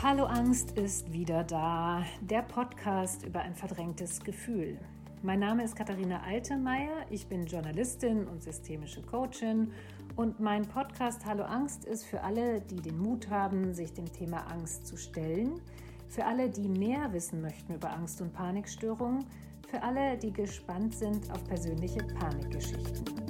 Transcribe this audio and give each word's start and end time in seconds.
Hallo 0.00 0.26
Angst 0.26 0.78
ist 0.78 1.12
wieder 1.12 1.42
da, 1.42 2.04
der 2.20 2.42
Podcast 2.42 3.26
über 3.26 3.40
ein 3.40 3.56
verdrängtes 3.56 4.20
Gefühl. 4.20 4.78
Mein 5.22 5.40
Name 5.40 5.64
ist 5.64 5.74
Katharina 5.74 6.22
Altemeyer, 6.22 7.04
ich 7.10 7.26
bin 7.26 7.46
Journalistin 7.46 8.28
und 8.28 8.40
systemische 8.40 9.02
Coachin 9.02 9.72
und 10.14 10.38
mein 10.38 10.62
Podcast 10.62 11.26
Hallo 11.26 11.42
Angst 11.42 11.84
ist 11.84 12.04
für 12.04 12.22
alle, 12.22 12.60
die 12.60 12.80
den 12.80 12.96
Mut 12.96 13.28
haben, 13.28 13.74
sich 13.74 13.92
dem 13.92 14.10
Thema 14.12 14.46
Angst 14.52 14.86
zu 14.86 14.96
stellen, 14.96 15.60
für 16.06 16.24
alle, 16.24 16.48
die 16.48 16.68
mehr 16.68 17.12
wissen 17.12 17.40
möchten 17.40 17.74
über 17.74 17.92
Angst 17.92 18.20
und 18.20 18.32
Panikstörungen, 18.32 19.24
für 19.68 19.82
alle, 19.82 20.16
die 20.16 20.32
gespannt 20.32 20.94
sind 20.94 21.28
auf 21.32 21.42
persönliche 21.42 22.04
Panikgeschichten. 22.20 23.27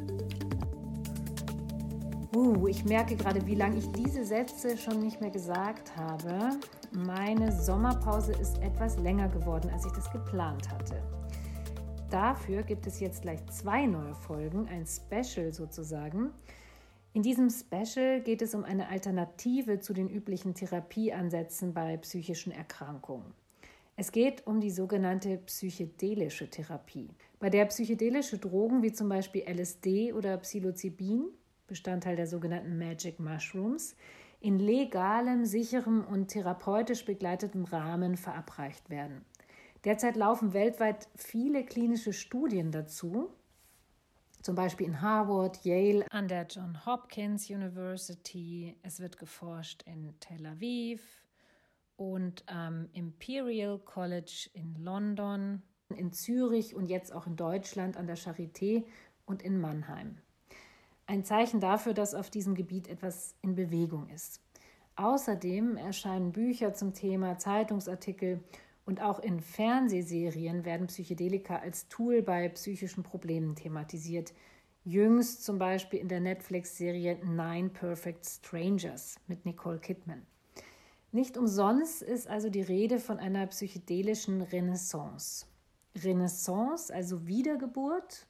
Uh, 2.39 2.68
ich 2.68 2.84
merke 2.84 3.16
gerade, 3.16 3.45
wie 3.48 3.57
lange 3.57 3.79
ich 3.79 3.91
diese 3.91 4.25
Sätze 4.25 4.77
schon 4.79 5.00
nicht 5.00 5.21
mehr 5.21 5.31
gesagt 5.31 5.96
habe. 5.96 6.50
Meine 6.93 7.50
Sommerpause 7.50 8.30
ist 8.30 8.58
etwas 8.63 8.96
länger 8.96 9.29
geworden, 9.29 9.68
als 9.72 9.85
ich 9.85 9.90
das 9.90 10.08
geplant 10.13 10.71
hatte. 10.71 11.03
Dafür 12.11 12.63
gibt 12.63 12.86
es 12.86 13.00
jetzt 13.00 13.22
gleich 13.22 13.44
zwei 13.46 13.86
neue 13.86 14.14
Folgen, 14.14 14.68
ein 14.68 14.86
Special 14.86 15.53
sozusagen. 15.53 16.30
In 17.13 17.22
diesem 17.22 17.50
Special 17.50 18.21
geht 18.21 18.41
es 18.41 18.55
um 18.55 18.63
eine 18.63 18.89
Alternative 18.89 19.80
zu 19.80 19.93
den 19.93 20.08
üblichen 20.08 20.55
Therapieansätzen 20.55 21.75
bei 21.75 21.96
psychischen 21.96 22.52
Erkrankungen. 22.52 23.35
Es 23.96 24.13
geht 24.13 24.46
um 24.46 24.61
die 24.61 24.71
sogenannte 24.71 25.39
psychedelische 25.39 26.49
Therapie, 26.49 27.11
bei 27.41 27.50
der 27.50 27.64
psychedelische 27.64 28.39
Drogen 28.39 28.85
wie 28.85 28.93
zum 28.93 29.08
Beispiel 29.08 29.43
LSD 29.43 30.13
oder 30.13 30.36
Psilocybin 30.36 31.32
Bestandteil 31.68 32.17
der 32.17 32.27
sogenannten 32.27 32.77
Magic 32.77 33.20
Mushrooms, 33.20 33.95
in 34.41 34.58
legalem, 34.58 35.45
sicherem 35.45 36.05
und 36.05 36.28
therapeutisch 36.28 37.05
begleitetem 37.05 37.64
Rahmen 37.64 38.16
verabreicht 38.16 38.91
werden. 38.91 39.24
Derzeit 39.84 40.16
laufen 40.16 40.52
weltweit 40.52 41.08
viele 41.14 41.64
klinische 41.64 42.12
Studien 42.12 42.72
dazu, 42.72 43.30
zum 44.42 44.55
Beispiel 44.55 44.86
in 44.86 45.00
Harvard, 45.00 45.64
Yale, 45.64 46.06
an 46.11 46.28
der 46.28 46.46
John 46.46 46.84
Hopkins 46.86 47.50
University. 47.50 48.77
Es 48.83 49.00
wird 49.00 49.19
geforscht 49.19 49.83
in 49.84 50.14
Tel 50.20 50.46
Aviv 50.46 51.02
und 51.96 52.44
am 52.46 52.89
Imperial 52.92 53.78
College 53.78 54.48
in 54.55 54.77
London, 54.77 55.62
in 55.96 56.12
Zürich 56.12 56.74
und 56.74 56.89
jetzt 56.89 57.12
auch 57.12 57.27
in 57.27 57.36
Deutschland 57.36 57.96
an 57.96 58.06
der 58.06 58.16
Charité 58.16 58.84
und 59.27 59.42
in 59.42 59.61
Mannheim. 59.61 60.19
Ein 61.09 61.25
Zeichen 61.25 61.59
dafür, 61.59 61.95
dass 61.95 62.14
auf 62.14 62.28
diesem 62.28 62.55
Gebiet 62.55 62.87
etwas 62.87 63.34
in 63.41 63.55
Bewegung 63.55 64.11
ist. 64.11 64.42
Außerdem 64.97 65.78
erscheinen 65.78 66.33
Bücher 66.33 66.75
zum 66.75 66.92
Thema, 66.92 67.39
Zeitungsartikel 67.39 68.45
und 68.84 69.01
auch 69.01 69.19
in 69.19 69.41
Fernsehserien 69.41 70.67
werden 70.67 70.89
Psychedelika 70.89 71.56
als 71.56 71.89
Tool 71.89 72.20
bei 72.20 72.51
psychischen 72.51 73.05
Problemen 73.05 73.56
thematisiert. 73.56 74.34
Jüngst 74.84 75.45
zum 75.45 75.59
Beispiel 75.59 75.98
in 75.98 76.09
der 76.09 76.20
Netflix-Serie 76.20 77.25
Nine 77.25 77.70
Perfect 77.70 78.27
Strangers 78.27 79.17
mit 79.29 79.47
Nicole 79.47 79.79
Kidman. 79.79 80.27
Nicht 81.11 81.39
umsonst 81.39 82.03
ist 82.03 82.29
also 82.29 82.51
die 82.51 82.61
Rede 82.61 82.98
von 82.98 83.19
einer 83.19 83.47
psychedelischen 83.47 84.42
Renaissance. 84.42 85.47
Renaissance, 85.97 86.92
also 86.95 87.27
Wiedergeburt, 87.27 88.27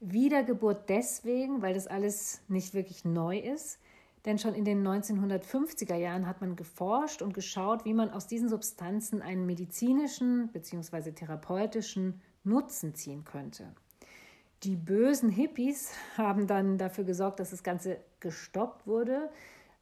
Wiedergeburt 0.00 0.88
deswegen, 0.88 1.62
weil 1.62 1.74
das 1.74 1.86
alles 1.86 2.40
nicht 2.48 2.74
wirklich 2.74 3.04
neu 3.04 3.38
ist. 3.38 3.78
Denn 4.24 4.38
schon 4.38 4.54
in 4.54 4.64
den 4.64 4.86
1950er 4.86 5.94
Jahren 5.94 6.26
hat 6.26 6.40
man 6.40 6.56
geforscht 6.56 7.22
und 7.22 7.32
geschaut, 7.32 7.84
wie 7.84 7.94
man 7.94 8.10
aus 8.10 8.26
diesen 8.26 8.48
Substanzen 8.48 9.22
einen 9.22 9.46
medizinischen 9.46 10.48
bzw. 10.52 11.12
therapeutischen 11.12 12.20
Nutzen 12.44 12.94
ziehen 12.94 13.24
könnte. 13.24 13.74
Die 14.62 14.76
bösen 14.76 15.30
Hippies 15.30 15.92
haben 16.16 16.46
dann 16.46 16.76
dafür 16.76 17.04
gesorgt, 17.04 17.40
dass 17.40 17.50
das 17.50 17.62
Ganze 17.62 17.98
gestoppt 18.20 18.86
wurde, 18.86 19.30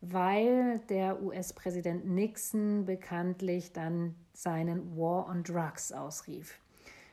weil 0.01 0.81
der 0.89 1.21
US-Präsident 1.23 2.07
Nixon 2.07 2.85
bekanntlich 2.85 3.73
dann 3.73 4.15
seinen 4.33 4.97
War 4.97 5.29
on 5.29 5.43
Drugs 5.43 5.91
ausrief. 5.91 6.61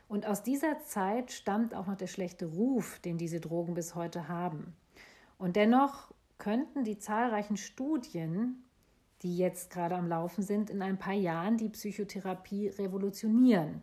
Und 0.07 0.25
aus 0.25 0.43
dieser 0.43 0.79
Zeit 0.81 1.31
stammt 1.31 1.73
auch 1.73 1.87
noch 1.87 1.97
der 1.97 2.07
schlechte 2.07 2.45
Ruf, 2.45 2.99
den 2.99 3.17
diese 3.17 3.39
Drogen 3.39 3.73
bis 3.73 3.95
heute 3.95 4.27
haben. 4.27 4.75
Und 5.37 5.55
dennoch 5.55 6.11
könnten 6.37 6.83
die 6.83 6.99
zahlreichen 6.99 7.57
Studien, 7.57 8.63
die 9.23 9.37
jetzt 9.37 9.71
gerade 9.71 9.95
am 9.95 10.07
Laufen 10.07 10.43
sind, 10.43 10.69
in 10.69 10.81
ein 10.81 10.99
paar 10.99 11.13
Jahren 11.13 11.57
die 11.57 11.69
Psychotherapie 11.69 12.67
revolutionieren. 12.67 13.81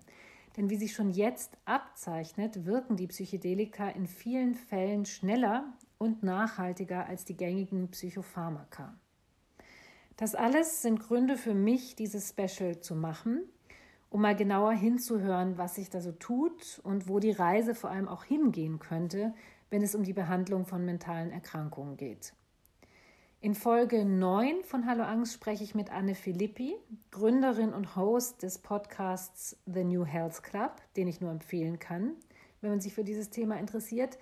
Denn 0.57 0.71
wie 0.71 0.77
sich 0.77 0.93
schon 0.93 1.11
jetzt 1.11 1.57
abzeichnet, 1.65 2.67
wirken 2.67 2.97
die 2.97 3.07
Psychedelika 3.07 3.89
in 3.89 4.07
vielen 4.07 4.55
Fällen 4.55 5.07
schneller 5.07 5.73
und 5.99 6.23
nachhaltiger 6.23 7.07
als 7.07 7.25
die 7.25 7.37
gängigen 7.37 7.91
Psychopharmaka. 7.91 8.95
Das 10.17 10.35
alles 10.35 10.83
sind 10.83 11.01
Gründe 11.01 11.37
für 11.37 11.55
mich, 11.55 11.97
dieses 11.97 12.29
Special 12.29 12.81
zu 12.81 12.95
machen 12.95 13.43
um 14.13 14.21
mal 14.21 14.37
genauer 14.37 14.73
hinzuhören, 14.73 15.57
was 15.57 15.77
sich 15.77 15.89
da 15.89 16.03
so 16.03 16.13
tut 16.13 16.81
und 16.85 17.09
wo 17.09 17.19
die 17.19 17.31
Reise 17.31 17.75
vor 17.75 17.89
allem 17.89 18.09
auch 18.09 18.25
hingehen 18.25 18.79
könnte, 18.79 19.33
wenn 19.71 19.83
es 19.83 19.95
um 19.95 20.03
die 20.03 20.13
Behandlung 20.13 20.67
von 20.67 20.85
mentalen 20.85 21.31
Erkrankungen 21.31 21.97
geht. 21.97 22.35
In 23.41 23.55
Folge 23.55 24.05
9 24.05 24.65
von 24.65 24.85
Hallo 24.85 25.03
Angst 25.03 25.33
spreche 25.33 25.65
ich 25.65 25.75
mit 25.75 25.91
Anne 25.91 26.15
Filippi, 26.15 26.77
Gründerin 27.11 27.73
und 27.73 27.97
Host 27.97 28.43
des 28.43 28.59
Podcasts 28.59 29.57
The 29.65 29.83
New 29.83 30.05
Health 30.05 30.43
Club, 30.43 30.77
den 30.95 31.09
ich 31.09 31.23
nur 31.23 31.31
empfehlen 31.31 31.79
kann, 31.79 32.13
wenn 32.61 32.71
man 32.71 32.81
sich 32.83 32.93
für 32.93 33.05
dieses 33.05 33.31
Thema 33.31 33.59
interessiert. 33.59 34.19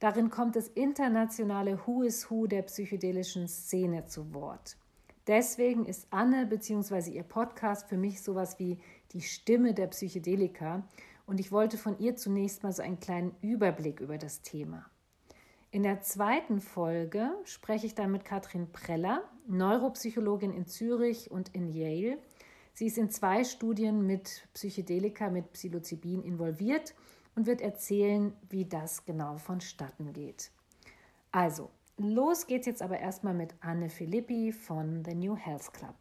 Darin 0.00 0.30
kommt 0.30 0.56
das 0.56 0.68
internationale 0.68 1.86
Who 1.86 2.02
is 2.02 2.30
Who 2.30 2.46
der 2.46 2.62
psychedelischen 2.62 3.46
Szene 3.46 4.06
zu 4.06 4.32
Wort. 4.32 4.78
Deswegen 5.26 5.86
ist 5.86 6.06
Anne 6.10 6.44
bzw. 6.44 7.10
ihr 7.10 7.22
Podcast 7.22 7.88
für 7.88 7.96
mich 7.96 8.20
sowas 8.20 8.58
wie 8.58 8.78
die 9.14 9.22
Stimme 9.22 9.72
der 9.72 9.86
Psychedelika 9.86 10.86
und 11.26 11.40
ich 11.40 11.50
wollte 11.50 11.78
von 11.78 11.98
ihr 11.98 12.16
zunächst 12.16 12.62
mal 12.62 12.72
so 12.72 12.82
einen 12.82 13.00
kleinen 13.00 13.34
Überblick 13.40 14.00
über 14.00 14.18
das 14.18 14.42
Thema. 14.42 14.84
In 15.70 15.82
der 15.82 16.02
zweiten 16.02 16.60
Folge 16.60 17.30
spreche 17.44 17.86
ich 17.86 17.94
dann 17.94 18.12
mit 18.12 18.26
Katrin 18.26 18.70
Preller, 18.70 19.22
Neuropsychologin 19.48 20.52
in 20.52 20.66
Zürich 20.66 21.30
und 21.30 21.54
in 21.54 21.72
Yale. 21.72 22.18
Sie 22.74 22.86
ist 22.86 22.98
in 22.98 23.08
zwei 23.08 23.42
Studien 23.42 24.06
mit 24.06 24.46
Psychedelika, 24.52 25.30
mit 25.30 25.52
Psilocybin 25.52 26.22
involviert 26.22 26.94
und 27.34 27.46
wird 27.46 27.62
erzählen, 27.62 28.34
wie 28.50 28.66
das 28.66 29.06
genau 29.06 29.38
vonstatten 29.38 30.12
geht. 30.12 30.50
Also, 31.32 31.70
Los 31.96 32.48
geht's 32.48 32.66
jetzt 32.66 32.82
aber 32.82 32.98
erstmal 32.98 33.34
mit 33.34 33.54
Anne 33.60 33.88
Filippi 33.88 34.50
von 34.50 35.04
The 35.04 35.14
New 35.14 35.36
Health 35.36 35.72
Club. 35.72 35.94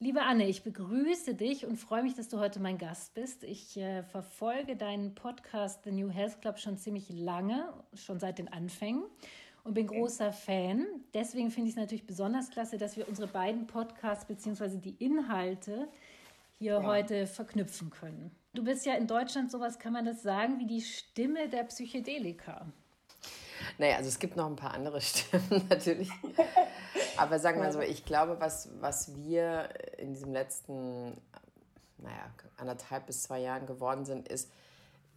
Liebe 0.00 0.22
Anne, 0.22 0.46
ich 0.46 0.62
begrüße 0.62 1.34
dich 1.34 1.66
und 1.66 1.76
freue 1.76 2.04
mich, 2.04 2.14
dass 2.14 2.28
du 2.28 2.38
heute 2.38 2.60
mein 2.60 2.78
Gast 2.78 3.14
bist. 3.14 3.42
Ich 3.42 3.76
äh, 3.76 4.04
verfolge 4.04 4.76
deinen 4.76 5.16
Podcast 5.16 5.82
The 5.82 5.90
New 5.90 6.08
Health 6.08 6.40
Club 6.40 6.60
schon 6.60 6.78
ziemlich 6.78 7.08
lange, 7.10 7.72
schon 7.94 8.20
seit 8.20 8.38
den 8.38 8.46
Anfängen 8.46 9.02
und 9.64 9.74
bin 9.74 9.88
großer 9.88 10.32
Fan. 10.32 10.86
Deswegen 11.14 11.50
finde 11.50 11.70
ich 11.70 11.74
es 11.74 11.80
natürlich 11.80 12.06
besonders 12.06 12.48
klasse, 12.50 12.78
dass 12.78 12.96
wir 12.96 13.08
unsere 13.08 13.26
beiden 13.26 13.66
Podcasts 13.66 14.24
bzw. 14.24 14.76
die 14.76 14.94
Inhalte 15.04 15.88
hier 16.60 16.74
ja. 16.74 16.82
heute 16.84 17.26
verknüpfen 17.26 17.90
können. 17.90 18.30
Du 18.54 18.62
bist 18.62 18.86
ja 18.86 18.94
in 18.94 19.08
Deutschland 19.08 19.50
sowas, 19.50 19.80
kann 19.80 19.92
man 19.92 20.04
das 20.04 20.22
sagen, 20.22 20.60
wie 20.60 20.66
die 20.66 20.80
Stimme 20.80 21.48
der 21.48 21.64
Psychedelika. 21.64 22.72
Naja, 23.78 23.96
also 23.96 24.08
es 24.08 24.18
gibt 24.18 24.36
noch 24.36 24.46
ein 24.46 24.56
paar 24.56 24.74
andere 24.74 25.00
Stimmen 25.02 25.66
natürlich. 25.68 26.10
Aber 27.16 27.38
sagen 27.38 27.60
wir 27.60 27.72
so, 27.72 27.80
ich 27.80 28.04
glaube, 28.04 28.40
was, 28.40 28.68
was 28.80 29.16
wir 29.16 29.68
in 29.98 30.14
diesem 30.14 30.32
letzten, 30.32 31.16
naja, 31.98 32.30
anderthalb 32.56 33.06
bis 33.06 33.22
zwei 33.22 33.40
Jahren 33.40 33.66
geworden 33.66 34.04
sind, 34.04 34.28
ist 34.28 34.50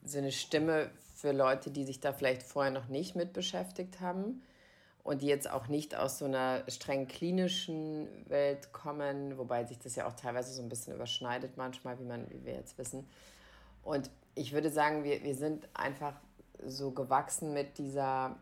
so 0.04 0.18
eine 0.18 0.32
Stimme 0.32 0.90
für 1.16 1.32
Leute, 1.32 1.70
die 1.70 1.84
sich 1.84 2.00
da 2.00 2.14
vielleicht 2.14 2.44
vorher 2.44 2.72
noch 2.72 2.88
nicht 2.88 3.16
mit 3.16 3.34
beschäftigt 3.34 4.00
haben 4.00 4.42
und 5.04 5.22
die 5.22 5.28
jetzt 5.28 5.50
auch 5.50 5.68
nicht 5.68 5.96
aus 5.96 6.20
so 6.20 6.26
einer 6.26 6.64
streng 6.68 7.08
klinischen 7.08 8.08
Welt 8.28 8.72
kommen, 8.72 9.38
wobei 9.38 9.64
sich 9.66 9.80
das 9.80 9.96
ja 9.96 10.08
auch 10.08 10.14
teilweise 10.14 10.54
so 10.54 10.62
ein 10.62 10.70
bisschen 10.70 10.94
überschneidet 10.94 11.58
manchmal, 11.58 12.00
wie, 12.00 12.04
man, 12.04 12.30
wie 12.30 12.46
wir 12.46 12.54
jetzt 12.54 12.78
wissen. 12.78 13.08
Und 13.84 14.10
ich 14.36 14.54
würde 14.54 14.70
sagen, 14.70 15.04
wir, 15.04 15.24
wir 15.24 15.36
sind 15.36 15.68
einfach 15.74 16.14
so 16.66 16.92
gewachsen 16.92 17.54
mit 17.54 17.78
dieser 17.78 18.38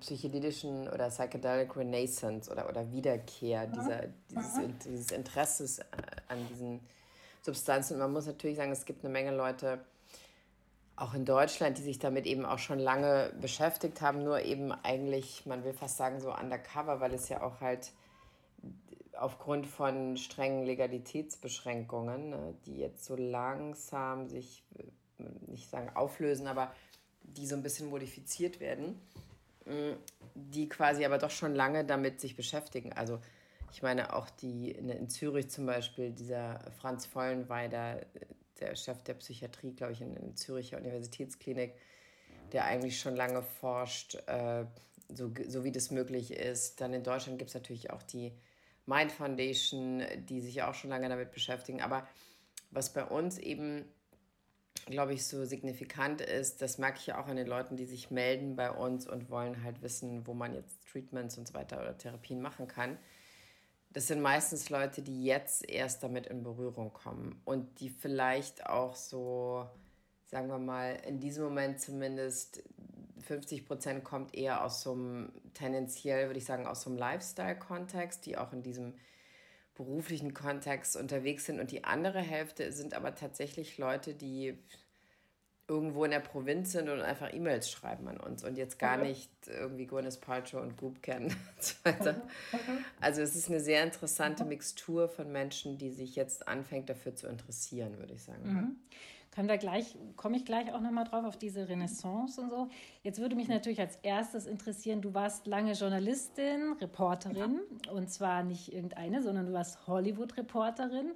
psychedelischen 0.00 0.88
oder 0.88 1.08
psychedelic 1.08 1.76
Renaissance 1.76 2.50
oder, 2.50 2.68
oder 2.68 2.90
Wiederkehr, 2.90 3.66
dieser, 3.66 4.06
dieses, 4.30 4.78
dieses 4.84 5.10
Interesses 5.12 5.78
äh, 5.78 5.84
an 6.28 6.46
diesen 6.48 6.80
Substanzen. 7.42 7.94
Und 7.94 8.00
man 8.00 8.12
muss 8.12 8.26
natürlich 8.26 8.56
sagen, 8.56 8.72
es 8.72 8.84
gibt 8.84 9.04
eine 9.04 9.12
Menge 9.12 9.34
Leute, 9.34 9.84
auch 10.96 11.14
in 11.14 11.24
Deutschland, 11.24 11.78
die 11.78 11.82
sich 11.82 11.98
damit 11.98 12.26
eben 12.26 12.44
auch 12.44 12.58
schon 12.58 12.78
lange 12.78 13.32
beschäftigt 13.40 14.00
haben, 14.00 14.22
nur 14.22 14.42
eben 14.42 14.70
eigentlich, 14.70 15.44
man 15.44 15.64
will 15.64 15.72
fast 15.72 15.96
sagen, 15.96 16.20
so 16.20 16.32
undercover, 16.32 17.00
weil 17.00 17.12
es 17.14 17.28
ja 17.28 17.42
auch 17.42 17.60
halt 17.60 17.90
aufgrund 19.18 19.66
von 19.66 20.16
strengen 20.16 20.64
Legalitätsbeschränkungen, 20.64 22.30
ne, 22.30 22.54
die 22.66 22.78
jetzt 22.78 23.04
so 23.04 23.16
langsam 23.16 24.28
sich, 24.28 24.64
äh, 24.78 25.24
nicht 25.48 25.68
sagen 25.68 25.90
auflösen, 25.94 26.46
aber 26.46 26.72
die 27.24 27.46
so 27.46 27.56
ein 27.56 27.62
bisschen 27.62 27.88
modifiziert 27.88 28.60
werden, 28.60 29.00
mm, 29.66 29.92
die 30.34 30.68
quasi 30.68 31.04
aber 31.04 31.18
doch 31.18 31.30
schon 31.30 31.54
lange 31.54 31.84
damit 31.84 32.20
sich 32.20 32.36
beschäftigen. 32.36 32.92
Also 32.92 33.20
ich 33.72 33.82
meine 33.82 34.14
auch 34.14 34.30
die 34.30 34.70
in, 34.70 35.08
Zürich 35.08 35.50
zum 35.50 35.66
Beispiel, 35.66 36.12
dieser 36.12 36.60
Franz 36.78 37.06
Vollenweider, 37.06 38.00
der 38.60 38.76
Chef 38.76 39.02
der 39.02 39.14
Psychiatrie, 39.14 39.72
glaube 39.72 39.92
ich, 39.92 40.00
in, 40.00 40.14
der 40.14 40.36
Züricher 40.36 40.78
Universitätsklinik, 40.78 41.74
der 42.52 42.66
eigentlich 42.66 43.00
schon 43.00 43.16
lange 43.16 43.42
forscht, 43.42 44.14
äh, 44.26 44.64
so, 45.12 45.32
so 45.48 45.64
wie 45.64 45.72
das 45.72 45.90
möglich 45.90 46.32
ist. 46.32 46.80
Dann 46.80 46.94
in 46.94 47.02
Deutschland 47.02 47.38
gibt 47.38 47.48
es 47.48 47.54
natürlich 47.54 47.90
auch 47.90 48.02
die 48.02 48.32
Mind 48.86 49.12
Foundation, 49.12 50.02
die 50.28 50.40
sich 50.40 50.62
auch 50.62 50.74
schon 50.74 50.90
lange 50.90 51.08
damit 51.08 51.32
beschäftigen. 51.32 51.80
Aber 51.80 52.06
was 52.70 52.92
bei 52.92 53.04
uns 53.04 53.38
eben, 53.38 53.84
glaube 54.86 55.14
ich, 55.14 55.26
so 55.26 55.44
signifikant 55.44 56.20
ist, 56.20 56.60
das 56.62 56.78
merke 56.78 56.98
ich 56.98 57.06
ja 57.06 57.20
auch 57.20 57.26
an 57.26 57.36
den 57.36 57.46
Leuten, 57.46 57.76
die 57.76 57.86
sich 57.86 58.10
melden 58.10 58.56
bei 58.56 58.70
uns 58.70 59.06
und 59.06 59.30
wollen 59.30 59.62
halt 59.62 59.82
wissen, 59.82 60.26
wo 60.26 60.34
man 60.34 60.54
jetzt 60.54 60.86
Treatments 60.90 61.38
und 61.38 61.48
so 61.48 61.54
weiter 61.54 61.80
oder 61.80 61.96
Therapien 61.96 62.40
machen 62.40 62.68
kann. 62.68 62.98
Das 63.92 64.08
sind 64.08 64.20
meistens 64.20 64.70
Leute, 64.70 65.02
die 65.02 65.24
jetzt 65.24 65.68
erst 65.68 66.02
damit 66.02 66.26
in 66.26 66.42
Berührung 66.42 66.92
kommen 66.92 67.40
und 67.44 67.80
die 67.80 67.90
vielleicht 67.90 68.66
auch 68.66 68.96
so, 68.96 69.66
sagen 70.26 70.48
wir 70.48 70.58
mal, 70.58 70.98
in 71.06 71.20
diesem 71.20 71.44
Moment 71.44 71.80
zumindest 71.80 72.62
50 73.20 73.66
Prozent 73.66 74.04
kommt 74.04 74.34
eher 74.34 74.64
aus 74.64 74.82
so 74.82 74.92
einem, 74.92 75.32
tendenziell 75.54 76.26
würde 76.26 76.38
ich 76.38 76.44
sagen, 76.44 76.66
aus 76.66 76.82
so 76.82 76.90
einem 76.90 76.98
Lifestyle-Kontext, 76.98 78.26
die 78.26 78.36
auch 78.36 78.52
in 78.52 78.62
diesem 78.62 78.94
beruflichen 79.74 80.34
Kontext 80.34 80.96
unterwegs 80.96 81.46
sind. 81.46 81.60
Und 81.60 81.70
die 81.70 81.84
andere 81.84 82.20
Hälfte 82.20 82.72
sind 82.72 82.94
aber 82.94 83.14
tatsächlich 83.14 83.78
Leute, 83.78 84.14
die 84.14 84.56
irgendwo 85.66 86.04
in 86.04 86.10
der 86.10 86.20
Provinz 86.20 86.72
sind 86.72 86.90
und 86.90 87.00
einfach 87.00 87.32
E-Mails 87.32 87.70
schreiben 87.70 88.06
an 88.08 88.18
uns 88.18 88.44
und 88.44 88.58
jetzt 88.58 88.78
gar 88.78 88.98
nicht 88.98 89.30
irgendwie 89.46 89.86
Gwyneth 89.86 90.20
Paltrow 90.20 90.62
und 90.62 90.76
Goop 90.76 91.02
kennen 91.02 91.26
und 91.56 91.62
so 91.62 91.74
weiter. 91.84 92.20
Also 93.00 93.22
es 93.22 93.34
ist 93.34 93.48
eine 93.48 93.60
sehr 93.60 93.82
interessante 93.82 94.44
Mixtur 94.44 95.08
von 95.08 95.32
Menschen, 95.32 95.78
die 95.78 95.90
sich 95.90 96.16
jetzt 96.16 96.46
anfängt 96.48 96.90
dafür 96.90 97.14
zu 97.14 97.28
interessieren, 97.28 97.98
würde 97.98 98.12
ich 98.12 98.22
sagen. 98.22 98.42
Mhm. 98.44 98.76
Können 99.34 99.48
wir 99.48 99.58
gleich, 99.58 99.96
komme 100.14 100.36
ich 100.36 100.44
gleich 100.44 100.72
auch 100.72 100.80
nochmal 100.80 101.04
drauf 101.04 101.24
auf 101.24 101.36
diese 101.36 101.68
Renaissance 101.68 102.40
und 102.40 102.50
so. 102.50 102.68
Jetzt 103.02 103.18
würde 103.18 103.34
mich 103.34 103.48
natürlich 103.48 103.80
als 103.80 103.96
erstes 104.02 104.46
interessieren, 104.46 105.00
du 105.00 105.12
warst 105.12 105.48
lange 105.48 105.72
Journalistin, 105.72 106.74
Reporterin 106.80 107.60
ja. 107.84 107.92
und 107.92 108.08
zwar 108.10 108.44
nicht 108.44 108.72
irgendeine, 108.72 109.22
sondern 109.22 109.46
du 109.46 109.52
warst 109.52 109.88
Hollywood-Reporterin 109.88 111.12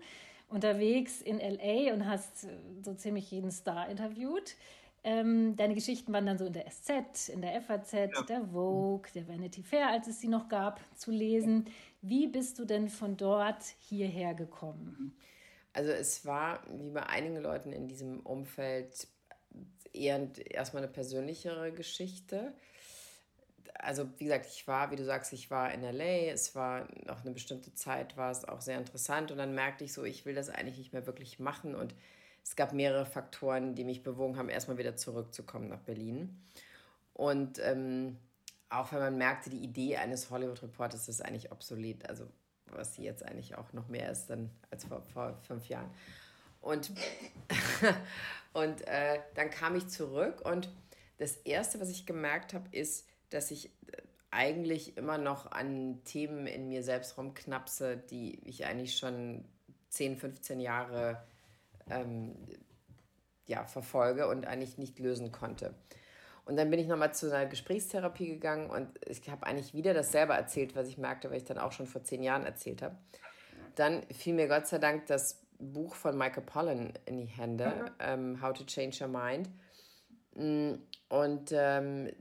unterwegs 0.49 1.21
in 1.21 1.39
LA 1.39 1.93
und 1.95 2.07
hast 2.07 2.49
so 2.83 2.93
ziemlich 2.95 3.31
jeden 3.31 3.53
Star 3.53 3.89
interviewt. 3.89 4.57
Ähm, 5.05 5.55
deine 5.55 5.75
Geschichten 5.75 6.13
waren 6.13 6.27
dann 6.27 6.39
so 6.39 6.47
in 6.47 6.53
der 6.53 6.67
SZ, 6.69 7.29
in 7.29 7.41
der 7.41 7.63
FAZ, 7.63 7.93
ja. 7.93 8.23
der 8.29 8.45
Vogue, 8.47 9.09
der 9.15 9.29
Vanity 9.29 9.63
Fair, 9.63 9.91
als 9.91 10.09
es 10.09 10.21
sie 10.21 10.29
noch 10.29 10.49
gab, 10.49 10.81
zu 10.97 11.13
lesen. 11.13 11.67
Wie 12.03 12.27
bist 12.27 12.59
du 12.59 12.65
denn 12.65 12.89
von 12.89 13.17
dort 13.17 13.63
hierher 13.79 14.35
gekommen? 14.35 15.15
Also 15.79 15.93
es 15.93 16.27
war, 16.27 16.61
wie 16.73 16.91
bei 16.91 17.07
einigen 17.07 17.37
Leuten 17.37 17.73
in 17.73 17.87
diesem 17.87 18.19
Umfeld, 18.27 19.07
eher 19.93 20.29
erstmal 20.51 20.83
eine 20.83 20.91
persönlichere 20.91 21.71
Geschichte. 21.71 22.53
Also 23.75 24.09
wie 24.19 24.25
gesagt, 24.25 24.47
ich 24.47 24.67
war, 24.67 24.91
wie 24.91 24.97
du 24.97 25.05
sagst, 25.05 25.33
ich 25.33 25.53
war 25.53 25.73
in 25.73 25.83
LA, 25.83 26.33
es 26.33 26.57
war 26.57 26.89
noch 27.07 27.21
eine 27.21 27.31
bestimmte 27.31 27.73
Zeit, 27.75 28.17
war 28.17 28.33
es 28.33 28.45
auch 28.45 28.61
sehr 28.61 28.77
interessant 28.77 29.31
und 29.31 29.39
dann 29.39 29.55
merkte 29.55 29.85
ich 29.85 29.93
so, 29.93 30.03
ich 30.03 30.27
will 30.27 30.35
das 30.35 30.51
eigentlich 30.51 30.79
nicht 30.79 30.93
mehr 30.93 31.07
wirklich 31.07 31.39
machen 31.39 31.77
und 31.77 31.95
es 32.43 32.57
gab 32.57 32.73
mehrere 32.73 33.07
Faktoren, 33.07 33.77
die 33.77 33.85
mich 33.85 34.03
bewogen 34.03 34.37
haben, 34.37 34.49
erstmal 34.49 34.79
wieder 34.79 34.97
zurückzukommen 34.97 35.69
nach 35.69 35.83
Berlin. 35.83 36.43
Und 37.15 37.61
ähm, 37.61 38.17
auch 38.69 38.91
wenn 38.91 38.99
man 38.99 39.17
merkte, 39.17 39.49
die 39.49 39.63
Idee 39.63 39.99
eines 39.99 40.29
Hollywood-Reporters 40.29 41.09
ist 41.09 41.25
eigentlich 41.25 41.53
obsolet. 41.53 42.09
Also 42.09 42.27
was 42.73 42.95
sie 42.95 43.03
jetzt 43.03 43.25
eigentlich 43.25 43.57
auch 43.57 43.73
noch 43.73 43.89
mehr 43.89 44.11
ist 44.11 44.29
dann 44.29 44.51
als 44.71 44.85
vor, 44.85 45.03
vor 45.03 45.39
fünf 45.43 45.69
Jahren. 45.69 45.91
Und, 46.61 46.91
und 48.53 48.87
äh, 48.87 49.21
dann 49.35 49.51
kam 49.51 49.77
ich 49.77 49.89
zurück 49.89 50.41
und 50.45 50.71
das 51.19 51.37
Erste, 51.37 51.81
was 51.81 51.91
ich 51.91 52.07
gemerkt 52.07 52.55
habe, 52.55 52.69
ist, 52.71 53.09
dass 53.31 53.51
ich 53.51 53.71
eigentlich 54.31 54.97
immer 54.97 55.19
noch 55.19 55.51
an 55.51 56.03
Themen 56.05 56.47
in 56.47 56.69
mir 56.69 56.83
selbst 56.83 57.17
rumknapse, 57.17 57.97
die 57.97 58.39
ich 58.49 58.67
eigentlich 58.67 58.97
schon 58.97 59.45
10, 59.91 60.17
15 60.17 60.61
Jahre 60.61 61.23
ähm, 61.89 62.37
ja, 63.47 63.65
verfolge 63.65 64.29
und 64.29 64.47
eigentlich 64.47 64.79
nicht 64.79 64.99
lösen 64.99 65.33
konnte. 65.33 65.75
Und 66.49 66.57
dann 66.57 66.71
bin 66.71 66.81
ich 66.81 66.87
nochmal 66.87 67.13
zu 67.13 67.31
einer 67.31 67.45
Gesprächstherapie 67.45 68.27
gegangen 68.27 68.71
und 68.71 68.89
ich 69.07 69.29
habe 69.29 69.47
eigentlich 69.47 69.75
wieder 69.75 69.93
dasselbe 69.93 70.33
erzählt, 70.33 70.75
was 70.75 70.89
ich 70.89 70.97
merkte, 70.97 71.29
weil 71.29 71.37
ich 71.37 71.45
dann 71.45 71.59
auch 71.59 71.73
schon 71.73 71.87
vor 71.87 72.03
zehn 72.03 72.23
Jahren 72.23 72.47
erzählt 72.47 72.81
habe. 72.81 72.97
Dann 73.75 74.03
fiel 74.05 74.33
mir 74.33 74.49
Gott 74.49 74.67
sei 74.67 74.79
Dank 74.79 75.05
das 75.07 75.45
Buch 75.59 75.95
von 75.95 76.17
Michael 76.17 76.45
Pollan 76.45 76.95
in 77.05 77.19
die 77.19 77.27
Hände, 77.27 77.67
mhm. 77.67 77.91
ähm, 78.01 78.43
How 78.43 78.55
to 78.55 78.65
Change 78.65 79.05
Your 79.05 79.11
Mind. 79.11 79.51
Mm, 80.37 80.77
und 81.11 81.53
ähm, 81.53 82.13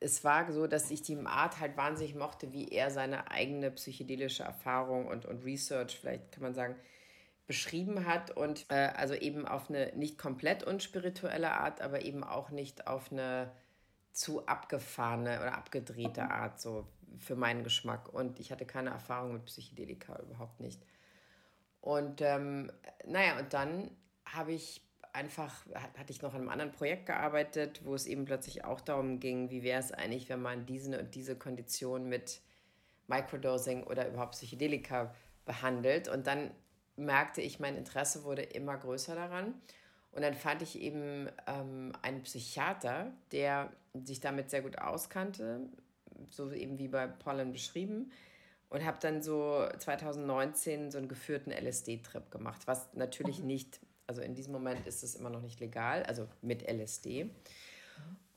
es 0.00 0.22
war 0.22 0.52
so, 0.52 0.66
dass 0.66 0.90
ich 0.90 1.00
die 1.00 1.16
Art 1.24 1.60
halt 1.60 1.78
wahnsinnig 1.78 2.14
mochte, 2.14 2.52
wie 2.52 2.68
er 2.68 2.90
seine 2.90 3.30
eigene 3.30 3.70
psychedelische 3.70 4.42
Erfahrung 4.42 5.06
und, 5.06 5.24
und 5.24 5.46
Research, 5.46 5.98
vielleicht 5.98 6.30
kann 6.32 6.42
man 6.42 6.52
sagen, 6.52 6.76
beschrieben 7.50 8.06
hat 8.06 8.30
und 8.30 8.64
äh, 8.68 8.92
also 8.94 9.12
eben 9.12 9.44
auf 9.44 9.70
eine 9.70 9.90
nicht 9.96 10.18
komplett 10.18 10.62
unspirituelle 10.62 11.50
Art, 11.50 11.80
aber 11.80 12.02
eben 12.02 12.22
auch 12.22 12.50
nicht 12.50 12.86
auf 12.86 13.10
eine 13.10 13.50
zu 14.12 14.46
abgefahrene 14.46 15.40
oder 15.40 15.58
abgedrehte 15.58 16.22
mhm. 16.22 16.30
Art, 16.30 16.60
so 16.60 16.86
für 17.18 17.34
meinen 17.34 17.64
Geschmack. 17.64 18.08
Und 18.08 18.38
ich 18.38 18.52
hatte 18.52 18.66
keine 18.66 18.90
Erfahrung 18.90 19.32
mit 19.32 19.46
Psychedelika, 19.46 20.20
überhaupt 20.20 20.60
nicht. 20.60 20.80
Und 21.80 22.20
ähm, 22.20 22.70
naja, 23.04 23.40
und 23.40 23.52
dann 23.52 23.90
habe 24.26 24.52
ich 24.52 24.80
einfach, 25.12 25.66
hatte 25.74 26.12
ich 26.12 26.22
noch 26.22 26.34
an 26.34 26.42
einem 26.42 26.50
anderen 26.50 26.70
Projekt 26.70 27.06
gearbeitet, 27.06 27.80
wo 27.84 27.96
es 27.96 28.06
eben 28.06 28.26
plötzlich 28.26 28.64
auch 28.64 28.80
darum 28.80 29.18
ging, 29.18 29.50
wie 29.50 29.64
wäre 29.64 29.80
es 29.80 29.90
eigentlich, 29.90 30.28
wenn 30.28 30.40
man 30.40 30.66
diese 30.66 31.00
und 31.00 31.16
diese 31.16 31.34
Kondition 31.34 32.08
mit 32.08 32.42
Microdosing 33.08 33.82
oder 33.82 34.06
überhaupt 34.06 34.34
Psychedelika 34.34 35.12
behandelt. 35.46 36.06
Und 36.06 36.28
dann 36.28 36.52
merkte 37.00 37.40
ich, 37.40 37.58
mein 37.58 37.76
Interesse 37.76 38.24
wurde 38.24 38.42
immer 38.42 38.76
größer 38.76 39.14
daran. 39.14 39.54
Und 40.12 40.22
dann 40.22 40.34
fand 40.34 40.62
ich 40.62 40.80
eben 40.80 41.28
ähm, 41.46 41.92
einen 42.02 42.22
Psychiater, 42.22 43.12
der 43.32 43.70
sich 43.94 44.20
damit 44.20 44.50
sehr 44.50 44.62
gut 44.62 44.78
auskannte, 44.78 45.60
so 46.30 46.50
eben 46.52 46.78
wie 46.78 46.88
bei 46.88 47.06
Pollen 47.06 47.52
beschrieben. 47.52 48.10
Und 48.68 48.84
habe 48.84 48.98
dann 49.00 49.20
so 49.20 49.66
2019 49.78 50.92
so 50.92 50.98
einen 50.98 51.08
geführten 51.08 51.50
LSD-Trip 51.50 52.30
gemacht, 52.30 52.62
was 52.66 52.88
natürlich 52.94 53.40
nicht, 53.42 53.80
also 54.06 54.22
in 54.22 54.36
diesem 54.36 54.52
Moment 54.52 54.86
ist 54.86 55.02
es 55.02 55.16
immer 55.16 55.30
noch 55.30 55.42
nicht 55.42 55.58
legal, 55.58 56.04
also 56.04 56.28
mit 56.40 56.62
LSD. 56.70 57.30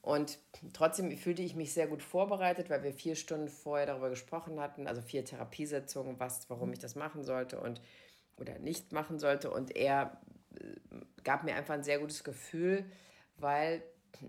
Und 0.01 0.37
trotzdem 0.73 1.15
fühlte 1.17 1.43
ich 1.43 1.55
mich 1.55 1.71
sehr 1.71 1.87
gut 1.87 2.01
vorbereitet, 2.03 2.69
weil 2.69 2.83
wir 2.83 2.93
vier 2.93 3.15
Stunden 3.15 3.47
vorher 3.47 3.85
darüber 3.85 4.09
gesprochen 4.09 4.59
hatten, 4.59 4.85
also 4.85 5.01
vier 5.01 5.23
Therapiesitzungen, 5.23 6.19
was, 6.19 6.49
warum 6.49 6.73
ich 6.73 6.79
das 6.79 6.95
machen 6.95 7.23
sollte. 7.23 7.59
Und 7.61 7.79
oder 8.37 8.59
nicht 8.59 8.91
machen 8.91 9.19
sollte. 9.19 9.51
Und 9.51 9.75
er 9.75 10.21
äh, 10.55 10.63
gab 11.23 11.43
mir 11.43 11.55
einfach 11.55 11.73
ein 11.73 11.83
sehr 11.83 11.99
gutes 11.99 12.23
Gefühl, 12.23 12.85
weil 13.37 13.83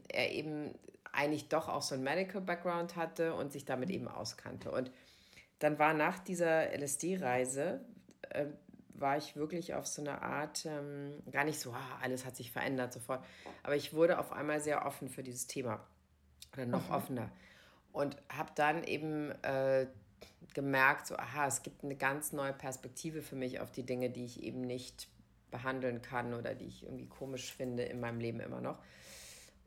er 0.09 0.33
eben 0.33 0.75
eigentlich 1.13 1.49
doch 1.49 1.69
auch 1.69 1.83
so 1.83 1.95
ein 1.95 2.03
Medical 2.03 2.41
Background 2.41 2.97
hatte 2.97 3.35
und 3.35 3.53
sich 3.53 3.65
damit 3.65 3.91
eben 3.91 4.09
auskannte. 4.09 4.71
Und 4.71 4.91
dann 5.59 5.79
war 5.79 5.95
nach 5.95 6.19
dieser 6.19 6.73
LSD-Reise, 6.73 7.81
äh, 8.31 8.47
war 8.97 9.17
ich 9.17 9.37
wirklich 9.37 9.75
auf 9.75 9.87
so 9.87 10.03
eine 10.03 10.23
Art, 10.23 10.67
ähm, 10.67 11.23
gar 11.31 11.45
nicht 11.45 11.61
so, 11.61 11.73
ah, 11.73 11.99
alles 12.01 12.25
hat 12.25 12.37
sich 12.37 12.53
verändert 12.53 12.93
sofort, 12.93 13.25
aber 13.63 13.75
ich 13.77 13.93
wurde 13.93 14.19
auf 14.19 14.33
einmal 14.33 14.61
sehr 14.61 14.87
offen 14.87 15.09
für 15.09 15.23
dieses 15.23 15.47
Thema 15.47 15.85
oder 16.53 16.67
noch 16.67 16.89
mhm. 16.89 16.95
offener 16.95 17.31
und 17.93 18.17
habe 18.29 18.51
dann 18.55 18.85
eben 18.85 19.31
äh, 19.43 19.87
gemerkt, 20.55 21.07
so, 21.07 21.17
aha, 21.17 21.47
es 21.47 21.63
gibt 21.63 21.85
eine 21.85 21.97
ganz 21.97 22.33
neue 22.33 22.53
Perspektive 22.53 23.23
für 23.23 23.37
mich 23.37 23.61
auf 23.61 23.73
die 23.73 23.85
Dinge, 23.85 24.11
die 24.11 24.25
ich 24.25 24.43
eben 24.43 24.61
nicht 24.61 25.09
behandeln 25.51 26.03
kann 26.03 26.35
oder 26.35 26.55
die 26.55 26.67
ich 26.67 26.85
irgendwie 26.85 27.07
komisch 27.07 27.53
finde 27.53 27.85
in 27.85 28.01
meinem 28.01 28.21
Leben 28.21 28.41
immer 28.41 28.61
noch. 28.61 28.79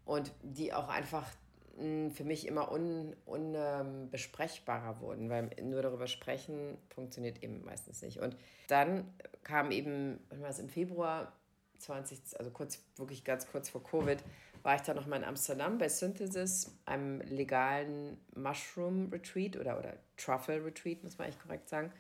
Und 0.06 0.32
die 0.42 0.74
auch 0.74 0.90
einfach 0.90 1.30
hm, 1.78 2.12
für 2.12 2.24
mich 2.24 2.48
immer 2.48 2.72
unbesprechbarer 2.72 4.90
un, 4.90 4.96
ähm, 4.96 5.02
wurden, 5.02 5.30
weil 5.30 5.50
nur 5.64 5.82
darüber 5.82 6.08
sprechen 6.08 6.78
funktioniert 6.90 7.44
eben 7.44 7.64
meistens 7.64 8.02
nicht. 8.02 8.20
Und 8.20 8.36
dann 8.68 9.06
kam 9.44 9.72
eben, 9.72 10.20
was 10.30 10.60
im 10.60 10.68
Februar 10.70 11.34
20, 11.80 12.40
also 12.40 12.52
kurz, 12.52 12.80
wirklich 12.96 13.24
ganz 13.24 13.48
kurz 13.48 13.70
vor 13.70 13.84
Covid, 13.84 14.24
war 14.64 14.76
ich 14.76 14.82
dann 14.82 14.96
nochmal 14.96 15.20
in 15.20 15.26
Amsterdam 15.26 15.78
bei 15.78 15.90
Synthesis, 15.90 16.78
einem 16.86 17.22
legalen 17.22 18.18
Mushroom 18.36 19.10
Retreat 19.12 19.58
oder, 19.58 19.78
oder 19.78 19.94
Truffle 20.18 20.64
Retreat, 20.64 21.04
muss 21.04 21.18
man 21.18 21.28
eigentlich 21.28 21.42
korrekt 21.42 21.70
sagen, 21.70 21.92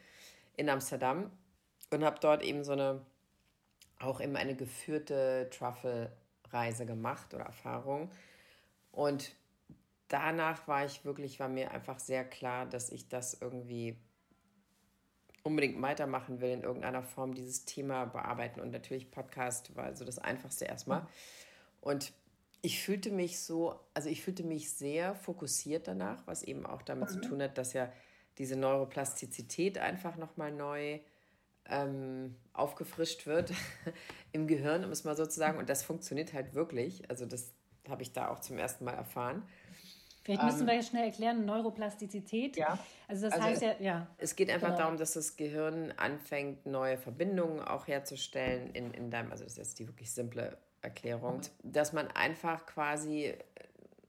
in 0.55 0.69
Amsterdam 0.69 1.31
und 1.91 2.03
habe 2.03 2.17
dort 2.19 2.43
eben 2.43 2.63
so 2.63 2.73
eine, 2.73 3.01
auch 3.99 4.21
eben 4.21 4.35
eine 4.35 4.55
geführte 4.55 5.49
Truffle-Reise 5.51 6.85
gemacht 6.85 7.33
oder 7.33 7.45
Erfahrung. 7.45 8.11
Und 8.91 9.35
danach 10.07 10.67
war 10.67 10.85
ich 10.85 11.05
wirklich, 11.05 11.39
war 11.39 11.49
mir 11.49 11.71
einfach 11.71 11.99
sehr 11.99 12.25
klar, 12.25 12.65
dass 12.65 12.89
ich 12.89 13.07
das 13.07 13.39
irgendwie 13.39 13.97
unbedingt 15.43 15.81
weitermachen 15.81 16.41
will, 16.41 16.51
in 16.51 16.63
irgendeiner 16.63 17.03
Form 17.03 17.33
dieses 17.33 17.65
Thema 17.65 18.05
bearbeiten. 18.05 18.59
Und 18.59 18.71
natürlich 18.71 19.11
Podcast 19.11 19.75
war 19.75 19.95
so 19.95 20.03
das 20.03 20.19
Einfachste 20.19 20.65
erstmal. 20.65 21.07
Und 21.79 22.11
ich 22.67 22.81
fühlte 22.81 23.11
mich 23.11 23.39
so, 23.39 23.79
also 23.93 24.09
ich 24.09 24.21
fühlte 24.21 24.43
mich 24.43 24.71
sehr 24.71 25.15
fokussiert 25.15 25.87
danach, 25.87 26.27
was 26.27 26.43
eben 26.43 26.65
auch 26.65 26.81
damit 26.81 27.09
mhm. 27.09 27.13
zu 27.13 27.21
tun 27.21 27.41
hat, 27.41 27.57
dass 27.57 27.71
ja 27.71 27.89
diese 28.39 28.57
Neuroplastizität 28.57 29.77
einfach 29.77 30.17
nochmal 30.17 30.51
neu 30.51 30.99
ähm, 31.69 32.35
aufgefrischt 32.51 33.25
wird 33.25 33.53
im 34.33 34.47
Gehirn, 34.47 34.83
um 34.83 34.91
es 34.91 35.05
mal 35.05 35.15
so 35.15 35.25
zu 35.25 35.39
sagen. 35.39 35.57
Und 35.59 35.69
das 35.69 35.83
funktioniert 35.83 36.33
halt 36.33 36.55
wirklich. 36.55 37.09
Also 37.09 37.25
das 37.25 37.53
habe 37.87 38.01
ich 38.01 38.11
da 38.11 38.27
auch 38.27 38.41
zum 38.41 38.57
ersten 38.57 38.83
Mal 38.83 38.95
erfahren. 38.95 39.47
Vielleicht 40.25 40.43
müssen 40.43 40.61
ähm, 40.63 40.67
wir 40.67 40.73
jetzt 40.73 40.89
schnell 40.89 41.05
erklären, 41.05 41.45
Neuroplastizität. 41.45 42.57
Ja. 42.57 42.77
Also 43.07 43.27
das 43.27 43.35
also 43.35 43.45
heißt 43.45 43.63
es, 43.63 43.79
ja, 43.79 43.85
ja. 43.85 44.07
Es 44.17 44.35
geht 44.35 44.49
einfach 44.49 44.67
genau. 44.67 44.79
darum, 44.79 44.97
dass 44.97 45.13
das 45.13 45.37
Gehirn 45.37 45.93
anfängt, 45.95 46.65
neue 46.65 46.97
Verbindungen 46.97 47.61
auch 47.61 47.87
herzustellen 47.87 48.71
in, 48.71 48.91
in 48.91 49.09
deinem, 49.09 49.31
also 49.31 49.45
das 49.45 49.53
ist 49.53 49.57
jetzt 49.57 49.79
die 49.79 49.87
wirklich 49.87 50.11
simple 50.11 50.57
Erklärung, 50.81 51.37
mhm. 51.37 51.71
dass 51.71 51.93
man 51.93 52.07
einfach 52.07 52.65
quasi 52.65 53.33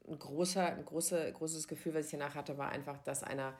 ein 0.08 0.18
großer, 0.18 0.66
ein 0.66 0.84
große, 0.84 1.32
großes 1.32 1.68
Gefühl, 1.68 1.94
was 1.94 2.06
ich 2.06 2.12
danach 2.12 2.34
hatte, 2.34 2.58
war 2.58 2.70
einfach, 2.70 2.98
dass 2.98 3.22
einer 3.22 3.54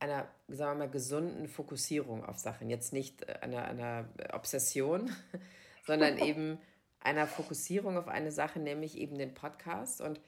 einer, 0.00 0.26
sagen 0.48 0.78
wir 0.78 0.86
mal, 0.86 0.90
gesunden 0.90 1.46
Fokussierung 1.46 2.24
auf 2.24 2.38
Sachen. 2.38 2.70
Jetzt 2.70 2.92
nicht 2.92 3.28
einer, 3.42 3.64
einer 3.64 4.08
Obsession, 4.32 5.10
sondern 5.86 6.18
eben 6.24 6.58
einer 7.00 7.26
Fokussierung 7.26 7.96
auf 7.96 8.08
eine 8.08 8.32
Sache, 8.32 8.58
nämlich 8.58 8.96
eben 8.96 9.18
den 9.18 9.34
Podcast. 9.34 10.00
Und 10.00 10.20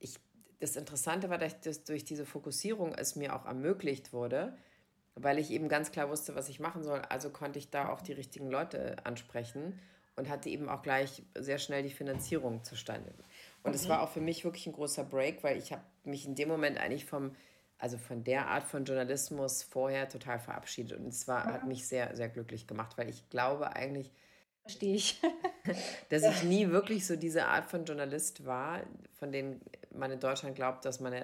ich 0.00 0.18
das 0.58 0.76
Interessante 0.76 1.30
war, 1.30 1.38
dass 1.38 1.60
das 1.60 1.84
durch 1.84 2.04
diese 2.04 2.26
Fokussierung 2.26 2.94
es 2.94 3.14
mir 3.14 3.36
auch 3.36 3.46
ermöglicht 3.46 4.12
wurde, 4.12 4.56
weil 5.14 5.38
ich 5.38 5.50
eben 5.50 5.68
ganz 5.68 5.92
klar 5.92 6.10
wusste, 6.10 6.34
was 6.34 6.48
ich 6.48 6.60
machen 6.60 6.82
soll. 6.82 7.00
Also 7.00 7.30
konnte 7.30 7.58
ich 7.58 7.70
da 7.70 7.90
auch 7.90 8.00
die 8.00 8.12
richtigen 8.12 8.50
Leute 8.50 8.96
ansprechen 9.04 9.78
und 10.16 10.28
hatte 10.28 10.48
eben 10.48 10.68
auch 10.68 10.82
gleich 10.82 11.22
sehr 11.34 11.58
schnell 11.58 11.82
die 11.82 11.90
Finanzierung 11.90 12.64
zustande. 12.64 13.12
Und 13.62 13.74
es 13.74 13.84
mhm. 13.84 13.90
war 13.90 14.02
auch 14.02 14.08
für 14.08 14.20
mich 14.20 14.44
wirklich 14.44 14.66
ein 14.66 14.72
großer 14.72 15.04
Break, 15.04 15.44
weil 15.44 15.58
ich 15.58 15.72
habe 15.72 15.82
mich 16.04 16.26
in 16.26 16.34
dem 16.34 16.48
Moment 16.48 16.78
eigentlich 16.78 17.04
vom, 17.04 17.36
also 17.78 17.98
von 17.98 18.24
der 18.24 18.48
Art 18.48 18.64
von 18.64 18.84
Journalismus 18.84 19.62
vorher 19.62 20.08
total 20.08 20.38
verabschiedet. 20.38 20.98
Und 20.98 21.08
es 21.08 21.28
war, 21.28 21.46
mhm. 21.46 21.52
hat 21.52 21.66
mich 21.66 21.86
sehr, 21.86 22.16
sehr 22.16 22.28
glücklich 22.28 22.66
gemacht, 22.66 22.96
weil 22.96 23.08
ich 23.08 23.28
glaube 23.28 23.74
eigentlich, 23.76 24.12
Verstehe 24.66 24.96
ich. 24.96 25.20
dass 26.08 26.24
ich 26.24 26.42
nie 26.42 26.70
wirklich 26.70 27.06
so 27.06 27.14
diese 27.14 27.46
Art 27.46 27.70
von 27.70 27.84
Journalist 27.84 28.44
war, 28.46 28.82
von 29.12 29.30
denen 29.30 29.60
man 29.94 30.10
in 30.10 30.18
Deutschland 30.18 30.56
glaubt, 30.56 30.84
dass 30.84 30.98
man 30.98 31.14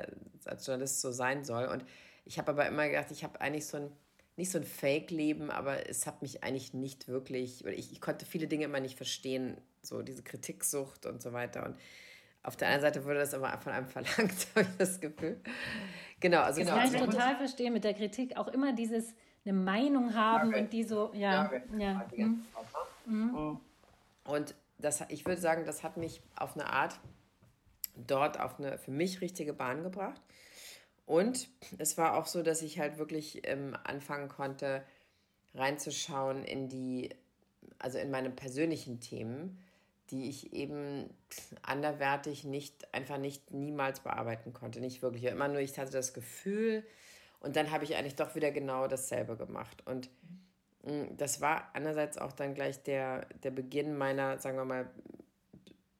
als 0.45 0.65
Journalist 0.65 1.01
so 1.01 1.11
sein 1.11 1.45
soll. 1.45 1.65
Und 1.67 1.85
ich 2.25 2.39
habe 2.39 2.53
aber 2.53 2.67
immer 2.67 2.87
gedacht, 2.87 3.11
ich 3.11 3.25
habe 3.25 3.41
eigentlich 3.41 3.67
so 3.67 3.79
ein, 3.79 3.93
nicht 4.37 4.51
so 4.51 4.59
ein 4.59 4.65
Fake-Leben, 4.65 5.51
aber 5.51 5.89
es 5.89 6.07
hat 6.07 6.23
mich 6.23 6.43
eigentlich 6.43 6.73
nicht 6.73 7.09
wirklich, 7.09 7.65
ich, 7.67 7.93
ich 7.93 8.01
konnte 8.01 8.25
viele 8.25 8.47
Dinge 8.47 8.65
immer 8.65 8.81
nicht 8.81 8.97
verstehen, 8.97 9.61
so 9.83 10.03
diese 10.03 10.23
Kritiksucht 10.23 11.07
und 11.07 11.23
so 11.23 11.33
weiter. 11.33 11.67
Und 11.67 11.77
auf 12.43 12.57
der 12.57 12.69
anderen 12.69 12.93
Seite 12.93 13.05
wurde 13.05 13.19
das 13.19 13.35
aber 13.35 13.57
von 13.59 13.73
einem 13.73 13.87
verlangt, 13.89 14.47
habe 14.55 14.63
ich 14.63 14.77
das 14.79 15.01
Gefühl. 15.01 15.41
Genau, 16.21 16.41
also 16.41 16.61
genau. 16.61 16.77
Das 16.77 16.93
kann 16.93 16.95
ich 16.95 17.11
total 17.11 17.37
verstehen 17.37 17.73
mit 17.73 17.85
der 17.85 17.95
Kritik. 17.95 18.37
Auch 18.37 18.49
immer 18.49 18.73
dieses 18.73 19.15
eine 19.45 19.55
Meinung 19.55 20.15
haben 20.15 20.53
ja, 20.53 20.59
und 20.59 20.73
die 20.73 20.85
so, 20.85 21.11
ja, 21.15 21.51
ja. 21.77 22.09
ja. 22.17 22.27
Mhm. 22.27 22.45
Mhm. 23.07 23.61
Und 24.25 24.55
das, 24.79 25.05
ich 25.09 25.27
würde 25.27 25.41
sagen, 25.41 25.65
das 25.67 25.83
hat 25.83 25.97
mich 25.97 26.23
auf 26.37 26.55
eine 26.55 26.67
Art 26.67 26.99
dort 28.07 28.41
auf 28.41 28.59
eine 28.59 28.79
für 28.79 28.91
mich 28.91 29.21
richtige 29.21 29.53
Bahn 29.53 29.83
gebracht. 29.83 30.21
Und 31.07 31.49
es 31.79 31.99
war 31.99 32.17
auch 32.17 32.27
so, 32.27 32.43
dass 32.43 32.63
ich 32.63 32.79
halt 32.79 32.99
wirklich 32.99 33.47
ähm, 33.47 33.77
anfangen 33.85 34.29
konnte, 34.29 34.85
reinzuschauen 35.55 36.45
in 36.45 36.69
die, 36.69 37.11
also 37.79 37.99
in 37.99 38.11
meine 38.11 38.31
persönlichen 38.31 39.01
Themen, 39.01 39.63
die 40.11 40.29
ich 40.29 40.53
eben 40.53 41.11
anderwertig 41.63 42.45
nicht, 42.45 42.95
einfach 42.95 43.19
nicht 43.19 43.53
niemals 43.53 44.01
bearbeiten 44.01 44.53
konnte. 44.53 44.81
Nicht 44.81 45.03
wirklich. 45.03 45.25
Immer 45.25 45.49
nur, 45.49 45.61
ich 45.61 45.79
hatte 45.79 45.93
das 45.93 46.15
Gefühl 46.15 46.85
und 47.41 47.57
dann 47.57 47.71
habe 47.71 47.85
ich 47.85 47.97
eigentlich 47.97 48.17
doch 48.17 48.35
wieder 48.35 48.51
genau 48.51 48.87
dasselbe 48.87 49.37
gemacht. 49.37 49.83
Und 49.87 50.09
Mm, 50.83 51.17
das 51.17 51.41
war 51.41 51.71
einerseits 51.75 52.19
auch 52.19 52.33
dann 52.33 52.55
gleich 52.55 52.83
der, 52.83 53.27
der 53.43 53.51
Beginn 53.51 53.97
meiner, 53.97 54.39
sagen 54.39 54.57
wir 54.57 54.65
mal, 54.65 54.91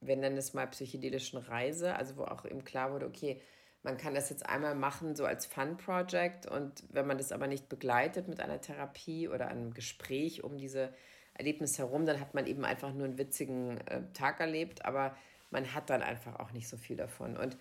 wir 0.01 0.17
nennen 0.17 0.37
es 0.37 0.55
mal 0.55 0.67
psychedelischen 0.67 1.39
Reise, 1.39 1.95
also 1.95 2.17
wo 2.17 2.25
auch 2.25 2.45
eben 2.45 2.65
klar 2.65 2.93
wurde, 2.93 3.07
okay, 3.07 3.41
man 3.83 3.97
kann 3.97 4.15
das 4.15 4.31
jetzt 4.31 4.47
einmal 4.47 4.75
machen, 4.75 5.17
so 5.17 5.25
als 5.25 5.47
Fun-Project 5.47 6.47
und 6.47 6.85
wenn 6.91 7.07
man 7.07 7.19
das 7.19 7.33
aber 7.33 7.47
nicht 7.47 7.69
begleitet 7.69 8.29
mit 8.29 8.41
einer 8.41 8.61
Therapie 8.61 9.29
oder 9.29 9.49
einem 9.49 9.75
Gespräch 9.75 10.45
um 10.45 10.57
diese 10.57 10.93
Erlebnisse 11.35 11.79
herum, 11.79 12.07
dann 12.07 12.21
hat 12.21 12.35
man 12.35 12.47
eben 12.47 12.65
einfach 12.65 12.93
nur 12.93 13.07
einen 13.07 13.19
witzigen 13.19 13.79
äh, 13.89 14.03
Tag 14.13 14.41
erlebt, 14.41 14.85
aber 14.85 15.17
man 15.51 15.75
hat 15.75 15.91
dann 15.91 16.03
einfach 16.03 16.39
auch 16.39 16.53
nicht 16.53 16.69
so 16.69 16.77
viel 16.77 16.97
davon. 16.97 17.37
Und 17.37 17.57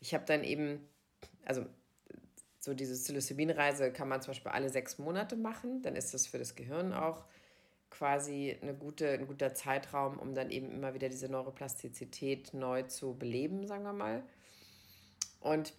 ich 0.00 0.14
habe 0.14 0.24
dann 0.26 0.44
eben, 0.44 0.88
also 1.44 1.64
so 2.58 2.74
diese 2.74 2.94
Psilocybin-Reise 2.94 3.92
kann 3.92 4.08
man 4.08 4.22
zum 4.22 4.32
Beispiel 4.32 4.52
alle 4.52 4.68
sechs 4.68 4.98
Monate 4.98 5.36
machen. 5.36 5.82
Dann 5.82 5.96
ist 5.96 6.14
das 6.14 6.26
für 6.26 6.38
das 6.38 6.54
Gehirn 6.54 6.92
auch 6.92 7.24
quasi 7.90 8.56
eine 8.62 8.74
gute, 8.74 9.10
ein 9.10 9.26
guter 9.26 9.54
Zeitraum, 9.54 10.18
um 10.18 10.34
dann 10.34 10.50
eben 10.50 10.70
immer 10.70 10.94
wieder 10.94 11.08
diese 11.08 11.28
Neuroplastizität 11.28 12.54
neu 12.54 12.82
zu 12.84 13.14
beleben, 13.14 13.66
sagen 13.66 13.84
wir 13.84 13.92
mal. 13.92 14.22
Und 15.42 15.74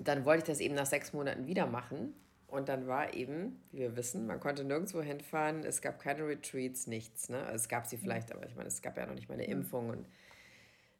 dann 0.00 0.24
wollte 0.24 0.38
ich 0.38 0.48
das 0.48 0.60
eben 0.60 0.74
nach 0.74 0.86
sechs 0.86 1.12
Monaten 1.12 1.46
wieder 1.46 1.66
machen. 1.66 2.14
Und 2.46 2.68
dann 2.68 2.86
war 2.86 3.14
eben, 3.14 3.60
wie 3.72 3.80
wir 3.80 3.96
wissen, 3.96 4.26
man 4.26 4.38
konnte 4.38 4.64
nirgendwo 4.64 5.02
hinfahren, 5.02 5.64
es 5.64 5.82
gab 5.82 5.98
keine 5.98 6.26
Retreats, 6.26 6.86
nichts. 6.86 7.28
Ne? 7.28 7.42
Also 7.44 7.56
es 7.56 7.68
gab 7.68 7.86
sie 7.86 7.96
vielleicht, 7.96 8.32
aber 8.32 8.46
ich 8.46 8.54
meine, 8.54 8.68
es 8.68 8.80
gab 8.80 8.96
ja 8.96 9.06
noch 9.06 9.14
nicht 9.14 9.28
mal 9.28 9.34
eine 9.34 9.46
mhm. 9.46 9.52
Impfung. 9.52 9.90
Und 9.90 10.06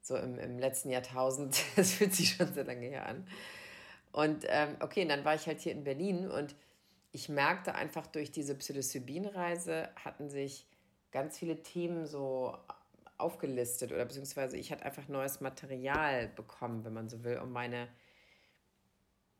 so 0.02 0.16
im, 0.16 0.38
im 0.38 0.58
letzten 0.58 0.90
Jahrtausend, 0.90 1.62
das 1.76 1.92
fühlt 1.92 2.14
sich 2.14 2.34
schon 2.34 2.52
sehr 2.52 2.64
lange 2.64 2.86
her 2.86 3.06
an. 3.06 3.26
Und 4.12 4.44
ähm, 4.48 4.76
okay, 4.80 5.02
und 5.02 5.08
dann 5.08 5.24
war 5.24 5.34
ich 5.34 5.46
halt 5.46 5.60
hier 5.60 5.72
in 5.72 5.84
Berlin 5.84 6.30
und 6.30 6.54
ich 7.12 7.28
merkte 7.28 7.74
einfach 7.74 8.06
durch 8.08 8.32
diese 8.32 8.54
Psilocybin-Reise 8.54 9.88
hatten 10.04 10.28
sich 10.28 10.66
ganz 11.12 11.38
viele 11.38 11.62
Themen 11.62 12.06
so 12.06 12.56
aufgelistet 13.18 13.92
oder 13.92 14.04
beziehungsweise 14.04 14.56
ich 14.56 14.72
hatte 14.72 14.84
einfach 14.84 15.08
neues 15.08 15.40
Material 15.40 16.28
bekommen, 16.28 16.84
wenn 16.84 16.92
man 16.92 17.08
so 17.08 17.24
will, 17.24 17.38
um 17.38 17.52
meine, 17.52 17.88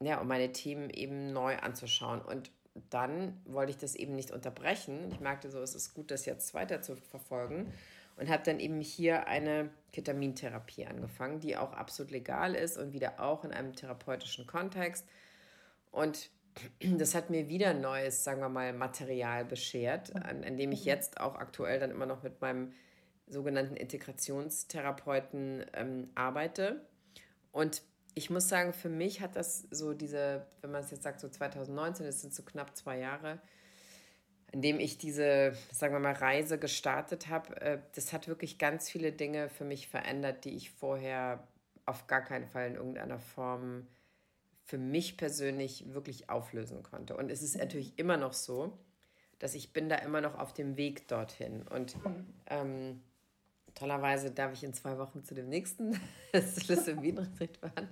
ja, 0.00 0.21
um 0.21 0.28
meine 0.28 0.52
Themen 0.52 0.90
eben 0.90 1.33
neu 1.33 1.57
anzuschauen. 1.57 2.21
Und 2.21 2.50
dann 2.90 3.40
wollte 3.45 3.71
ich 3.71 3.78
das 3.78 3.95
eben 3.95 4.14
nicht 4.14 4.31
unterbrechen. 4.31 5.11
Ich 5.11 5.21
merkte 5.21 5.50
so, 5.50 5.61
es 5.61 5.75
ist 5.75 5.95
gut, 5.95 6.11
das 6.11 6.26
jetzt 6.26 6.54
weiter 6.54 6.83
zu 6.83 6.97
verfolgen 6.97 7.73
und 8.16 8.28
habe 8.28 8.43
dann 8.45 8.61
eben 8.61 8.81
hier 8.81 9.26
eine 9.26 9.71
Ketamintherapie 9.93 10.87
angefangen, 10.87 11.40
die 11.40 11.57
auch 11.57 11.73
absolut 11.73 12.12
legal 12.12 12.54
ist 12.54 12.78
und 12.78 12.93
wieder 12.93 13.21
auch 13.21 13.45
in 13.45 13.52
einem 13.52 13.75
therapeutischen 13.75 14.47
Kontext. 14.47 15.07
Und 15.90 16.31
das 16.81 17.14
hat 17.14 17.31
mir 17.31 17.49
wieder 17.49 17.75
neues, 17.75 18.25
sagen 18.25 18.40
wir 18.40 18.49
mal, 18.49 18.73
Material 18.73 19.45
beschert, 19.45 20.14
an, 20.14 20.45
an 20.45 20.57
dem 20.57 20.73
ich 20.73 20.81
mhm. 20.81 20.87
jetzt 20.87 21.21
auch 21.21 21.35
aktuell 21.35 21.81
dann 21.81 21.90
immer 21.90 22.07
noch 22.07 22.23
mit 22.23 22.40
meinem 22.40 22.73
sogenannten 23.26 23.76
Integrationstherapeuten 23.76 25.64
ähm, 25.73 26.11
arbeite. 26.14 26.87
Und 27.52 27.83
ich 28.14 28.31
muss 28.31 28.49
sagen, 28.49 28.73
für 28.73 28.88
mich 28.88 29.21
hat 29.21 29.37
das 29.37 29.66
so 29.71 29.93
diese, 29.93 30.47
wenn 30.61 30.71
man 30.71 30.83
es 30.83 30.90
jetzt 30.90 31.02
sagt, 31.02 31.21
so 31.21 31.28
2019, 31.28 32.07
das 32.07 32.21
sind 32.21 32.35
so 32.35 32.43
knapp 32.43 32.76
zwei 32.76 32.99
Jahre, 32.99 33.40
in 34.52 34.62
dem 34.62 34.78
ich 34.78 34.99
diese, 34.99 35.54
sagen 35.73 35.95
wir 35.95 36.00
mal, 36.00 36.12
Reise 36.12 36.59
gestartet 36.59 37.28
habe, 37.28 37.61
äh, 37.61 37.78
das 37.95 38.12
hat 38.12 38.28
wirklich 38.28 38.59
ganz 38.59 38.88
viele 38.88 39.11
Dinge 39.12 39.49
für 39.49 39.64
mich 39.64 39.88
verändert, 39.88 40.45
die 40.45 40.54
ich 40.54 40.71
vorher 40.71 41.47
auf 41.87 42.07
gar 42.07 42.23
keinen 42.23 42.47
Fall 42.47 42.69
in 42.69 42.76
irgendeiner 42.76 43.19
Form 43.19 43.88
für 44.64 44.78
mich 44.78 45.16
persönlich 45.16 45.93
wirklich 45.93 46.31
auflösen 46.31 46.83
konnte. 46.83 47.16
Und 47.16 47.31
es 47.31 47.43
ist 47.43 47.57
natürlich 47.57 47.99
immer 47.99 48.16
noch 48.16 48.33
so, 48.33 48.78
dass 49.38 49.54
ich 49.54 49.73
bin 49.73 49.88
da 49.88 49.97
immer 49.97 50.21
noch 50.21 50.38
auf 50.38 50.54
dem 50.54 50.76
Weg 50.76 51.09
dorthin. 51.09 51.66
Und 51.69 51.97
ähm, 52.47 53.02
tollerweise 53.75 54.31
darf 54.31 54.52
ich 54.52 54.64
in 54.64 54.75
zwei 54.75 54.99
Wochen 54.99 55.25
zu 55.25 55.35
dem 55.35 55.49
nächsten 55.49 55.99
Schlüssel-Wien-Retreat 56.33 57.57
fahren. 57.57 57.88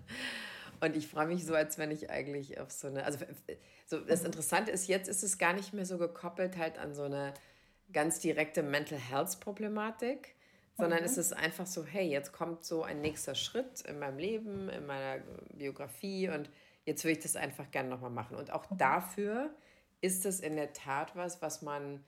Und 0.81 0.97
ich 0.97 1.07
freue 1.07 1.27
mich 1.27 1.45
so, 1.45 1.55
als 1.55 1.79
wenn 1.79 1.91
ich 1.91 2.11
eigentlich 2.11 2.59
auf 2.59 2.71
so 2.71 2.89
eine, 2.89 3.05
also 3.05 3.25
so 3.87 4.01
das 4.01 4.25
Interessante 4.25 4.73
ist, 4.73 4.89
jetzt 4.89 5.09
ist 5.09 5.23
es 5.23 5.39
gar 5.39 5.53
nicht 5.53 5.73
mehr 5.73 5.87
so 5.87 5.97
gekoppelt 5.97 6.57
halt 6.57 6.79
an 6.79 6.95
so 6.95 7.05
eine 7.05 7.35
ganz 7.93 8.19
direkte 8.19 8.62
Mental 8.62 8.99
Health 8.99 9.39
Problematik, 9.41 10.35
sondern 10.77 11.01
mhm. 11.01 11.05
es 11.05 11.19
ist 11.19 11.35
einfach 11.35 11.67
so, 11.67 11.85
hey, 11.85 12.09
jetzt 12.09 12.33
kommt 12.33 12.65
so 12.65 12.83
ein 12.83 13.01
nächster 13.01 13.35
Schritt 13.35 13.83
in 13.83 13.99
meinem 13.99 14.19
Leben, 14.19 14.69
in 14.71 14.87
meiner 14.87 15.23
Biografie 15.53 16.29
und 16.31 16.51
jetzt 16.85 17.05
will 17.05 17.12
ich 17.12 17.21
das 17.21 17.37
einfach 17.37 17.71
gerne 17.71 17.89
nochmal 17.89 18.11
machen. 18.11 18.37
Und 18.37 18.51
auch 18.51 18.67
dafür 18.77 19.55
ist 20.01 20.27
es 20.27 20.41
in 20.41 20.57
der 20.57 20.73
Tat 20.73 21.15
was, 21.15 21.43
was 21.43 21.62
man 21.62 22.03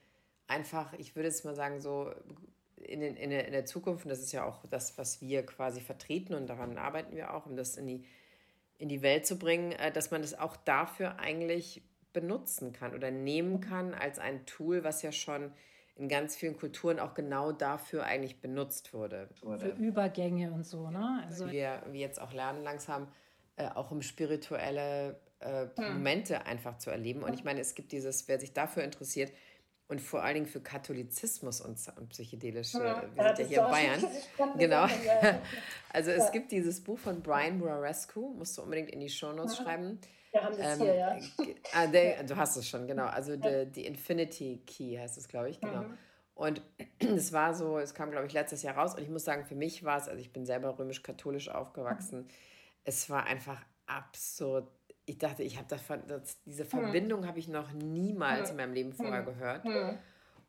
einfach, 0.47 0.93
ich 0.93 1.15
würde 1.15 1.29
jetzt 1.29 1.45
mal 1.45 1.55
sagen, 1.55 1.79
so 1.79 2.11
in, 2.87 2.99
den, 2.99 3.15
in, 3.15 3.29
der, 3.29 3.45
in 3.45 3.51
der 3.51 3.65
Zukunft, 3.65 4.05
und 4.05 4.09
das 4.09 4.19
ist 4.19 4.31
ja 4.31 4.45
auch 4.45 4.65
das, 4.69 4.97
was 4.97 5.21
wir 5.21 5.45
quasi 5.45 5.81
vertreten 5.81 6.33
und 6.33 6.47
daran 6.47 6.77
arbeiten 6.77 7.15
wir 7.15 7.33
auch, 7.33 7.45
um 7.45 7.55
das 7.55 7.77
in 7.77 7.87
die, 7.87 8.05
in 8.77 8.89
die 8.89 9.01
Welt 9.01 9.25
zu 9.25 9.37
bringen, 9.37 9.71
äh, 9.73 9.91
dass 9.91 10.11
man 10.11 10.21
das 10.21 10.37
auch 10.37 10.55
dafür 10.55 11.19
eigentlich 11.19 11.83
benutzen 12.13 12.71
kann 12.71 12.93
oder 12.93 13.11
nehmen 13.11 13.59
kann 13.59 13.93
als 13.93 14.19
ein 14.19 14.45
Tool, 14.45 14.83
was 14.83 15.01
ja 15.01 15.11
schon 15.11 15.51
in 15.97 16.09
ganz 16.09 16.35
vielen 16.35 16.57
Kulturen 16.57 16.99
auch 16.99 17.13
genau 17.13 17.51
dafür 17.51 18.03
eigentlich 18.03 18.41
benutzt 18.41 18.93
wurde. 18.93 19.29
Für 19.41 19.69
Übergänge 19.77 20.51
und 20.51 20.65
so, 20.65 20.89
ne? 20.89 21.23
Also 21.25 21.51
wir, 21.51 21.83
wir 21.91 21.99
jetzt 21.99 22.19
auch 22.19 22.33
lernen 22.33 22.63
langsam, 22.63 23.07
äh, 23.55 23.67
auch 23.69 23.91
um 23.91 24.01
spirituelle 24.01 25.19
äh, 25.39 25.67
hm. 25.75 25.93
Momente 25.93 26.45
einfach 26.45 26.77
zu 26.77 26.89
erleben. 26.89 27.23
Und 27.23 27.33
ich 27.33 27.43
meine, 27.43 27.61
es 27.61 27.75
gibt 27.75 27.91
dieses, 27.91 28.27
wer 28.27 28.39
sich 28.39 28.53
dafür 28.53 28.83
interessiert, 28.83 29.31
und 29.87 30.01
vor 30.01 30.23
allen 30.23 30.33
Dingen 30.33 30.45
für 30.47 30.61
Katholizismus 30.61 31.61
und, 31.61 31.77
psychedelische, 32.09 32.79
ja, 32.79 33.03
wir 33.13 33.35
sind 33.35 33.39
ja 33.39 33.45
hier 33.45 33.65
in 33.65 33.71
Bayern. 33.71 34.57
Genau. 34.57 34.87
Also 35.89 36.11
es 36.11 36.29
gibt 36.33 36.51
dieses 36.51 36.83
Buch 36.83 36.99
von 36.99 37.21
Brian 37.21 37.57
Murarescu, 37.57 38.33
musst 38.33 38.57
du 38.57 38.63
unbedingt 38.63 38.89
in 38.89 38.99
die 38.99 39.07
Shownotes 39.07 39.55
schreiben. 39.55 39.97
Wir 40.35 40.43
haben 40.43 40.57
das 40.57 40.77
ähm, 40.77 40.85
hier, 40.85 40.95
ja. 40.95 41.17
Ah, 41.71 41.87
der, 41.87 42.23
du 42.23 42.35
hast 42.35 42.57
es 42.57 42.67
schon, 42.67 42.85
genau. 42.85 43.05
Also 43.05 43.35
ja. 43.35 43.63
die, 43.63 43.85
Infinity 43.85 44.61
Key 44.67 44.97
heißt 44.97 45.17
es, 45.17 45.29
glaube 45.29 45.49
ich, 45.49 45.61
genau. 45.61 45.83
Mhm. 45.83 45.97
Und 46.33 46.61
es 46.99 47.31
war 47.31 47.53
so, 47.53 47.79
es 47.79 47.93
kam, 47.93 48.11
glaube 48.11 48.27
ich, 48.27 48.33
letztes 48.33 48.61
Jahr 48.61 48.75
raus. 48.75 48.93
Und 48.95 49.03
ich 49.03 49.09
muss 49.09 49.23
sagen, 49.23 49.45
für 49.45 49.55
mich 49.55 49.85
war 49.85 49.97
es, 49.97 50.09
also 50.09 50.19
ich 50.19 50.33
bin 50.33 50.45
selber 50.45 50.77
römisch-katholisch 50.77 51.47
aufgewachsen, 51.47 52.23
mhm. 52.23 52.27
es 52.83 53.09
war 53.09 53.25
einfach 53.25 53.61
absurd. 53.85 54.69
Ich 55.05 55.17
dachte, 55.17 55.43
ich 55.43 55.57
habe 55.57 55.67
davon, 55.67 56.01
das, 56.07 56.41
diese 56.43 56.63
mhm. 56.63 56.69
Verbindung 56.69 57.21
mhm. 57.21 57.27
habe 57.27 57.39
ich 57.39 57.47
noch 57.47 57.71
niemals 57.73 58.49
in 58.49 58.57
meinem 58.57 58.73
Leben 58.73 58.93
vorher 58.93 59.21
mhm. 59.21 59.25
gehört. 59.25 59.65
Mhm. 59.65 59.97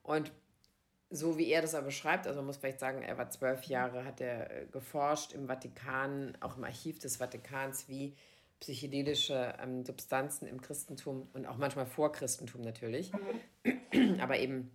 Und 0.02 0.32
so 1.10 1.38
wie 1.38 1.48
er 1.48 1.62
das 1.62 1.74
aber 1.74 1.86
beschreibt, 1.86 2.26
also 2.26 2.40
man 2.40 2.46
muss 2.46 2.56
vielleicht 2.56 2.80
sagen, 2.80 3.02
er 3.02 3.16
war 3.16 3.30
zwölf 3.30 3.64
Jahre, 3.64 4.04
hat 4.04 4.20
er 4.20 4.50
äh, 4.50 4.66
geforscht 4.66 5.32
im 5.32 5.46
Vatikan, 5.46 6.36
auch 6.40 6.56
im 6.56 6.64
Archiv 6.64 6.98
des 6.98 7.16
Vatikans, 7.16 7.88
wie 7.88 8.16
psychedelische 8.60 9.54
ähm, 9.62 9.84
Substanzen 9.84 10.46
im 10.46 10.60
Christentum 10.60 11.28
und 11.34 11.46
auch 11.46 11.58
manchmal 11.58 11.86
vor 11.86 12.12
Christentum 12.12 12.62
natürlich, 12.62 13.12
mhm. 13.92 14.20
aber 14.20 14.38
eben 14.38 14.70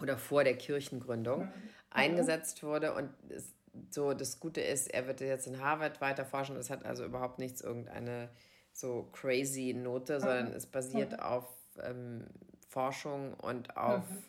oder 0.00 0.18
vor 0.18 0.44
der 0.44 0.56
Kirchengründung 0.56 1.44
mhm. 1.44 1.52
eingesetzt 1.90 2.62
wurde. 2.62 2.94
Und 2.94 3.10
es, 3.30 3.54
so 3.90 4.12
das 4.12 4.40
Gute 4.40 4.60
ist, 4.60 4.92
er 4.92 5.06
wird 5.06 5.20
jetzt 5.20 5.46
in 5.46 5.60
Harvard 5.60 6.00
weiter 6.00 6.26
forschen. 6.26 6.56
Es 6.56 6.68
hat 6.68 6.84
also 6.84 7.04
überhaupt 7.04 7.38
nichts 7.38 7.60
irgendeine 7.60 8.28
so 8.72 9.08
crazy 9.12 9.74
Note, 9.74 10.20
sondern 10.20 10.50
mhm. 10.50 10.56
es 10.56 10.66
basiert 10.66 11.20
auf 11.20 11.46
ähm, 11.82 12.26
Forschung 12.68 13.34
und 13.34 13.76
auf 13.76 14.08
mhm. 14.10 14.24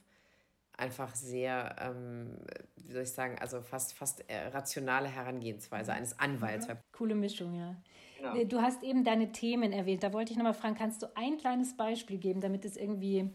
einfach 0.78 1.16
sehr, 1.16 1.76
ähm, 1.80 2.38
wie 2.78 2.92
soll 2.92 3.04
ich 3.04 3.12
sagen, 3.12 3.38
also 3.40 3.62
fast, 3.62 3.94
fast 3.94 4.30
äh, 4.30 4.48
rationale 4.48 5.08
Herangehensweise 5.08 5.92
mhm. 5.92 5.98
eines 5.98 6.20
Anwalts. 6.20 6.68
Mhm. 6.68 6.78
Coole 6.92 7.16
Mischung, 7.16 7.54
ja. 7.56 7.76
Genau. 8.18 8.36
Äh, 8.36 8.46
du 8.46 8.62
hast 8.62 8.84
eben 8.84 9.04
deine 9.04 9.32
Themen 9.32 9.72
erwähnt. 9.72 10.04
Da 10.04 10.14
wollte 10.14 10.32
ich 10.32 10.38
nochmal 10.38 10.54
fragen, 10.54 10.76
kannst 10.76 11.02
du 11.02 11.08
ein 11.16 11.38
kleines 11.38 11.76
Beispiel 11.76 12.18
geben, 12.18 12.42
damit 12.42 12.66
es 12.66 12.78
irgendwie 12.78 13.30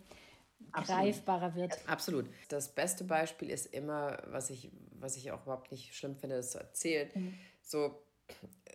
Absolut. 0.73 1.01
greifbarer 1.03 1.55
wird? 1.55 1.79
Absolut. 1.87 2.27
Das 2.49 2.75
beste 2.75 3.05
Beispiel 3.05 3.51
ist 3.51 3.67
immer, 3.67 4.19
was 4.27 4.51
ich, 4.51 4.71
was 4.93 5.17
ich 5.17 5.31
auch 5.31 5.43
überhaupt 5.43 5.71
nicht 5.73 5.95
schlimm 5.95 6.17
finde, 6.17 6.37
das 6.37 6.53
zu 6.53 6.59
erzählen. 6.59 7.11
Mhm. 7.15 7.35
So, 7.63 8.03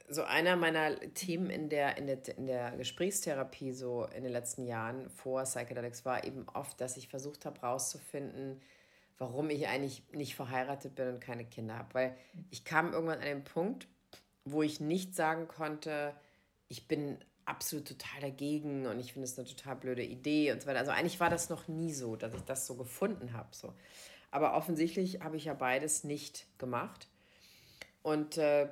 so 0.10 0.24
einer 0.24 0.56
meiner 0.56 1.00
Themen 1.14 1.50
in 1.50 1.70
der, 1.70 1.98
in, 1.98 2.08
der, 2.08 2.38
in 2.38 2.46
der 2.46 2.72
Gesprächstherapie 2.72 3.72
so 3.72 4.06
in 4.06 4.24
den 4.24 4.32
letzten 4.32 4.66
Jahren 4.66 5.10
vor 5.10 5.44
Psychedelics 5.44 6.06
war 6.06 6.24
eben 6.24 6.46
oft, 6.54 6.80
dass 6.80 6.98
ich 6.98 7.08
versucht 7.08 7.46
habe 7.46 7.62
herauszufinden, 7.62 8.62
warum 9.18 9.50
ich 9.50 9.68
eigentlich 9.68 10.04
nicht 10.12 10.36
verheiratet 10.36 10.96
bin 10.96 11.08
und 11.08 11.20
keine 11.20 11.46
Kinder 11.46 11.78
habe. 11.78 11.94
Weil 11.94 12.18
ich 12.52 12.66
kam 12.66 12.94
irgendwann 12.94 13.20
an 13.20 13.26
den 13.26 13.44
Punkt, 13.44 13.88
wo 14.46 14.62
ich 14.62 14.80
nicht 14.80 15.16
sagen 15.16 15.48
konnte, 15.48 16.14
ich 16.68 16.88
bin 16.88 17.18
absolut 17.46 17.88
total 17.88 18.22
dagegen 18.22 18.88
und 18.88 19.00
ich 19.00 19.14
finde 19.14 19.26
es 19.26 19.38
eine 19.38 19.48
total 19.48 19.76
blöde 19.76 20.04
Idee 20.04 20.52
und 20.52 20.62
so 20.62 20.68
weiter. 20.68 20.80
Also 20.80 20.92
eigentlich 20.92 21.20
war 21.20 21.30
das 21.30 21.50
noch 21.50 21.68
nie 21.68 21.94
so, 21.94 22.16
dass 22.16 22.34
ich 22.34 22.42
das 22.42 22.66
so 22.66 22.76
gefunden 22.76 23.34
habe. 23.34 23.50
So. 23.52 23.74
Aber 24.32 24.54
offensichtlich 24.56 25.22
habe 25.22 25.38
ich 25.38 25.46
ja 25.46 25.54
beides 25.54 26.04
nicht 26.04 26.48
gemacht. 26.58 27.08
Und 28.02 28.38
äh, 28.38 28.68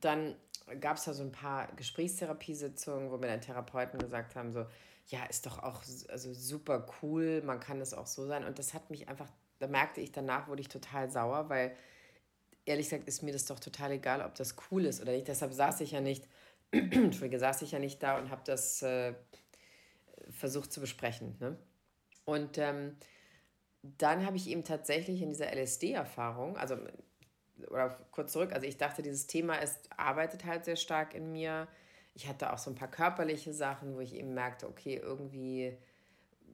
dann 0.00 0.34
gab 0.80 0.96
es 0.96 1.04
da 1.04 1.12
so 1.12 1.22
ein 1.22 1.32
paar 1.32 1.68
Gesprächstherapiesitzungen, 1.76 3.10
wo 3.10 3.16
mir 3.18 3.26
dann 3.28 3.40
Therapeuten 3.40 3.98
gesagt 3.98 4.36
haben, 4.36 4.52
so, 4.52 4.66
ja, 5.08 5.24
ist 5.24 5.46
doch 5.46 5.62
auch 5.62 5.82
also 6.08 6.32
super 6.32 6.86
cool, 7.02 7.42
man 7.42 7.60
kann 7.60 7.80
es 7.80 7.94
auch 7.94 8.06
so 8.06 8.26
sein. 8.26 8.44
Und 8.44 8.58
das 8.58 8.74
hat 8.74 8.90
mich 8.90 9.08
einfach, 9.08 9.28
da 9.58 9.66
merkte 9.66 10.00
ich 10.00 10.12
danach, 10.12 10.48
wurde 10.48 10.62
ich 10.62 10.68
total 10.68 11.10
sauer, 11.10 11.48
weil 11.48 11.76
ehrlich 12.64 12.86
gesagt 12.88 13.08
ist 13.08 13.22
mir 13.22 13.32
das 13.32 13.46
doch 13.46 13.58
total 13.58 13.92
egal, 13.92 14.22
ob 14.22 14.34
das 14.34 14.54
cool 14.70 14.84
ist 14.84 15.00
oder 15.00 15.12
nicht. 15.12 15.28
Deshalb 15.28 15.52
saß 15.52 15.80
ich 15.80 15.92
ja 15.92 16.00
nicht, 16.00 16.26
Entschuldige, 16.70 17.38
saß 17.38 17.62
ich 17.62 17.72
ja 17.72 17.78
nicht 17.78 18.02
da 18.02 18.18
und 18.18 18.30
habe 18.30 18.42
das 18.44 18.82
äh, 18.82 19.14
versucht 20.30 20.72
zu 20.72 20.80
besprechen. 20.80 21.36
Ne? 21.40 21.56
Und 22.24 22.58
ähm, 22.58 22.96
dann 23.82 24.24
habe 24.24 24.36
ich 24.36 24.48
eben 24.48 24.64
tatsächlich 24.64 25.22
in 25.22 25.30
dieser 25.30 25.52
LSD-Erfahrung, 25.52 26.56
also 26.56 26.76
oder 27.70 27.98
kurz 28.10 28.32
zurück, 28.32 28.52
also 28.52 28.66
ich 28.66 28.76
dachte, 28.76 29.02
dieses 29.02 29.26
Thema 29.26 29.56
ist, 29.56 29.88
arbeitet 29.96 30.44
halt 30.44 30.64
sehr 30.64 30.76
stark 30.76 31.14
in 31.14 31.32
mir. 31.32 31.68
Ich 32.14 32.28
hatte 32.28 32.52
auch 32.52 32.58
so 32.58 32.70
ein 32.70 32.74
paar 32.74 32.90
körperliche 32.90 33.52
Sachen, 33.52 33.94
wo 33.94 34.00
ich 34.00 34.14
eben 34.14 34.34
merkte, 34.34 34.68
okay, 34.68 35.00
irgendwie 35.02 35.76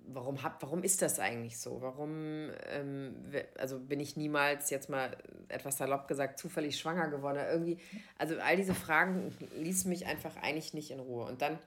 warum, 0.09 0.42
hab, 0.42 0.62
warum 0.62 0.83
ist 0.83 1.03
das 1.03 1.21
eigentlich 1.21 1.59
so? 1.59 1.81
Warum, 1.81 2.51
ähm, 2.71 3.14
also 3.59 3.79
bin 3.79 4.01
ich 4.01 4.16
niemals 4.16 4.71
jetzt 4.71 4.88
mal 4.88 5.16
etwas 5.49 5.79
salopp 5.79 6.09
gesagt 6.09 6.38
zufällig 6.38 6.79
schwanger 6.79 7.09
geworden? 7.09 7.38
Irgendwie, 7.51 7.79
also 8.16 8.37
all 8.38 8.57
diese 8.57 8.75
Fragen 8.75 9.35
ließen 9.57 9.88
mich 9.88 10.07
einfach 10.07 10.37
eigentlich 10.37 10.75
nicht 10.75 10.90
in 10.90 11.01
Ruhe. 11.01 11.25
Und 11.27 11.42
dann 11.42 11.59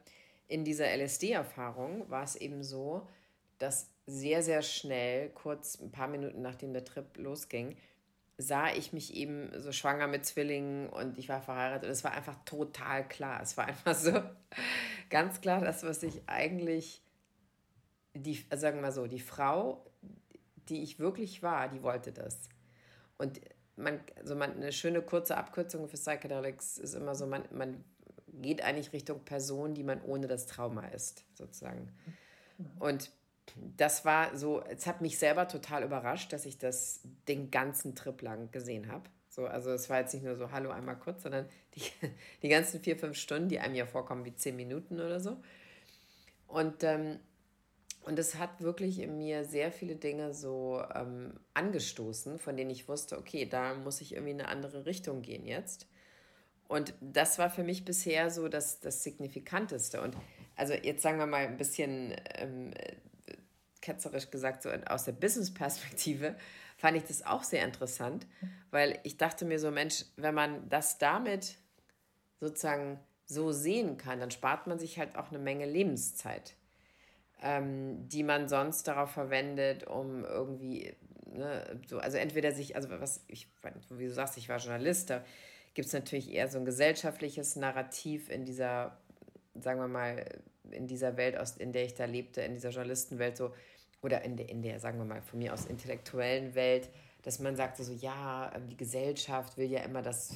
in 0.48 0.66
dieser 0.66 0.88
LSD-Erfahrung 0.88 2.10
war 2.10 2.24
es 2.24 2.36
eben 2.36 2.64
so, 2.64 3.08
dass 3.60 3.90
sehr, 4.08 4.42
sehr 4.42 4.64
schnell, 4.64 5.30
kurz 5.30 5.80
ein 5.80 5.92
paar 5.92 6.08
Minuten 6.08 6.42
nachdem 6.42 6.74
der 6.74 6.84
Trip 6.84 7.06
losging, 7.18 7.78
sah 8.42 8.70
ich 8.72 8.94
mich 8.94 9.14
eben 9.14 9.52
so 9.60 9.72
schwanger 9.72 10.08
mit 10.08 10.26
Zwillingen 10.26 10.90
und 10.90 11.18
ich 11.18 11.30
war 11.30 11.42
verheiratet. 11.42 11.86
Und 11.86 11.92
es 11.92 12.04
war 12.04 12.12
einfach 12.12 12.38
total 12.46 13.08
klar. 13.08 13.42
Es 13.42 13.58
war 13.58 13.68
einfach 13.68 13.96
so 13.96 14.22
ganz 15.10 15.42
klar, 15.42 15.62
das, 15.62 15.84
was 15.84 16.04
ich 16.04 16.22
eigentlich 16.28 17.02
die, 18.14 18.44
also 18.50 18.62
sagen 18.62 18.78
wir 18.78 18.84
mal 18.84 18.92
so, 18.92 19.08
die 19.08 19.20
Frau, 19.20 19.86
die 20.70 20.84
ich 20.84 21.00
wirklich 21.00 21.44
war, 21.44 21.70
die 21.70 21.84
wollte 21.84 22.12
das. 22.12 22.50
Und 23.18 23.40
man, 23.76 24.00
also 24.18 24.36
man, 24.36 24.54
eine 24.54 24.72
schöne 24.72 25.02
kurze 25.02 25.38
Abkürzung 25.38 25.88
für 25.88 25.98
Psychedelics 25.98 26.78
ist 26.78 26.94
immer 26.94 27.16
so, 27.16 27.26
man, 27.26 27.44
man 27.52 27.84
geht 28.28 28.62
eigentlich 28.64 28.94
Richtung 28.94 29.24
Person, 29.24 29.74
die 29.74 29.84
man 29.84 30.02
ohne 30.02 30.28
das 30.28 30.48
Trauma 30.48 30.88
ist, 30.88 31.26
sozusagen. 31.36 31.90
Und 32.80 33.12
das 33.78 34.06
war 34.06 34.38
so, 34.38 34.62
es 34.64 34.88
hat 34.88 35.02
mich 35.02 35.18
selber 35.18 35.48
total 35.48 35.84
überrascht, 35.84 36.32
dass 36.34 36.46
ich 36.46 36.58
das 36.58 37.02
den 37.28 37.52
ganzen 37.52 37.96
Trip 37.96 38.22
lang 38.22 38.52
gesehen 38.52 38.92
habe. 38.92 39.10
So, 39.30 39.46
also 39.46 39.72
es 39.72 39.90
war 39.90 40.00
jetzt 40.00 40.14
nicht 40.14 40.24
nur 40.24 40.36
so, 40.36 40.52
hallo, 40.52 40.72
einmal 40.72 40.98
kurz, 40.98 41.24
sondern 41.24 41.48
die, 41.76 41.82
die 42.42 42.50
ganzen 42.50 42.82
vier, 42.82 42.98
fünf 42.98 43.18
Stunden, 43.18 43.50
die 43.50 43.60
einem 43.60 43.76
ja 43.76 43.86
vorkommen 43.86 44.26
wie 44.26 44.36
zehn 44.36 44.56
Minuten 44.56 45.00
oder 45.00 45.20
so. 45.20 45.38
Und 46.48 46.84
ähm, 46.84 47.20
und 48.04 48.18
es 48.18 48.36
hat 48.36 48.62
wirklich 48.62 49.00
in 49.00 49.18
mir 49.18 49.46
sehr 49.46 49.72
viele 49.72 49.96
Dinge 49.96 50.34
so 50.34 50.82
ähm, 50.96 51.34
angestoßen, 51.54 52.40
von 52.40 52.58
denen 52.58 52.72
ich 52.72 52.88
wusste, 52.88 53.18
okay, 53.18 53.46
da 53.46 53.76
muss 53.76 54.02
ich 54.02 54.14
irgendwie 54.14 54.32
in 54.32 54.42
eine 54.42 54.50
andere 54.50 54.86
Richtung 54.86 55.22
gehen 55.22 55.46
jetzt. 55.46 55.88
Und 56.68 56.94
das 57.00 57.38
war 57.38 57.50
für 57.50 57.64
mich 57.64 57.86
bisher 57.86 58.32
so 58.32 58.48
das, 58.48 58.80
das 58.80 59.04
Signifikanteste. 59.04 60.02
Und 60.02 60.18
also 60.56 60.74
jetzt 60.74 61.04
sagen 61.04 61.20
wir 61.20 61.28
mal 61.28 61.46
ein 61.46 61.58
bisschen 61.58 62.16
ähm, 62.36 62.74
ketzerisch 63.82 64.30
gesagt, 64.30 64.64
so 64.64 64.70
aus 64.70 65.06
der 65.06 65.14
Business-Perspektive, 65.14 66.36
fand 66.78 66.98
ich 66.98 67.04
das 67.04 67.26
auch 67.26 67.44
sehr 67.44 67.64
interessant, 67.64 68.26
weil 68.72 69.00
ich 69.04 69.18
dachte 69.18 69.46
mir 69.46 69.60
so, 69.60 69.70
Mensch, 69.70 70.06
wenn 70.16 70.34
man 70.34 70.68
das 70.70 70.98
damit 70.98 71.58
sozusagen 72.40 73.00
so 73.26 73.52
sehen 73.52 73.98
kann, 73.98 74.20
dann 74.20 74.32
spart 74.32 74.66
man 74.68 74.80
sich 74.80 74.98
halt 74.98 75.16
auch 75.16 75.30
eine 75.30 75.40
Menge 75.40 75.66
Lebenszeit 75.66 76.56
ähm, 77.42 78.08
die 78.08 78.24
man 78.24 78.48
sonst 78.48 78.88
darauf 78.88 79.12
verwendet, 79.12 79.86
um 79.86 80.24
irgendwie, 80.24 80.94
ne, 81.26 81.80
so, 81.88 81.98
also 81.98 82.18
entweder 82.18 82.52
sich, 82.52 82.76
also 82.76 82.90
was, 82.90 83.24
ich, 83.28 83.48
wie 83.90 84.06
du 84.06 84.14
sagst, 84.14 84.38
ich 84.38 84.48
war 84.48 84.60
Journalist, 84.60 85.10
da 85.10 85.24
gibt 85.74 85.88
es 85.88 85.94
natürlich 85.94 86.32
eher 86.32 86.48
so 86.48 86.60
ein 86.60 86.66
gesellschaftliches 86.66 87.56
Narrativ 87.56 88.30
in 88.30 88.46
dieser, 88.46 88.98
sagen 89.60 89.80
wir 89.80 89.88
mal, 89.88 90.26
in 90.74 90.88
dieser 90.88 91.18
Welt, 91.18 91.38
aus, 91.38 91.58
in 91.58 91.72
der 91.72 91.86
ich 91.86 91.96
da 91.96 92.06
lebte, 92.06 92.42
in 92.42 92.54
dieser 92.54 92.70
Journalistenwelt 92.70 93.38
so, 93.38 93.54
oder 94.02 94.24
in 94.24 94.38
der, 94.38 94.50
in 94.50 94.62
der, 94.62 94.80
sagen 94.80 94.98
wir 94.98 95.06
mal, 95.06 95.22
von 95.22 95.40
mir 95.40 95.54
aus 95.54 95.66
intellektuellen 95.66 96.56
Welt, 96.56 96.90
dass 97.24 97.40
man 97.40 97.56
sagt 97.56 97.78
so, 97.78 97.94
ja, 97.94 98.52
ähm, 98.56 98.68
die 98.68 98.78
Gesellschaft 98.78 99.58
will 99.58 99.70
ja 99.70 99.82
immer 99.82 100.02
das 100.02 100.34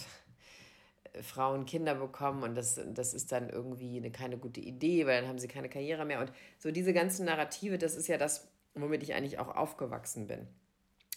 Frauen 1.21 1.65
Kinder 1.65 1.95
bekommen 1.95 2.43
und 2.43 2.55
das, 2.55 2.79
das 2.93 3.13
ist 3.13 3.31
dann 3.31 3.49
irgendwie 3.49 3.97
eine, 3.97 4.11
keine 4.11 4.37
gute 4.37 4.59
Idee, 4.59 5.05
weil 5.05 5.21
dann 5.21 5.29
haben 5.29 5.39
sie 5.39 5.47
keine 5.47 5.69
Karriere 5.69 6.05
mehr. 6.05 6.19
Und 6.19 6.31
so 6.59 6.71
diese 6.71 6.93
ganzen 6.93 7.25
Narrative, 7.25 7.77
das 7.77 7.95
ist 7.95 8.07
ja 8.07 8.17
das, 8.17 8.47
womit 8.75 9.03
ich 9.03 9.13
eigentlich 9.13 9.39
auch 9.39 9.55
aufgewachsen 9.55 10.27
bin 10.27 10.47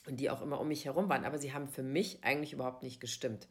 und 0.07 0.21
die 0.21 0.31
auch 0.31 0.41
immer 0.41 0.61
um 0.61 0.69
mich 0.69 0.85
herum 0.85 1.09
waren, 1.09 1.25
aber 1.25 1.39
sie 1.39 1.53
haben 1.53 1.69
für 1.69 1.83
mich 1.83 2.25
eigentlich 2.25 2.53
überhaupt 2.53 2.83
nicht 2.83 3.01
gestimmt. 3.01 3.49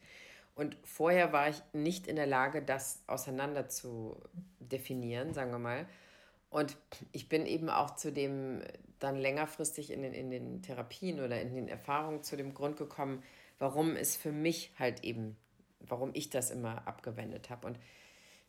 Und 0.58 0.76
vorher 0.82 1.32
war 1.32 1.48
ich 1.48 1.62
nicht 1.72 2.08
in 2.08 2.16
der 2.16 2.26
Lage, 2.26 2.60
das 2.62 3.04
auseinander 3.06 3.68
zu 3.68 4.20
definieren, 4.58 5.32
sagen 5.32 5.52
wir 5.52 5.60
mal. 5.60 5.86
Und 6.50 6.76
ich 7.12 7.28
bin 7.28 7.46
eben 7.46 7.70
auch 7.70 7.94
zu 7.94 8.10
dem 8.10 8.62
dann 8.98 9.14
längerfristig 9.14 9.92
in 9.92 10.02
den, 10.02 10.12
in 10.12 10.32
den 10.32 10.60
Therapien 10.60 11.20
oder 11.20 11.40
in 11.40 11.54
den 11.54 11.68
Erfahrungen 11.68 12.24
zu 12.24 12.36
dem 12.36 12.54
Grund 12.54 12.76
gekommen, 12.76 13.22
warum 13.60 13.94
es 13.94 14.16
für 14.16 14.32
mich 14.32 14.72
halt 14.76 15.04
eben, 15.04 15.36
warum 15.78 16.10
ich 16.12 16.28
das 16.28 16.50
immer 16.50 16.88
abgewendet 16.88 17.50
habe. 17.50 17.68
Und 17.68 17.78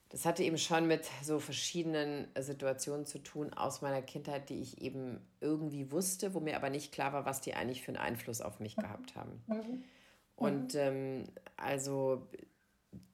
das 0.09 0.25
hatte 0.25 0.41
eben 0.41 0.57
schon 0.57 0.87
mit 0.87 1.07
so 1.21 1.37
verschiedenen 1.39 2.27
Situationen 2.39 3.05
zu 3.05 3.19
tun 3.19 3.53
aus 3.53 3.83
meiner 3.83 4.01
Kindheit, 4.01 4.49
die 4.49 4.61
ich 4.61 4.81
eben 4.81 5.21
irgendwie 5.41 5.91
wusste, 5.91 6.33
wo 6.33 6.39
mir 6.39 6.55
aber 6.55 6.71
nicht 6.71 6.91
klar 6.91 7.13
war, 7.13 7.27
was 7.27 7.39
die 7.41 7.53
eigentlich 7.53 7.83
für 7.83 7.89
einen 7.89 7.97
Einfluss 7.97 8.41
auf 8.41 8.59
mich 8.59 8.75
gehabt 8.77 9.15
haben. 9.15 9.43
Mhm. 9.45 9.83
Und 10.39 10.75
ähm, 10.75 11.25
also 11.57 12.25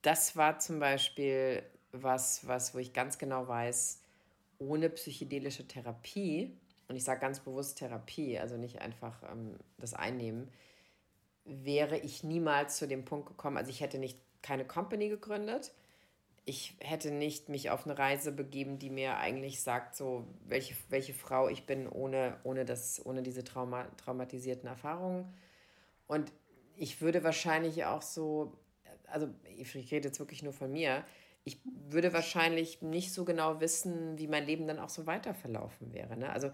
das 0.04 0.36
war 0.36 0.60
zum 0.60 0.80
Beispiel 0.80 1.64
was, 1.92 2.48
was, 2.48 2.76
wo 2.76 2.78
ich 2.78 2.94
ganz 2.94 3.18
genau 3.18 3.48
weiß, 3.48 4.02
ohne 4.60 4.90
psychedelische 4.90 5.68
Therapie, 5.68 6.56
und 6.88 6.96
ich 6.96 7.04
sage 7.04 7.20
ganz 7.20 7.40
bewusst 7.40 7.80
Therapie, 7.80 8.38
also 8.38 8.58
nicht 8.58 8.82
einfach 8.82 9.24
ähm, 9.32 9.56
das 9.80 9.96
Einnehmen, 9.96 10.52
wäre 11.46 11.98
ich 11.98 12.24
niemals 12.24 12.78
zu 12.78 12.88
dem 12.88 13.06
Punkt 13.06 13.28
gekommen, 13.28 13.58
also 13.58 13.72
ich 13.72 13.82
hätte 13.82 13.98
nicht 13.98 14.20
keine 14.44 14.66
Company 14.66 15.10
gegründet, 15.10 15.74
ich 16.46 16.76
hätte 16.80 17.10
nicht 17.10 17.50
mich 17.50 17.72
auf 17.72 17.86
eine 17.86 17.98
Reise 17.98 18.32
begeben, 18.32 18.78
die 18.78 18.92
mir 18.92 19.18
eigentlich 19.18 19.62
sagt, 19.62 19.96
so 19.96 20.28
welche, 20.48 20.76
welche 20.90 21.16
Frau 21.16 21.50
ich 21.50 21.66
bin, 21.66 21.90
ohne, 21.90 22.38
ohne, 22.44 22.66
das, 22.66 23.04
ohne 23.04 23.24
diese 23.24 23.44
Trauma, 23.44 23.88
traumatisierten 23.98 24.70
Erfahrungen. 24.70 25.34
Und 26.06 26.32
ich 26.78 27.02
würde 27.02 27.24
wahrscheinlich 27.24 27.86
auch 27.86 28.02
so, 28.02 28.58
also 29.08 29.30
ich 29.58 29.74
rede 29.92 30.08
jetzt 30.08 30.20
wirklich 30.20 30.44
nur 30.44 30.54
von 30.54 30.72
mir, 30.72 31.04
ich 31.44 31.60
würde 31.90 32.12
wahrscheinlich 32.12 32.82
nicht 32.82 33.14
so 33.14 33.24
genau 33.24 33.62
wissen, 33.62 34.18
wie 34.18 34.28
mein 34.28 34.46
Leben 34.46 34.68
dann 34.68 34.80
auch 34.80 34.90
so 34.90 35.06
weiter 35.06 35.36
verlaufen 35.36 35.94
wäre. 35.94 36.18
Ne? 36.18 36.32
Also 36.32 36.50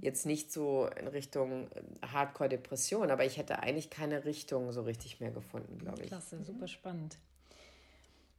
jetzt 0.00 0.24
nicht 0.24 0.52
so 0.52 0.86
in 0.86 1.08
Richtung 1.08 1.68
äh, 1.72 1.82
Hardcore-Depression, 2.06 3.10
aber 3.10 3.24
ich 3.24 3.38
hätte 3.38 3.58
eigentlich 3.58 3.90
keine 3.90 4.24
Richtung 4.24 4.70
so 4.70 4.82
richtig 4.82 5.20
mehr 5.20 5.32
gefunden, 5.32 5.78
glaube 5.78 6.02
ich. 6.02 6.08
Klasse, 6.08 6.42
super 6.44 6.68
spannend. 6.68 7.18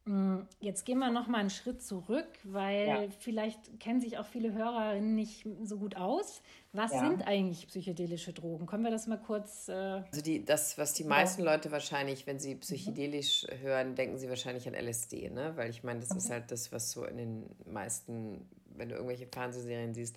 Mm, 0.07 0.47
jetzt 0.61 0.85
gehen 0.85 0.99
wir 0.99 1.11
noch 1.11 1.27
mal 1.27 1.39
einen 1.39 1.49
Schritt 1.49 1.81
zurück, 1.81 2.27
weil 2.43 2.87
ja. 2.87 3.03
vielleicht 3.19 3.77
kennen 3.81 3.99
sich 3.99 4.17
auch 4.17 4.25
viele 4.25 4.53
Hörerinnen 4.53 5.15
nicht 5.15 5.45
so 5.63 5.77
gut 5.77 5.97
aus. 5.97 6.41
Was 6.71 6.93
ja. 6.93 6.99
sind 6.99 7.27
eigentlich 7.27 7.67
psychedelische 7.67 8.31
Drogen? 8.31 8.67
Können 8.67 8.85
wir 8.85 8.91
das 8.91 9.07
mal 9.07 9.17
kurz? 9.17 9.67
Äh 9.67 9.73
also 9.73 10.21
die, 10.21 10.45
das, 10.45 10.77
was 10.77 10.93
die 10.93 11.03
meisten 11.03 11.43
ja. 11.43 11.51
Leute 11.51 11.71
wahrscheinlich, 11.71 12.25
wenn 12.25 12.39
sie 12.39 12.55
psychedelisch 12.55 13.45
mhm. 13.47 13.61
hören, 13.61 13.95
denken 13.95 14.17
sie 14.17 14.29
wahrscheinlich 14.29 14.65
an 14.67 14.75
LSD, 14.75 15.29
ne? 15.29 15.51
Weil 15.57 15.69
ich 15.69 15.83
meine, 15.83 15.99
das 15.99 16.11
okay. 16.11 16.19
ist 16.19 16.29
halt 16.29 16.51
das, 16.51 16.71
was 16.71 16.91
so 16.91 17.03
in 17.03 17.17
den 17.17 17.43
meisten, 17.65 18.47
wenn 18.77 18.87
du 18.87 18.95
irgendwelche 18.95 19.27
Fernsehserien 19.27 19.93
siehst 19.93 20.15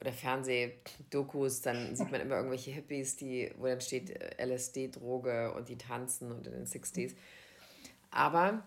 oder 0.00 0.12
Fernsehdokus, 0.12 1.60
dann 1.62 1.96
sieht 1.96 2.12
man 2.12 2.20
immer 2.20 2.36
irgendwelche 2.36 2.70
Hippies, 2.70 3.16
die, 3.16 3.50
wo 3.58 3.66
dann 3.66 3.80
steht 3.80 4.10
äh, 4.10 4.44
LSD-Droge 4.46 5.52
und 5.54 5.68
die 5.68 5.76
tanzen 5.76 6.30
und 6.30 6.46
in 6.46 6.52
den 6.52 6.66
60s. 6.66 7.16
Aber 8.12 8.62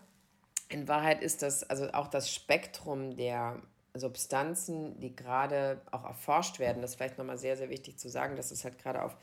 in 0.72 0.88
Wahrheit 0.88 1.22
ist 1.22 1.42
das 1.42 1.62
also 1.62 1.92
auch 1.92 2.08
das 2.08 2.32
Spektrum 2.32 3.16
der 3.16 3.60
Substanzen, 3.94 4.98
die 5.00 5.14
gerade 5.14 5.80
auch 5.90 6.04
erforscht 6.04 6.58
werden, 6.58 6.80
das 6.80 6.92
ist 6.92 6.96
vielleicht 6.96 7.18
nochmal 7.18 7.38
sehr, 7.38 7.56
sehr 7.56 7.68
wichtig 7.68 7.98
zu 7.98 8.08
sagen, 8.08 8.36
dass 8.36 8.50
es 8.50 8.64
halt 8.64 8.78
gerade 8.78 9.02
auf 9.02 9.16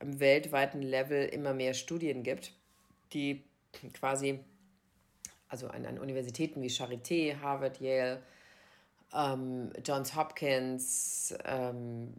einem 0.00 0.18
weltweiten 0.20 0.82
Level 0.82 1.26
immer 1.26 1.54
mehr 1.54 1.74
Studien 1.74 2.22
gibt, 2.22 2.52
die 3.12 3.44
quasi, 3.94 4.40
also 5.48 5.68
an, 5.68 5.86
an 5.86 5.98
Universitäten 5.98 6.62
wie 6.62 6.68
Charité, 6.68 7.40
Harvard, 7.40 7.80
Yale, 7.80 8.22
ähm, 9.14 9.72
Johns 9.84 10.14
Hopkins, 10.16 11.34
ähm, 11.44 12.12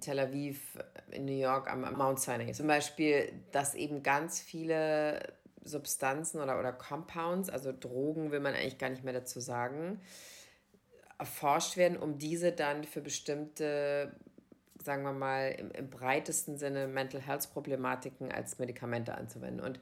Tel 0.00 0.18
Aviv, 0.18 0.78
in 1.10 1.24
New 1.24 1.38
York 1.38 1.70
am, 1.70 1.84
am 1.84 1.96
Mount 1.96 2.20
Sinai. 2.20 2.52
Zum 2.52 2.66
Beispiel, 2.66 3.32
dass 3.52 3.74
eben 3.74 4.02
ganz 4.02 4.40
viele 4.40 5.20
Substanzen 5.68 6.40
oder, 6.40 6.58
oder 6.58 6.72
Compounds, 6.72 7.50
also 7.50 7.72
Drogen 7.72 8.30
will 8.30 8.40
man 8.40 8.54
eigentlich 8.54 8.78
gar 8.78 8.90
nicht 8.90 9.04
mehr 9.04 9.12
dazu 9.12 9.40
sagen, 9.40 10.00
erforscht 11.18 11.76
werden, 11.76 11.98
um 11.98 12.18
diese 12.18 12.52
dann 12.52 12.84
für 12.84 13.00
bestimmte, 13.00 14.12
sagen 14.82 15.02
wir 15.02 15.12
mal, 15.12 15.54
im, 15.58 15.70
im 15.72 15.90
breitesten 15.90 16.58
Sinne 16.58 16.86
Mental 16.86 17.20
Health 17.20 17.52
Problematiken 17.52 18.30
als 18.30 18.58
Medikamente 18.58 19.14
anzuwenden. 19.14 19.60
Und 19.60 19.80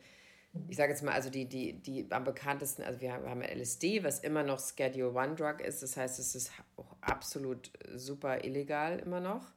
ich 0.69 0.77
sage 0.77 0.93
jetzt 0.93 1.03
mal, 1.03 1.13
also 1.13 1.29
die, 1.31 1.47
die, 1.47 1.75
die 1.75 2.07
am 2.11 2.25
bekanntesten, 2.25 2.83
also 2.83 3.01
wir 3.01 3.13
haben, 3.13 3.43
LSD, 3.43 4.03
was 4.05 4.21
immer 4.21 4.43
noch 4.43 4.59
Schedule 4.59 5.13
One 5.13 5.35
Drug 5.35 5.61
ist, 5.61 5.83
das 5.83 5.97
heißt, 5.97 6.19
es 6.19 6.35
ist 6.35 6.53
absolut 7.01 7.71
super 7.95 8.45
illegal 8.45 8.99
immer 8.99 9.21
noch, 9.21 9.53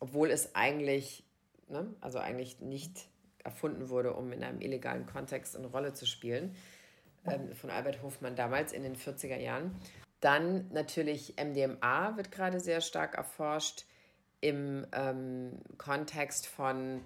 obwohl 0.00 0.30
es 0.30 0.54
eigentlich, 0.54 1.24
ne, 1.68 1.94
also 2.02 2.18
eigentlich 2.18 2.60
nicht 2.60 3.08
erfunden 3.44 3.90
wurde, 3.90 4.14
um 4.14 4.32
in 4.32 4.42
einem 4.42 4.60
illegalen 4.60 5.06
Kontext 5.06 5.56
eine 5.56 5.68
Rolle 5.68 5.92
zu 5.92 6.06
spielen, 6.06 6.56
ähm, 7.26 7.54
von 7.54 7.70
Albert 7.70 8.02
Hofmann 8.02 8.34
damals 8.36 8.72
in 8.72 8.82
den 8.82 8.96
40er 8.96 9.38
Jahren. 9.38 9.78
Dann 10.20 10.70
natürlich 10.72 11.36
MDMA 11.36 12.16
wird 12.16 12.32
gerade 12.32 12.58
sehr 12.58 12.80
stark 12.80 13.14
erforscht 13.14 13.84
im 14.40 14.86
ähm, 14.92 15.60
Kontext 15.78 16.46
von 16.46 17.02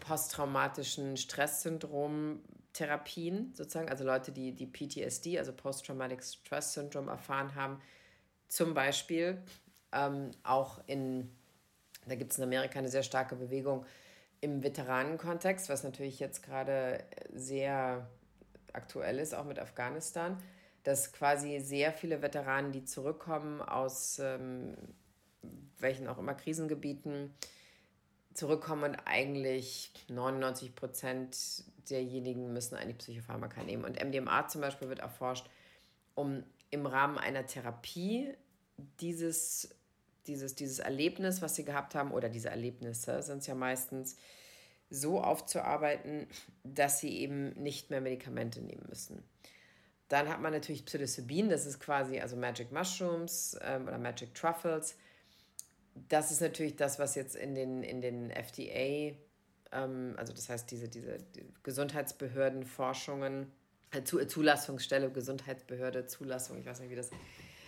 posttraumatischen 0.00 1.16
Stresssyndrom-Therapien, 1.16 3.54
sozusagen, 3.54 3.88
also 3.88 4.04
Leute, 4.04 4.32
die 4.32 4.52
die 4.52 4.66
PTSD, 4.66 5.38
also 5.38 5.52
Post-Traumatic 5.52 6.22
Stress 6.22 6.74
Syndrome, 6.74 7.10
erfahren 7.10 7.54
haben, 7.54 7.80
zum 8.48 8.74
Beispiel 8.74 9.42
ähm, 9.92 10.32
auch 10.42 10.80
in, 10.86 11.30
da 12.06 12.14
gibt 12.14 12.32
es 12.32 12.38
in 12.38 12.44
Amerika 12.44 12.78
eine 12.78 12.88
sehr 12.88 13.02
starke 13.02 13.36
Bewegung, 13.36 13.84
im 14.44 14.62
Veteranenkontext, 14.62 15.70
was 15.70 15.84
natürlich 15.84 16.20
jetzt 16.20 16.42
gerade 16.42 17.02
sehr 17.32 18.06
aktuell 18.74 19.18
ist, 19.18 19.34
auch 19.34 19.46
mit 19.46 19.58
Afghanistan, 19.58 20.36
dass 20.82 21.14
quasi 21.14 21.60
sehr 21.60 21.94
viele 21.94 22.20
Veteranen, 22.20 22.70
die 22.70 22.84
zurückkommen 22.84 23.62
aus 23.62 24.18
ähm, 24.18 24.76
welchen 25.78 26.08
auch 26.08 26.18
immer 26.18 26.34
Krisengebieten, 26.34 27.32
zurückkommen 28.34 28.84
und 28.84 28.96
eigentlich 29.06 29.90
99 30.08 30.74
Prozent 30.74 31.64
derjenigen 31.88 32.52
müssen 32.52 32.74
eigentlich 32.74 32.98
Psychopharmaka 32.98 33.62
nehmen. 33.62 33.84
Und 33.84 34.02
MDMA 34.02 34.46
zum 34.48 34.60
Beispiel 34.60 34.90
wird 34.90 34.98
erforscht, 34.98 35.48
um 36.14 36.44
im 36.68 36.84
Rahmen 36.84 37.16
einer 37.16 37.46
Therapie 37.46 38.34
dieses 39.00 39.74
dieses, 40.26 40.54
dieses 40.54 40.78
Erlebnis, 40.78 41.42
was 41.42 41.54
sie 41.54 41.64
gehabt 41.64 41.94
haben, 41.94 42.12
oder 42.12 42.28
diese 42.28 42.50
Erlebnisse 42.50 43.22
sind 43.22 43.38
es 43.38 43.46
ja 43.46 43.54
meistens, 43.54 44.16
so 44.90 45.20
aufzuarbeiten, 45.20 46.26
dass 46.62 47.00
sie 47.00 47.18
eben 47.18 47.50
nicht 47.54 47.90
mehr 47.90 48.00
Medikamente 48.00 48.60
nehmen 48.60 48.84
müssen. 48.88 49.22
Dann 50.08 50.28
hat 50.28 50.40
man 50.40 50.52
natürlich 50.52 50.84
Psilocybin, 50.84 51.48
das 51.48 51.66
ist 51.66 51.80
quasi 51.80 52.20
also 52.20 52.36
Magic 52.36 52.70
Mushrooms 52.70 53.58
ähm, 53.62 53.88
oder 53.88 53.98
Magic 53.98 54.34
Truffles. 54.34 54.96
Das 56.08 56.30
ist 56.30 56.40
natürlich 56.40 56.76
das, 56.76 56.98
was 56.98 57.14
jetzt 57.14 57.36
in 57.36 57.54
den, 57.54 57.82
in 57.82 58.00
den 58.00 58.30
FDA, 58.30 59.16
ähm, 59.72 60.14
also 60.16 60.32
das 60.32 60.48
heißt 60.48 60.70
diese, 60.70 60.88
diese 60.88 61.18
die 61.34 61.44
Gesundheitsbehörden, 61.62 62.64
Forschungen, 62.64 63.50
äh, 63.92 64.02
Zulassungsstelle, 64.02 65.10
Gesundheitsbehörde, 65.10 66.06
Zulassung, 66.06 66.58
ich 66.58 66.66
weiß 66.66 66.80
nicht, 66.80 66.90
wie 66.90 66.96
das 66.96 67.10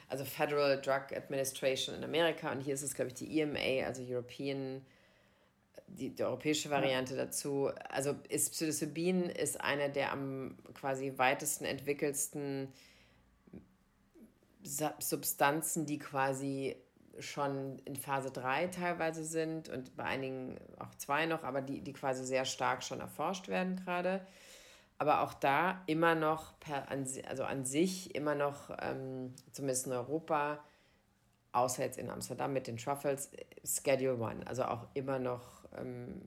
also 0.09 0.25
Federal 0.25 0.81
Drug 0.81 1.17
Administration 1.17 1.97
in 1.97 2.05
Amerika 2.05 2.53
und 2.53 2.61
hier 2.61 2.75
ist 2.75 2.83
es, 2.83 2.95
glaube 2.95 3.09
ich, 3.09 3.15
die 3.15 3.41
EMA, 3.41 3.87
also 3.87 4.03
European, 4.03 4.85
die, 5.89 6.11
die 6.11 6.23
europäische 6.23 6.71
Variante 6.71 7.17
ja. 7.17 7.25
dazu. 7.25 7.71
Also 7.89 8.15
ist 8.29 8.53
Psilocybin 8.53 9.25
ist 9.31 9.61
eine 9.61 9.91
der 9.91 10.13
am 10.13 10.57
quasi 10.75 11.15
weitesten 11.17 11.65
entwickelsten 11.65 12.73
Substanzen, 14.63 15.87
die 15.87 15.99
quasi 15.99 16.77
schon 17.19 17.79
in 17.85 17.97
Phase 17.97 18.31
3 18.31 18.69
teilweise 18.69 19.25
sind 19.25 19.69
und 19.69 19.97
bei 19.97 20.05
einigen 20.05 20.59
auch 20.79 20.95
zwei 20.97 21.27
noch, 21.27 21.45
aber 21.45 21.63
die, 21.63 21.81
die 21.81 21.93
quasi 21.93 22.25
sehr 22.25 22.45
stark 22.45 22.83
schon 22.83 23.01
erforscht 23.01 23.49
werden 23.49 23.77
gerade 23.77 24.27
aber 24.99 25.23
auch 25.23 25.35
da 25.35 25.83
immer 25.87 26.15
noch, 26.15 26.59
per, 26.59 26.89
also 27.29 27.45
an 27.45 27.65
sich 27.65 28.15
immer 28.15 28.35
noch, 28.35 28.71
ähm, 28.81 29.35
zumindest 29.53 29.87
in 29.87 29.93
Europa, 29.93 30.59
außer 31.53 31.85
jetzt 31.85 31.99
in 31.99 32.11
Amsterdam 32.11 32.53
mit 32.53 32.67
den 32.67 32.77
Truffles, 32.77 33.31
Schedule 33.65 34.19
One. 34.19 34.47
Also 34.47 34.65
auch 34.65 34.87
immer 34.95 35.19
noch 35.19 35.65
ähm, 35.77 36.21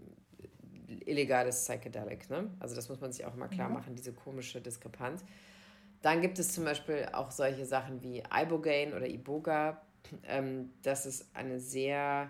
illegales 1.05 1.63
Psychedelic. 1.63 2.29
Ne? 2.29 2.49
Also 2.59 2.75
das 2.75 2.89
muss 2.89 2.99
man 2.99 3.11
sich 3.11 3.25
auch 3.25 3.35
mal 3.35 3.47
klar 3.47 3.69
mhm. 3.69 3.75
machen, 3.75 3.95
diese 3.95 4.13
komische 4.13 4.61
Diskrepanz. 4.61 5.23
Dann 6.01 6.21
gibt 6.21 6.39
es 6.39 6.53
zum 6.53 6.63
Beispiel 6.63 7.09
auch 7.11 7.31
solche 7.31 7.65
Sachen 7.65 8.01
wie 8.01 8.23
Ibogaine 8.33 8.95
oder 8.95 9.07
Iboga. 9.07 9.81
Ähm, 10.23 10.71
das 10.81 11.05
ist 11.05 11.29
eine 11.35 11.59
sehr 11.59 12.29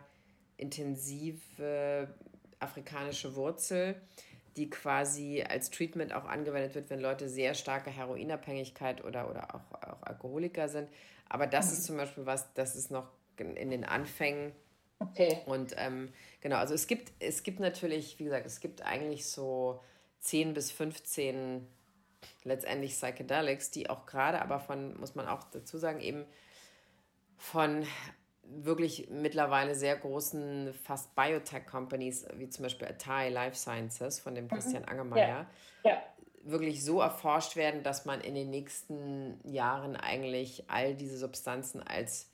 intensive 0.57 2.13
afrikanische 2.59 3.35
Wurzel, 3.35 3.95
die 4.57 4.69
quasi 4.69 5.43
als 5.47 5.69
Treatment 5.69 6.13
auch 6.13 6.25
angewendet 6.25 6.75
wird, 6.75 6.89
wenn 6.89 6.99
Leute 6.99 7.29
sehr 7.29 7.53
starke 7.53 7.89
Heroinabhängigkeit 7.89 9.03
oder, 9.03 9.29
oder 9.29 9.55
auch, 9.55 9.81
auch 9.81 10.01
Alkoholiker 10.01 10.69
sind. 10.69 10.89
Aber 11.27 11.47
das 11.47 11.67
mhm. 11.67 11.73
ist 11.73 11.83
zum 11.85 11.97
Beispiel 11.97 12.25
was, 12.25 12.53
das 12.53 12.75
ist 12.75 12.91
noch 12.91 13.07
in 13.37 13.69
den 13.69 13.85
Anfängen. 13.85 14.51
Okay. 14.99 15.41
Und 15.45 15.73
ähm, 15.77 16.11
genau, 16.41 16.57
also 16.57 16.73
es 16.73 16.87
gibt, 16.87 17.13
es 17.19 17.43
gibt 17.43 17.59
natürlich, 17.59 18.19
wie 18.19 18.25
gesagt, 18.25 18.45
es 18.45 18.59
gibt 18.59 18.81
eigentlich 18.81 19.25
so 19.27 19.81
10 20.19 20.53
bis 20.53 20.71
15 20.71 21.65
letztendlich 22.43 22.91
Psychedelics, 22.91 23.71
die 23.71 23.89
auch 23.89 24.05
gerade 24.05 24.41
aber 24.41 24.59
von, 24.59 24.99
muss 24.99 25.15
man 25.15 25.27
auch 25.27 25.43
dazu 25.45 25.77
sagen, 25.77 26.01
eben 26.01 26.25
von 27.37 27.85
wirklich 28.51 29.09
mittlerweile 29.09 29.75
sehr 29.75 29.95
großen, 29.95 30.73
fast 30.73 31.15
Biotech-Companies, 31.15 32.27
wie 32.35 32.49
zum 32.49 32.63
Beispiel 32.63 32.87
Atai 32.87 33.29
Life 33.29 33.55
Sciences 33.55 34.19
von 34.19 34.35
dem 34.35 34.45
mhm. 34.45 34.49
Christian 34.49 34.85
Angermeier, 34.85 35.47
ja. 35.83 35.91
ja. 35.91 36.03
wirklich 36.43 36.83
so 36.83 37.01
erforscht 37.01 37.55
werden, 37.55 37.83
dass 37.83 38.05
man 38.05 38.21
in 38.21 38.35
den 38.35 38.49
nächsten 38.49 39.39
Jahren 39.43 39.95
eigentlich 39.95 40.69
all 40.69 40.95
diese 40.95 41.17
Substanzen 41.17 41.81
als, 41.81 42.31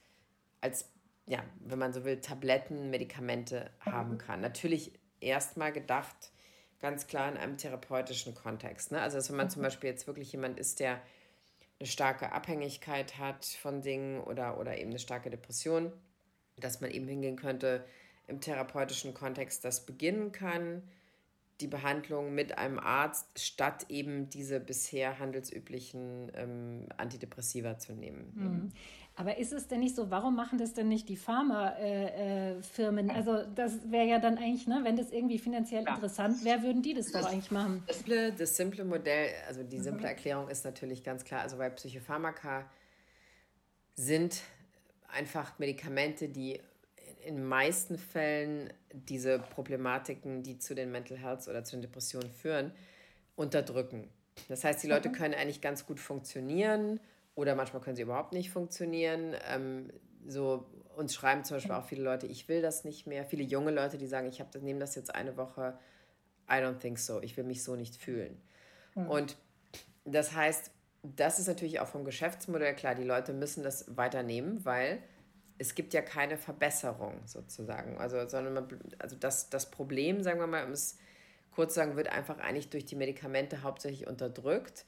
als 0.62 0.92
ja, 1.28 1.44
wenn 1.60 1.80
man 1.80 1.92
so 1.92 2.06
will, 2.06 2.22
Tabletten, 2.22 2.90
Medikamente 2.90 3.72
mhm. 3.86 3.92
haben 3.92 4.18
kann. 4.18 4.42
Natürlich 4.42 4.94
erstmal 5.20 5.72
gedacht, 5.72 6.32
ganz 6.80 7.08
klar 7.08 7.30
in 7.30 7.38
einem 7.38 7.58
therapeutischen 7.58 8.36
Kontext. 8.36 8.92
Ne? 8.92 9.02
Also, 9.02 9.28
wenn 9.30 9.38
man 9.38 9.50
zum 9.50 9.62
mhm. 9.62 9.66
Beispiel 9.66 9.90
jetzt 9.90 10.08
wirklich 10.08 10.32
jemand 10.32 10.60
ist, 10.60 10.80
der 10.80 11.02
eine 11.80 11.88
starke 11.88 12.32
Abhängigkeit 12.32 13.18
hat 13.18 13.46
von 13.46 13.82
Dingen 13.82 14.22
oder, 14.22 14.60
oder 14.60 14.78
eben 14.78 14.92
eine 14.92 15.00
starke 15.00 15.30
Depression, 15.30 15.92
dass 16.58 16.82
man 16.82 16.92
eben 16.92 17.08
hingehen 17.08 17.36
könnte, 17.36 17.86
im 18.28 18.40
therapeutischen 18.40 19.14
Kontext 19.14 19.66
das 19.66 19.86
beginnen 19.86 20.32
kann, 20.32 20.84
die 21.62 21.68
Behandlung 21.68 22.34
mit 22.34 22.58
einem 22.58 22.80
Arzt, 22.80 23.40
statt 23.40 23.86
eben 23.90 24.30
diese 24.30 24.60
bisher 24.60 25.20
handelsüblichen 25.20 26.32
ähm, 26.36 26.88
Antidepressiva 26.98 27.78
zu 27.78 27.94
nehmen. 27.94 28.34
Mhm. 28.36 28.72
Aber 29.18 29.38
ist 29.38 29.54
es 29.54 29.68
denn 29.68 29.80
nicht 29.80 29.96
so, 29.96 30.12
warum 30.12 30.36
machen 30.36 30.58
das 30.58 30.74
denn 30.74 30.90
nicht 30.90 31.08
die 31.08 31.16
Pharmafirmen? 31.16 33.10
Äh, 33.10 33.14
äh, 33.14 33.16
also 33.16 33.44
das 33.56 33.90
wäre 33.90 34.06
ja 34.06 34.20
dann 34.20 34.38
eigentlich, 34.38 34.68
ne, 34.68 34.82
wenn 34.84 34.98
das 34.98 35.12
irgendwie 35.12 35.40
finanziell 35.40 35.86
ja. 35.86 35.96
interessant 35.96 36.44
wäre, 36.44 36.64
würden 36.64 36.82
die 36.82 36.94
das, 36.94 37.12
das 37.12 37.22
doch 37.22 37.32
eigentlich 37.32 37.52
machen. 37.52 37.82
Das 37.88 37.98
simple, 37.98 38.34
das 38.34 38.58
simple 38.58 38.84
Modell, 38.84 39.30
also 39.48 39.64
die 39.64 39.80
simple 39.80 40.02
mhm. 40.02 40.08
Erklärung 40.08 40.50
ist 40.50 40.66
natürlich 40.66 41.04
ganz 41.04 41.24
klar, 41.24 41.42
also 41.42 41.58
bei 41.58 41.70
Psychopharmaka 41.70 42.70
sind 43.96 44.42
einfach 45.08 45.58
Medikamente, 45.60 46.28
die 46.28 46.60
in 47.26 47.36
den 47.38 47.46
meisten 47.46 47.98
Fällen 47.98 48.72
diese 48.92 49.40
Problematiken, 49.40 50.44
die 50.44 50.60
zu 50.60 50.76
den 50.76 50.92
Mental 50.92 51.18
Health 51.18 51.48
oder 51.48 51.64
zu 51.64 51.78
den 51.78 51.84
Depressionen 51.84 52.30
führen, 52.30 52.74
unterdrücken. 53.38 54.10
Das 54.50 54.66
heißt, 54.66 54.84
die 54.84 54.88
Leute 54.88 55.08
mhm. 55.08 55.14
können 55.14 55.34
eigentlich 55.34 55.62
ganz 55.62 55.86
gut 55.86 56.02
funktionieren 56.02 57.00
oder 57.36 57.56
manchmal 57.56 57.82
können 57.82 57.96
sie 57.96 58.02
überhaupt 58.02 58.34
nicht 58.34 58.50
funktionieren. 58.50 59.36
Ähm, 59.48 59.92
so 60.28 60.66
uns 60.96 61.14
schreiben 61.14 61.44
zum 61.44 61.58
Beispiel 61.58 61.74
auch 61.74 61.86
viele 61.86 62.04
Leute, 62.04 62.26
ich 62.26 62.48
will 62.48 62.62
das 62.62 62.86
nicht 62.86 63.06
mehr. 63.06 63.26
Viele 63.26 63.44
junge 63.44 63.72
Leute, 63.72 63.98
die 63.98 64.08
sagen, 64.08 64.28
ich 64.30 64.42
das, 64.52 64.62
nehme 64.62 64.80
das 64.80 64.96
jetzt 64.96 65.14
eine 65.14 65.36
Woche. 65.38 65.78
I 66.50 66.56
don't 66.56 66.78
think 66.80 66.98
so. 66.98 67.22
Ich 67.22 67.36
will 67.38 67.44
mich 67.44 67.64
so 67.64 67.76
nicht 67.76 67.96
fühlen. 67.98 68.42
Mhm. 68.96 69.10
Und 69.10 69.38
das 70.06 70.34
heißt, 70.34 70.72
das 71.04 71.40
ist 71.40 71.48
natürlich 71.48 71.80
auch 71.80 71.88
vom 71.88 72.06
Geschäftsmodell 72.06 72.74
klar. 72.76 72.96
Die 72.96 73.04
Leute 73.04 73.34
müssen 73.34 73.64
das 73.64 73.96
weiternehmen, 73.98 74.64
weil 74.64 75.00
es 75.58 75.76
gibt 75.76 75.94
ja 75.94 76.02
keine 76.02 76.38
Verbesserung 76.38 77.22
sozusagen. 77.26 77.98
Also, 77.98 78.28
sondern 78.28 78.54
man, 78.54 78.68
also 79.00 79.16
das, 79.16 79.50
das 79.50 79.70
Problem, 79.70 80.24
sagen 80.24 80.40
wir 80.40 80.48
mal, 80.48 80.66
um 80.66 80.72
es 80.72 80.98
kurz 81.52 81.74
zu 81.74 81.80
sagen, 81.80 81.96
wird 81.96 82.10
einfach 82.10 82.40
eigentlich 82.40 82.70
durch 82.70 82.86
die 82.86 82.96
Medikamente 82.96 83.64
hauptsächlich 83.64 84.08
unterdrückt 84.08 84.86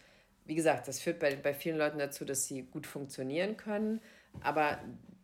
wie 0.47 0.55
gesagt, 0.55 0.87
das 0.87 0.99
führt 0.99 1.19
bei, 1.19 1.35
bei 1.35 1.53
vielen 1.53 1.77
Leuten 1.77 1.99
dazu, 1.99 2.25
dass 2.25 2.45
sie 2.45 2.63
gut 2.63 2.87
funktionieren 2.87 3.57
können, 3.57 4.01
aber 4.41 4.79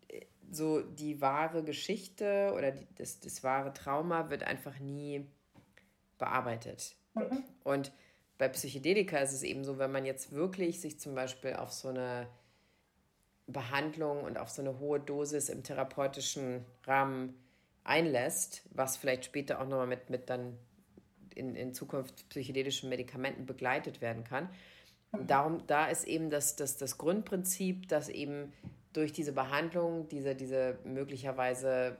äh, 0.09 0.25
so 0.51 0.81
die 0.81 1.21
wahre 1.21 1.63
Geschichte 1.63 2.53
oder 2.55 2.71
die, 2.71 2.86
das, 2.95 3.19
das 3.19 3.43
wahre 3.43 3.73
Trauma 3.73 4.29
wird 4.29 4.43
einfach 4.43 4.79
nie 4.79 5.25
bearbeitet. 6.17 6.95
Mhm. 7.15 7.43
Und 7.63 7.91
bei 8.38 8.49
Psychedelika 8.49 9.17
ist 9.19 9.33
es 9.33 9.43
eben 9.43 9.63
so, 9.63 9.77
wenn 9.77 9.91
man 9.91 10.05
jetzt 10.05 10.33
wirklich 10.33 10.81
sich 10.81 10.99
zum 10.99 11.15
Beispiel 11.15 11.53
auf 11.53 11.71
so 11.71 11.89
eine 11.89 12.27
Behandlung 13.47 14.23
und 14.23 14.38
auf 14.38 14.49
so 14.49 14.62
eine 14.62 14.79
hohe 14.79 14.99
Dosis 14.99 15.49
im 15.49 15.63
therapeutischen 15.63 16.65
Rahmen 16.86 17.36
einlässt, 17.83 18.63
was 18.71 18.97
vielleicht 18.97 19.25
später 19.25 19.59
auch 19.59 19.67
nochmal 19.67 19.88
mit, 19.88 20.09
mit 20.09 20.29
dann 20.29 20.57
in, 21.36 21.55
in 21.55 21.73
Zukunft 21.73 22.27
psychedelischen 22.29 22.89
Medikamenten 22.89 23.45
begleitet 23.45 24.01
werden 24.01 24.23
kann, 24.23 24.49
darum, 25.28 25.65
da 25.67 25.88
ist 25.88 26.06
eben 26.06 26.30
das, 26.30 26.56
das, 26.56 26.78
das 26.78 26.97
Grundprinzip, 26.97 27.88
dass 27.88 28.10
eben 28.10 28.52
durch 28.93 29.12
diese 29.12 29.32
Behandlung, 29.32 30.08
diese, 30.10 30.36
diese 30.36 30.78
möglicherweise 30.84 31.97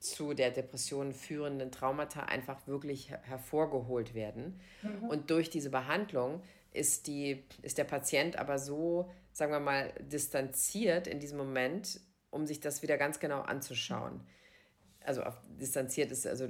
zu 0.00 0.34
der 0.34 0.50
Depression 0.50 1.12
führenden 1.12 1.72
Traumata 1.72 2.20
einfach 2.20 2.66
wirklich 2.66 3.10
hervorgeholt 3.10 4.14
werden. 4.14 4.60
Mhm. 4.82 5.08
Und 5.08 5.30
durch 5.30 5.48
diese 5.48 5.70
Behandlung 5.70 6.42
ist, 6.72 7.06
die, 7.06 7.44
ist 7.62 7.78
der 7.78 7.84
Patient 7.84 8.36
aber 8.36 8.58
so, 8.58 9.10
sagen 9.32 9.52
wir 9.52 9.60
mal, 9.60 9.92
distanziert 10.00 11.06
in 11.06 11.20
diesem 11.20 11.38
Moment, 11.38 12.00
um 12.30 12.46
sich 12.46 12.60
das 12.60 12.82
wieder 12.82 12.98
ganz 12.98 13.18
genau 13.18 13.40
anzuschauen. 13.40 14.20
Also 15.00 15.22
auf, 15.22 15.40
distanziert 15.58 16.10
ist, 16.10 16.26
also 16.26 16.48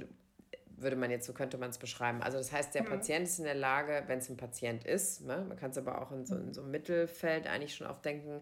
würde 0.77 0.95
man 0.95 1.11
jetzt, 1.11 1.25
so 1.25 1.33
könnte 1.33 1.57
man 1.57 1.69
es 1.69 1.77
beschreiben. 1.77 2.21
Also 2.21 2.37
das 2.37 2.51
heißt, 2.51 2.75
der 2.75 2.83
mhm. 2.83 2.87
Patient 2.87 3.27
ist 3.27 3.39
in 3.39 3.45
der 3.45 3.55
Lage, 3.55 4.03
wenn 4.07 4.19
es 4.19 4.29
ein 4.29 4.37
Patient 4.37 4.83
ist, 4.85 5.21
ne, 5.21 5.45
man 5.47 5.57
kann 5.57 5.71
es 5.71 5.77
aber 5.77 6.01
auch 6.01 6.11
in 6.11 6.25
so, 6.25 6.35
in 6.35 6.53
so 6.53 6.61
einem 6.61 6.71
Mittelfeld 6.71 7.47
eigentlich 7.47 7.75
schon 7.75 7.87
oft 7.87 8.03
denken, 8.03 8.41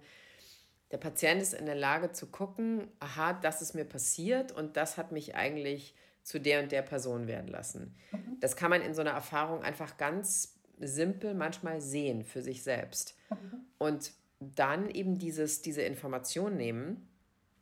der 0.92 0.98
Patient 0.98 1.42
ist 1.42 1.54
in 1.54 1.66
der 1.66 1.76
Lage 1.76 2.12
zu 2.12 2.28
gucken, 2.28 2.88
aha, 3.00 3.34
das 3.34 3.62
ist 3.62 3.74
mir 3.74 3.86
passiert 3.86 4.52
und 4.52 4.78
das 4.78 4.98
hat 4.98 5.12
mich 5.12 5.36
eigentlich 5.36 5.96
zu 6.22 6.40
der 6.40 6.62
und 6.62 6.72
der 6.72 6.84
Person 6.84 7.28
werden 7.28 7.48
lassen. 7.48 7.96
Mhm. 8.12 8.38
Das 8.40 8.56
kann 8.56 8.70
man 8.70 8.82
in 8.82 8.94
so 8.94 9.02
einer 9.02 9.12
Erfahrung 9.12 9.64
einfach 9.64 9.98
ganz 9.98 10.60
simpel 10.80 11.34
manchmal 11.34 11.82
sehen 11.82 12.24
für 12.24 12.42
sich 12.42 12.64
selbst. 12.64 13.18
Mhm. 13.30 13.66
Und 13.78 14.12
dann 14.40 14.90
eben 14.90 15.18
dieses, 15.18 15.62
diese 15.62 15.82
Information 15.82 16.58
nehmen 16.58 17.08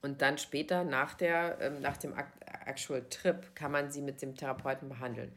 und 0.01 0.21
dann 0.21 0.37
später 0.37 0.83
nach, 0.83 1.13
der, 1.13 1.57
ähm, 1.61 1.81
nach 1.81 1.97
dem 1.97 2.13
Actual 2.65 3.05
Trip 3.09 3.55
kann 3.55 3.71
man 3.71 3.91
sie 3.91 4.01
mit 4.01 4.21
dem 4.21 4.35
Therapeuten 4.35 4.89
behandeln. 4.89 5.31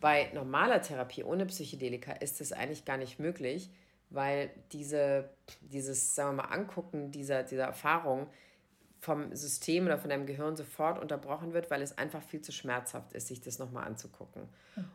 Bei 0.00 0.30
normaler 0.34 0.82
Therapie 0.82 1.22
ohne 1.22 1.46
Psychedelika 1.46 2.12
ist 2.12 2.40
es 2.40 2.52
eigentlich 2.52 2.84
gar 2.84 2.96
nicht 2.96 3.18
möglich, 3.18 3.70
weil 4.10 4.50
diese, 4.72 5.30
dieses, 5.60 6.14
sagen 6.14 6.36
wir 6.36 6.42
mal, 6.42 6.48
Angucken 6.52 7.12
dieser, 7.12 7.44
dieser 7.44 7.64
Erfahrung 7.64 8.28
vom 9.02 9.34
System 9.34 9.86
oder 9.86 9.98
von 9.98 10.10
deinem 10.10 10.26
Gehirn 10.26 10.54
sofort 10.54 11.00
unterbrochen 11.00 11.52
wird, 11.52 11.70
weil 11.70 11.82
es 11.82 11.98
einfach 11.98 12.22
viel 12.22 12.40
zu 12.40 12.52
schmerzhaft 12.52 13.12
ist, 13.14 13.26
sich 13.28 13.40
das 13.40 13.58
nochmal 13.58 13.84
anzugucken. 13.84 14.48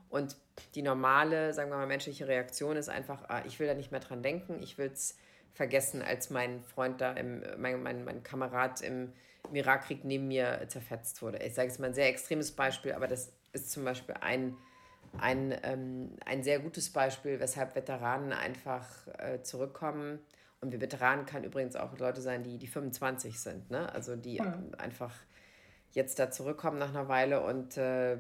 Und 0.10 0.38
die 0.76 0.82
normale, 0.82 1.54
sagen 1.54 1.70
wir 1.70 1.78
mal, 1.78 1.88
menschliche 1.88 2.28
Reaktion 2.28 2.78
ist 2.78 2.88
einfach, 2.88 3.26
ah, 3.28 3.44
ich 3.46 3.60
will 3.60 3.68
da 3.68 3.74
nicht 3.74 3.92
mehr 3.92 4.00
dran 4.00 4.24
denken, 4.24 4.62
ich 4.62 4.78
will 4.78 4.92
es 4.94 5.18
vergessen, 5.54 6.02
als 6.02 6.30
mein 6.30 6.64
Freund 6.64 7.02
da, 7.02 7.14
im, 7.14 7.44
mein, 7.58 7.82
mein, 7.82 8.04
mein 8.04 8.24
Kamerad 8.24 8.82
im, 8.82 9.14
im 9.50 9.56
Irakkrieg 9.56 10.04
neben 10.04 10.28
mir 10.28 10.66
zerfetzt 10.68 11.22
wurde. 11.22 11.40
Ich 11.40 11.54
sage 11.54 11.70
es 11.70 11.80
mal 11.80 11.88
ein 11.88 11.94
sehr 11.94 12.08
extremes 12.08 12.52
Beispiel, 12.52 12.94
aber 12.94 13.08
das 13.08 13.34
ist 13.54 13.72
zum 13.72 13.84
Beispiel 13.84 14.16
ein, 14.22 14.56
ein, 15.18 15.56
ähm, 15.64 16.16
ein 16.26 16.44
sehr 16.44 16.60
gutes 16.60 16.92
Beispiel, 16.92 17.40
weshalb 17.40 17.76
Veteranen 17.76 18.34
einfach 18.34 18.86
äh, 19.18 19.42
zurückkommen. 19.42 20.20
Und 20.60 20.72
wir 20.72 20.82
Veteranen 20.82 21.26
kann 21.26 21.44
übrigens 21.44 21.76
auch 21.76 21.98
Leute 21.98 22.22
sein, 22.22 22.44
die, 22.44 22.58
die 22.58 22.68
25 22.68 23.40
sind, 23.40 23.70
ne? 23.70 23.94
also 23.94 24.16
die 24.16 24.42
mhm. 24.42 24.72
einfach 24.78 25.14
jetzt 25.92 26.20
da 26.20 26.30
zurückkommen 26.30 26.78
nach 26.78 26.90
einer 26.90 27.08
Weile 27.08 27.44
und 27.44 27.78
äh, 27.78 28.20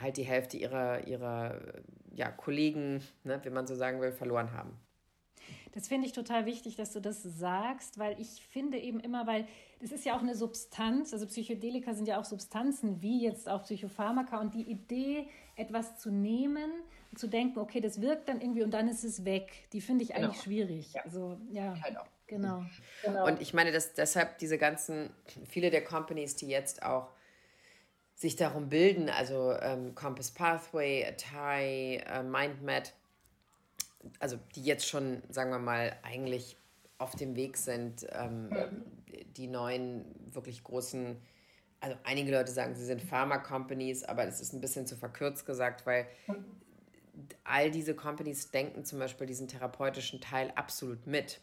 halt 0.00 0.16
die 0.16 0.22
Hälfte 0.24 0.56
ihrer, 0.56 1.06
ihrer 1.06 1.60
ja, 2.12 2.30
Kollegen, 2.30 3.02
ne, 3.24 3.40
wie 3.42 3.50
man 3.50 3.66
so 3.66 3.74
sagen 3.74 4.00
will, 4.00 4.12
verloren 4.12 4.52
haben. 4.52 4.78
Das 5.72 5.88
finde 5.88 6.06
ich 6.06 6.12
total 6.12 6.46
wichtig, 6.46 6.76
dass 6.76 6.92
du 6.92 7.00
das 7.00 7.22
sagst, 7.22 7.98
weil 7.98 8.20
ich 8.20 8.46
finde 8.50 8.78
eben 8.78 9.00
immer, 9.00 9.26
weil 9.26 9.46
das 9.80 9.92
ist 9.92 10.04
ja 10.04 10.16
auch 10.16 10.20
eine 10.20 10.34
Substanz, 10.34 11.12
also 11.12 11.26
Psychedelika 11.26 11.94
sind 11.94 12.06
ja 12.08 12.20
auch 12.20 12.24
Substanzen 12.24 13.00
wie 13.02 13.22
jetzt 13.22 13.48
auch 13.48 13.62
Psychopharmaka 13.62 14.40
und 14.40 14.54
die 14.54 14.62
Idee, 14.62 15.28
etwas 15.56 15.98
zu 15.98 16.10
nehmen, 16.10 16.70
zu 17.14 17.28
denken, 17.28 17.58
okay, 17.58 17.80
das 17.80 18.00
wirkt 18.00 18.28
dann 18.28 18.40
irgendwie 18.40 18.62
und 18.62 18.72
dann 18.72 18.88
ist 18.88 19.04
es 19.04 19.24
weg, 19.24 19.68
die 19.72 19.80
finde 19.80 20.04
ich 20.04 20.14
eigentlich 20.14 20.32
genau. 20.32 20.42
schwierig. 20.42 20.92
Ja. 20.92 21.02
Also 21.02 21.36
ja, 21.50 21.74
halt 21.82 21.98
auch. 21.98 22.06
Genau. 22.26 22.64
genau. 23.02 23.26
Und 23.26 23.40
ich 23.40 23.54
meine, 23.54 23.72
dass 23.72 23.92
deshalb 23.92 24.38
diese 24.38 24.56
ganzen, 24.56 25.10
viele 25.48 25.70
der 25.70 25.82
Companies, 25.82 26.36
die 26.36 26.46
jetzt 26.46 26.84
auch 26.84 27.08
sich 28.14 28.36
darum 28.36 28.68
bilden, 28.68 29.08
also 29.08 29.52
ähm, 29.60 29.94
Compass 29.96 30.30
Pathway, 30.30 31.04
Atai, 31.06 31.96
äh, 32.06 32.22
MindMed, 32.22 32.92
also 34.18 34.38
die 34.54 34.62
jetzt 34.62 34.86
schon, 34.86 35.22
sagen 35.28 35.50
wir 35.50 35.58
mal, 35.58 35.96
eigentlich 36.02 36.56
auf 36.98 37.14
dem 37.16 37.36
Weg 37.36 37.56
sind, 37.56 38.06
ähm, 38.12 38.50
die 39.36 39.46
neuen 39.46 40.04
wirklich 40.34 40.62
großen, 40.62 41.16
also 41.80 41.96
einige 42.04 42.30
Leute 42.30 42.52
sagen, 42.52 42.74
sie 42.74 42.84
sind 42.84 43.02
Pharma-Companies, 43.02 44.04
aber 44.04 44.26
das 44.26 44.40
ist 44.40 44.52
ein 44.52 44.60
bisschen 44.60 44.86
zu 44.86 44.96
verkürzt 44.96 45.46
gesagt, 45.46 45.86
weil 45.86 46.06
all 47.44 47.70
diese 47.70 47.94
Companies 47.94 48.50
denken 48.50 48.84
zum 48.84 48.98
Beispiel 48.98 49.26
diesen 49.26 49.48
therapeutischen 49.48 50.20
Teil 50.20 50.52
absolut 50.54 51.06
mit. 51.06 51.40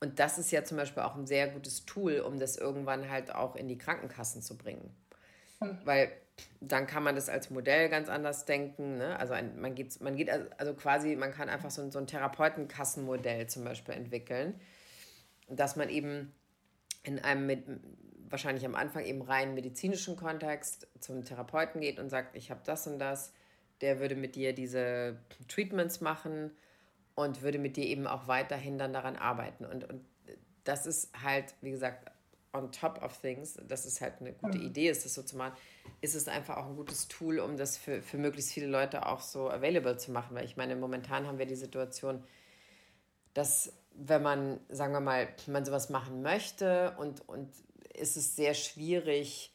Und 0.00 0.18
das 0.18 0.38
ist 0.38 0.50
ja 0.50 0.64
zum 0.64 0.76
Beispiel 0.76 1.02
auch 1.02 1.16
ein 1.16 1.26
sehr 1.26 1.48
gutes 1.48 1.86
Tool, 1.86 2.20
um 2.20 2.38
das 2.38 2.56
irgendwann 2.56 3.10
halt 3.10 3.34
auch 3.34 3.56
in 3.56 3.68
die 3.68 3.78
Krankenkassen 3.78 4.42
zu 4.42 4.56
bringen. 4.58 4.94
Weil 5.84 6.12
dann 6.60 6.86
kann 6.86 7.02
man 7.02 7.14
das 7.14 7.28
als 7.28 7.50
Modell 7.50 7.88
ganz 7.88 8.08
anders 8.08 8.44
denken. 8.44 8.98
Ne? 8.98 9.18
Also 9.18 9.32
ein, 9.34 9.60
man, 9.60 9.74
geht, 9.74 10.00
man 10.00 10.16
geht 10.16 10.30
also 10.58 10.74
quasi, 10.74 11.16
man 11.16 11.32
kann 11.32 11.48
einfach 11.48 11.70
so 11.70 11.82
ein, 11.82 11.90
so 11.90 11.98
ein 11.98 12.06
Therapeutenkassenmodell 12.06 13.46
zum 13.46 13.64
Beispiel 13.64 13.94
entwickeln, 13.94 14.60
dass 15.48 15.76
man 15.76 15.88
eben 15.88 16.32
in 17.02 17.18
einem 17.20 17.46
mit, 17.46 17.64
wahrscheinlich 18.28 18.66
am 18.66 18.74
Anfang 18.74 19.04
eben 19.04 19.22
rein 19.22 19.54
medizinischen 19.54 20.16
Kontext 20.16 20.88
zum 21.00 21.24
Therapeuten 21.24 21.80
geht 21.80 21.98
und 21.98 22.10
sagt, 22.10 22.36
ich 22.36 22.50
habe 22.50 22.60
das 22.64 22.86
und 22.86 22.98
das, 22.98 23.32
der 23.80 24.00
würde 24.00 24.16
mit 24.16 24.34
dir 24.34 24.52
diese 24.52 25.18
Treatments 25.48 26.00
machen 26.00 26.50
und 27.14 27.42
würde 27.42 27.58
mit 27.58 27.76
dir 27.76 27.86
eben 27.86 28.06
auch 28.06 28.26
weiterhin 28.26 28.78
dann 28.78 28.92
daran 28.92 29.16
arbeiten. 29.16 29.64
Und, 29.64 29.88
und 29.88 30.04
das 30.64 30.86
ist 30.86 31.10
halt, 31.22 31.54
wie 31.60 31.70
gesagt, 31.70 32.10
on 32.52 32.72
top 32.72 33.02
of 33.02 33.16
things, 33.20 33.58
dass 33.68 33.84
es 33.84 34.00
halt 34.00 34.14
eine 34.20 34.32
gute 34.32 34.58
mhm. 34.58 34.66
Idee 34.66 34.88
ist, 34.88 35.04
das 35.04 35.14
so 35.14 35.22
zu 35.22 35.36
machen, 35.36 35.56
ist 36.00 36.14
es 36.14 36.28
einfach 36.28 36.56
auch 36.56 36.66
ein 36.66 36.76
gutes 36.76 37.08
Tool, 37.08 37.38
um 37.38 37.56
das 37.56 37.76
für, 37.76 38.02
für 38.02 38.18
möglichst 38.18 38.52
viele 38.52 38.66
Leute 38.66 39.06
auch 39.06 39.20
so 39.20 39.50
available 39.50 39.96
zu 39.96 40.10
machen. 40.10 40.36
Weil 40.36 40.44
ich 40.44 40.56
meine, 40.56 40.76
momentan 40.76 41.26
haben 41.26 41.38
wir 41.38 41.46
die 41.46 41.56
Situation, 41.56 42.22
dass 43.34 43.72
wenn 43.94 44.22
man, 44.22 44.60
sagen 44.68 44.92
wir 44.92 45.00
mal, 45.00 45.28
man 45.46 45.64
sowas 45.64 45.90
machen 45.90 46.22
möchte 46.22 46.94
und, 46.98 47.26
und 47.28 47.50
ist 47.94 48.16
es 48.16 48.36
sehr 48.36 48.54
schwierig, 48.54 49.52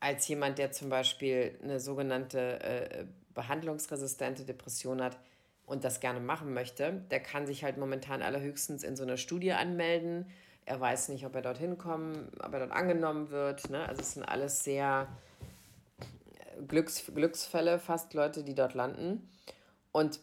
als 0.00 0.26
jemand, 0.26 0.58
der 0.58 0.72
zum 0.72 0.88
Beispiel 0.88 1.58
eine 1.62 1.78
sogenannte 1.78 2.60
äh, 2.62 3.04
behandlungsresistente 3.34 4.44
Depression 4.44 5.00
hat 5.00 5.16
und 5.64 5.84
das 5.84 6.00
gerne 6.00 6.20
machen 6.20 6.52
möchte, 6.52 7.04
der 7.10 7.20
kann 7.20 7.46
sich 7.46 7.62
halt 7.62 7.78
momentan 7.78 8.20
allerhöchstens 8.20 8.82
in 8.82 8.96
so 8.96 9.04
einer 9.04 9.16
Studie 9.16 9.52
anmelden 9.52 10.26
er 10.64 10.80
weiß 10.80 11.08
nicht, 11.08 11.26
ob 11.26 11.34
er 11.34 11.42
dorthin 11.42 11.78
kommt, 11.78 12.16
ob 12.42 12.52
er 12.52 12.60
dort 12.60 12.72
angenommen 12.72 13.30
wird. 13.30 13.68
Ne? 13.70 13.86
Also 13.88 14.00
es 14.00 14.14
sind 14.14 14.24
alles 14.24 14.62
sehr 14.64 15.08
Glücks, 16.68 17.04
Glücksfälle, 17.12 17.78
fast 17.78 18.14
Leute, 18.14 18.44
die 18.44 18.54
dort 18.54 18.74
landen. 18.74 19.28
Und, 19.90 20.20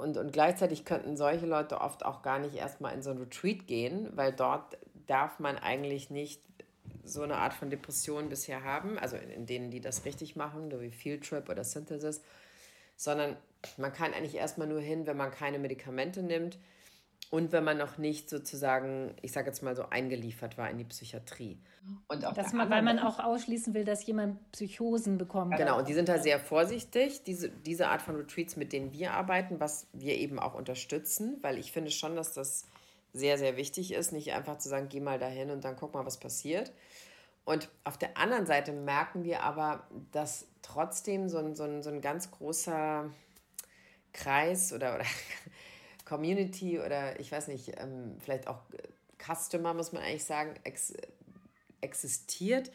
und, 0.00 0.16
und 0.16 0.32
gleichzeitig 0.32 0.84
könnten 0.84 1.16
solche 1.16 1.46
Leute 1.46 1.80
oft 1.80 2.04
auch 2.04 2.22
gar 2.22 2.38
nicht 2.38 2.54
erstmal 2.54 2.94
in 2.94 3.02
so 3.02 3.10
ein 3.10 3.18
Retreat 3.18 3.66
gehen, 3.66 4.08
weil 4.14 4.32
dort 4.32 4.78
darf 5.06 5.38
man 5.38 5.58
eigentlich 5.58 6.10
nicht 6.10 6.42
so 7.04 7.22
eine 7.22 7.36
Art 7.36 7.52
von 7.52 7.70
Depression 7.70 8.28
bisher 8.28 8.64
haben, 8.64 8.98
also 8.98 9.16
in, 9.16 9.30
in 9.30 9.46
denen, 9.46 9.70
die 9.70 9.80
das 9.80 10.04
richtig 10.04 10.36
machen, 10.36 10.70
so 10.70 10.80
wie 10.80 10.90
Field 10.90 11.28
Trip 11.28 11.48
oder 11.48 11.64
Synthesis, 11.64 12.22
sondern 12.96 13.36
man 13.76 13.92
kann 13.92 14.14
eigentlich 14.14 14.36
erstmal 14.36 14.68
nur 14.68 14.80
hin, 14.80 15.06
wenn 15.06 15.16
man 15.16 15.30
keine 15.30 15.58
Medikamente 15.58 16.22
nimmt 16.22 16.58
und 17.30 17.52
wenn 17.52 17.62
man 17.62 17.78
noch 17.78 17.96
nicht 17.96 18.28
sozusagen, 18.28 19.14
ich 19.22 19.30
sage 19.30 19.48
jetzt 19.48 19.62
mal 19.62 19.76
so, 19.76 19.84
eingeliefert 19.88 20.58
war 20.58 20.68
in 20.68 20.78
die 20.78 20.84
Psychiatrie. 20.84 21.58
Und 22.08 22.24
auch 22.24 22.52
man, 22.52 22.70
weil 22.70 22.82
man 22.82 22.98
auch 22.98 23.20
ausschließen 23.20 23.72
will, 23.72 23.84
dass 23.84 24.04
jemand 24.04 24.50
Psychosen 24.50 25.16
bekommt. 25.16 25.56
Genau, 25.56 25.78
und 25.78 25.88
die 25.88 25.94
sind 25.94 26.08
da 26.08 26.18
sehr 26.18 26.40
vorsichtig, 26.40 27.22
diese, 27.22 27.48
diese 27.48 27.88
Art 27.88 28.02
von 28.02 28.16
Retreats, 28.16 28.56
mit 28.56 28.72
denen 28.72 28.92
wir 28.92 29.12
arbeiten, 29.12 29.60
was 29.60 29.86
wir 29.92 30.16
eben 30.18 30.40
auch 30.40 30.54
unterstützen, 30.54 31.38
weil 31.40 31.56
ich 31.58 31.70
finde 31.70 31.92
schon, 31.92 32.16
dass 32.16 32.32
das 32.32 32.66
sehr, 33.12 33.38
sehr 33.38 33.56
wichtig 33.56 33.92
ist, 33.92 34.12
nicht 34.12 34.32
einfach 34.32 34.58
zu 34.58 34.68
sagen, 34.68 34.88
geh 34.88 35.00
mal 35.00 35.18
dahin 35.18 35.50
und 35.50 35.64
dann 35.64 35.76
guck 35.76 35.94
mal, 35.94 36.04
was 36.04 36.18
passiert. 36.18 36.72
Und 37.44 37.68
auf 37.84 37.96
der 37.96 38.16
anderen 38.16 38.46
Seite 38.46 38.72
merken 38.72 39.24
wir 39.24 39.42
aber, 39.42 39.86
dass 40.12 40.46
trotzdem 40.62 41.28
so 41.28 41.38
ein, 41.38 41.54
so 41.54 41.64
ein, 41.64 41.82
so 41.82 41.90
ein 41.90 42.00
ganz 42.00 42.30
großer 42.30 43.08
Kreis 44.12 44.72
oder, 44.72 44.96
oder 44.96 45.04
Community 46.10 46.80
oder 46.80 47.20
ich 47.20 47.30
weiß 47.30 47.46
nicht, 47.46 47.80
ähm, 47.80 48.16
vielleicht 48.18 48.48
auch 48.48 48.62
Customer, 49.16 49.74
muss 49.74 49.92
man 49.92 50.02
eigentlich 50.02 50.24
sagen, 50.24 50.54
ex 50.64 50.92
existiert, 51.80 52.70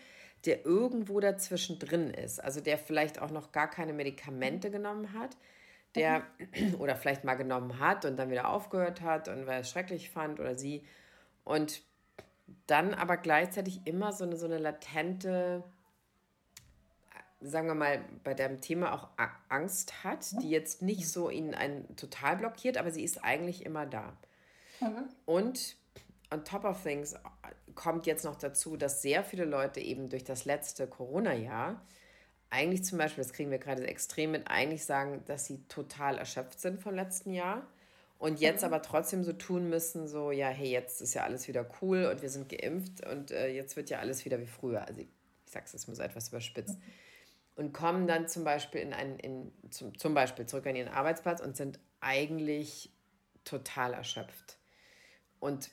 der 0.45 0.65
irgendwo 0.65 1.19
dazwischen 1.19 1.77
drin 1.77 2.09
ist. 2.09 2.39
Also 2.39 2.61
der 2.61 2.77
vielleicht 2.77 3.21
auch 3.21 3.29
noch 3.29 3.51
gar 3.51 3.69
keine 3.69 3.93
Medikamente 3.93 4.71
genommen 4.71 5.13
hat, 5.13 5.35
der 5.95 6.23
mhm. 6.55 6.75
oder 6.79 6.95
vielleicht 6.95 7.25
mal 7.25 7.35
genommen 7.35 7.79
hat 7.79 8.05
und 8.05 8.15
dann 8.15 8.31
wieder 8.31 8.49
aufgehört 8.49 9.01
hat 9.01 9.27
und 9.27 9.45
weil 9.45 9.55
er 9.55 9.59
es 9.59 9.69
schrecklich 9.69 10.09
fand 10.09 10.39
oder 10.39 10.57
sie. 10.57 10.85
Und 11.43 11.83
dann 12.67 12.93
aber 12.93 13.17
gleichzeitig 13.17 13.81
immer 13.85 14.13
so 14.13 14.23
eine, 14.23 14.37
so 14.37 14.45
eine 14.45 14.59
latente 14.59 15.63
sagen 17.45 17.67
wir 17.67 17.75
mal, 17.75 18.03
bei 18.23 18.33
dem 18.33 18.61
Thema 18.61 18.93
auch 18.93 19.09
Angst 19.49 20.03
hat, 20.03 20.41
die 20.41 20.49
jetzt 20.49 20.81
nicht 20.81 21.09
so 21.09 21.29
ihn 21.29 21.53
einen 21.53 21.95
total 21.95 22.37
blockiert, 22.37 22.77
aber 22.77 22.91
sie 22.91 23.03
ist 23.03 23.23
eigentlich 23.23 23.65
immer 23.65 23.85
da. 23.85 24.13
Mhm. 24.79 25.09
Und 25.25 25.77
on 26.31 26.43
top 26.43 26.65
of 26.65 26.81
things 26.81 27.15
kommt 27.75 28.05
jetzt 28.05 28.25
noch 28.25 28.35
dazu, 28.35 28.77
dass 28.77 29.01
sehr 29.01 29.23
viele 29.23 29.45
Leute 29.45 29.79
eben 29.79 30.09
durch 30.09 30.23
das 30.23 30.45
letzte 30.45 30.87
Corona-Jahr 30.87 31.81
eigentlich 32.49 32.83
zum 32.83 32.97
Beispiel, 32.97 33.23
das 33.23 33.33
kriegen 33.33 33.51
wir 33.51 33.57
gerade 33.57 33.85
extrem 33.85 34.31
mit, 34.31 34.47
eigentlich 34.47 34.85
sagen, 34.85 35.23
dass 35.25 35.45
sie 35.45 35.59
total 35.67 36.17
erschöpft 36.17 36.59
sind 36.59 36.79
vom 36.79 36.95
letzten 36.95 37.33
Jahr 37.33 37.67
und 38.17 38.39
jetzt 38.39 38.61
mhm. 38.61 38.67
aber 38.67 38.81
trotzdem 38.81 39.23
so 39.23 39.33
tun 39.33 39.69
müssen, 39.69 40.07
so, 40.07 40.31
ja, 40.31 40.47
hey, 40.47 40.69
jetzt 40.69 41.01
ist 41.01 41.13
ja 41.13 41.23
alles 41.23 41.47
wieder 41.47 41.65
cool 41.81 42.05
und 42.05 42.21
wir 42.21 42.29
sind 42.29 42.47
geimpft 42.49 43.05
und 43.05 43.31
äh, 43.31 43.49
jetzt 43.49 43.75
wird 43.75 43.89
ja 43.89 43.99
alles 43.99 44.25
wieder 44.25 44.39
wie 44.39 44.45
früher. 44.45 44.87
Also 44.87 45.01
ich, 45.01 45.07
ich 45.45 45.51
sage 45.51 45.65
es 45.65 45.73
jetzt 45.73 45.87
mal 45.87 45.95
so 45.95 46.03
etwas 46.03 46.29
überspitzt. 46.29 46.79
Mhm 46.79 47.04
und 47.55 47.73
kommen 47.73 48.07
dann 48.07 48.27
zum 48.27 48.43
Beispiel 48.43 48.81
in 48.81 48.93
einen, 48.93 49.17
in, 49.19 49.51
zum, 49.71 49.97
zum 49.97 50.13
Beispiel 50.13 50.45
zurück 50.45 50.67
an 50.67 50.75
ihren 50.75 50.89
Arbeitsplatz 50.89 51.41
und 51.41 51.55
sind 51.55 51.79
eigentlich 52.01 52.91
total 53.43 53.93
erschöpft. 53.93 54.57
Und 55.39 55.69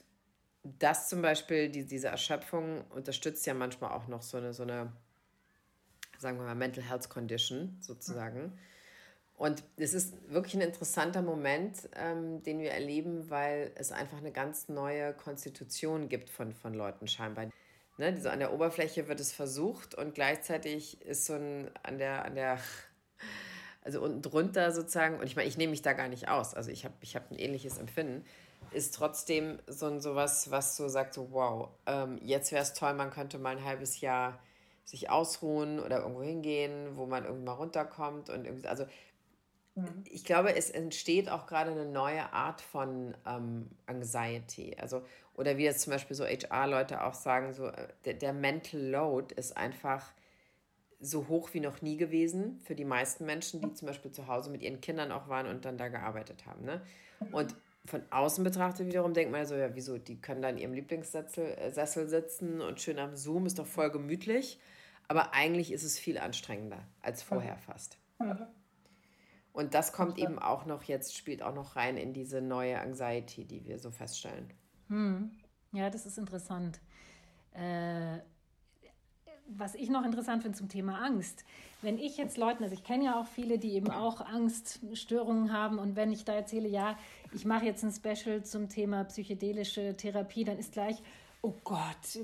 das 0.63 1.09
zum 1.09 1.23
Beispiel, 1.23 1.69
die, 1.69 1.85
diese 1.85 2.09
Erschöpfung 2.09 2.85
unterstützt 2.91 3.47
ja 3.47 3.55
manchmal 3.55 3.91
auch 3.91 4.07
noch 4.07 4.23
so 4.23 4.37
eine, 4.37 4.53
so 4.53 4.63
eine, 4.63 4.93
sagen 6.19 6.39
wir 6.39 6.45
mal, 6.45 6.55
Mental 6.55 6.85
Health 6.85 7.09
Condition 7.09 7.77
sozusagen. 7.81 8.59
Und 9.35 9.65
es 9.77 9.93
ist 9.93 10.15
wirklich 10.31 10.55
ein 10.55 10.61
interessanter 10.61 11.21
Moment, 11.21 11.89
ähm, 11.97 12.45
den 12.45 12.61
wir 12.61 12.71
erleben, 12.71 13.29
weil 13.29 13.73
es 13.75 13.91
einfach 13.91 14.19
eine 14.19 14.31
ganz 14.31 14.69
neue 14.69 15.15
Konstitution 15.15 16.09
gibt 16.09 16.31
von, 16.31 16.53
von 16.53 16.75
Leuten 16.75 17.09
scheinbar. 17.09 17.47
Ne, 17.99 18.19
so 18.21 18.31
an 18.31 18.39
der 18.39 18.55
Oberfläche 18.55 19.07
wird 19.07 19.21
es 19.21 19.33
versucht 19.33 19.95
und 19.95 20.15
gleichzeitig 20.15 21.03
ist 21.03 21.27
so 21.27 21.35
ein 21.35 21.71
an 21.83 21.99
der, 21.99 22.25
an 22.25 22.35
der, 22.35 22.59
also 23.83 24.01
unten 24.01 24.23
drunter 24.23 24.73
sozusagen, 24.73 25.19
und 25.21 25.27
ich 25.27 25.37
meine, 25.37 25.49
ich 25.49 25.59
nehme 25.59 25.73
mich 25.73 25.83
da 25.83 25.93
gar 25.93 26.09
nicht 26.09 26.29
aus, 26.29 26.55
also 26.55 26.71
ich 26.71 26.85
habe 26.87 26.95
ich 27.03 27.17
hab 27.17 27.31
ein 27.31 27.39
ähnliches 27.39 27.77
Empfinden, 27.77 28.25
ist 28.71 28.95
trotzdem 28.95 29.59
so 29.67 29.87
ein 29.87 30.01
sowas, 30.01 30.51
was 30.51 30.77
so 30.77 30.89
sagt, 30.89 31.13
so 31.13 31.33
wow, 31.33 31.69
ähm, 31.87 32.19
jetzt 32.23 32.51
wäre 32.51 32.63
es 32.63 32.73
toll, 32.73 32.95
man 32.95 33.11
könnte 33.11 33.39
mal 33.39 33.57
ein 33.57 33.65
halbes 33.65 34.01
Jahr 34.01 34.39
sich 34.85 35.11
ausruhen 35.11 35.79
oder 35.79 36.01
irgendwo 36.01 36.23
hingehen, 36.23 36.97
wo 36.97 37.07
man 37.07 37.25
irgendwie 37.25 37.45
mal 37.45 37.53
runterkommt 37.53 38.31
und 38.31 38.47
irgendwie, 38.47 38.69
also 38.69 38.87
mhm. 39.75 40.05
ich 40.09 40.25
glaube, 40.25 40.57
es 40.57 40.71
entsteht 40.71 41.29
auch 41.29 41.47
gerade 41.47 41.71
eine 41.71 41.87
neue 41.87 42.33
Art 42.33 42.61
von 42.61 43.15
ähm, 43.27 43.71
Anxiety. 43.87 44.77
Also 44.81 45.03
oder 45.35 45.57
wie 45.57 45.65
jetzt 45.65 45.83
zum 45.83 45.93
Beispiel 45.93 46.17
so 46.17 46.25
HR-Leute 46.25 47.05
auch 47.05 47.15
sagen, 47.15 47.53
so 47.53 47.67
äh, 47.67 47.89
der, 48.05 48.15
der 48.15 48.33
Mental 48.33 48.81
Load 48.81 49.35
ist 49.35 49.57
einfach 49.57 50.13
so 51.01 51.27
hoch 51.29 51.53
wie 51.53 51.61
noch 51.61 51.83
nie 51.83 51.97
gewesen 51.97 52.61
für 52.65 52.75
die 52.75 52.85
meisten 52.85 53.27
Menschen, 53.27 53.61
die 53.61 53.73
zum 53.75 53.87
Beispiel 53.87 54.13
zu 54.13 54.29
Hause 54.29 54.51
mit 54.51 54.63
ihren 54.63 54.81
Kindern 54.81 55.11
auch 55.11 55.29
waren 55.29 55.47
und 55.47 55.65
dann 55.65 55.77
da 55.77 55.89
gearbeitet 55.89 56.47
haben. 56.47 56.65
Ne? 56.65 56.81
Und 57.33 57.57
von 57.85 58.03
außen 58.11 58.45
betrachtet 58.45 58.87
wiederum 58.87 59.13
denkt 59.13 59.33
man 59.33 59.45
so, 59.45 59.57
ja, 59.57 59.75
wieso, 59.75 59.99
die 59.99 60.21
können 60.21 60.43
da 60.43 60.49
in 60.49 60.59
ihrem 60.59 60.73
Lieblingssessel 60.73 61.45
äh, 61.45 61.71
Sessel 61.73 62.09
sitzen 62.09 62.61
und 62.61 62.81
schön 62.81 62.99
am 62.99 63.17
Zoom, 63.17 63.47
ist 63.47 63.59
doch 63.59 63.67
voll 63.67 63.91
gemütlich. 63.91 64.61
Aber 65.09 65.35
eigentlich 65.35 65.73
ist 65.73 65.83
es 65.83 65.99
viel 65.99 66.17
anstrengender 66.19 66.87
als 67.01 67.23
vorher 67.23 67.59
fast. 67.59 67.99
Und 69.53 69.75
das 69.75 69.93
kommt 69.93 70.19
eben 70.19 70.39
auch 70.39 70.65
noch 70.65 70.85
jetzt, 70.85 71.17
spielt 71.17 71.43
auch 71.43 71.55
noch 71.55 71.77
rein 71.77 71.97
in 71.97 72.15
diese 72.15 72.41
neue 72.41 72.79
Anxiety, 72.79 73.45
die 73.45 73.67
wir 73.67 73.79
so 73.79 73.91
feststellen. 73.91 74.51
Hm. 74.93 75.31
Ja, 75.73 75.89
das 75.89 76.05
ist 76.05 76.19
interessant. 76.19 76.79
Äh, 77.55 78.19
was 79.49 79.75
ich 79.75 79.89
noch 79.89 80.05
interessant 80.05 80.43
finde 80.43 80.57
zum 80.57 80.69
Thema 80.69 81.03
Angst. 81.03 81.45
Wenn 81.81 81.99
ich 81.99 82.19
jetzt 82.19 82.37
Leuten, 82.37 82.63
also 82.63 82.75
ich 82.75 82.85
kenne 82.85 83.07
ja 83.07 83.19
auch 83.19 83.27
viele, 83.27 83.59
die 83.59 83.73
eben 83.73 83.91
auch 83.91 84.21
Angststörungen 84.21 85.51
haben 85.51 85.79
und 85.79 85.97
wenn 85.97 86.13
ich 86.13 86.27
da 86.27 86.35
erzähle, 86.35 86.69
ja, 86.69 86.99
ich 87.33 87.47
mache 87.47 87.65
jetzt 87.65 87.83
ein 87.83 87.91
Special 87.91 88.45
zum 88.45 88.69
Thema 88.69 89.05
psychedelische 89.05 89.97
Therapie, 89.97 90.45
dann 90.45 90.59
ist 90.59 90.73
gleich, 90.73 91.03
oh 91.41 91.55
Gott, 91.65 92.19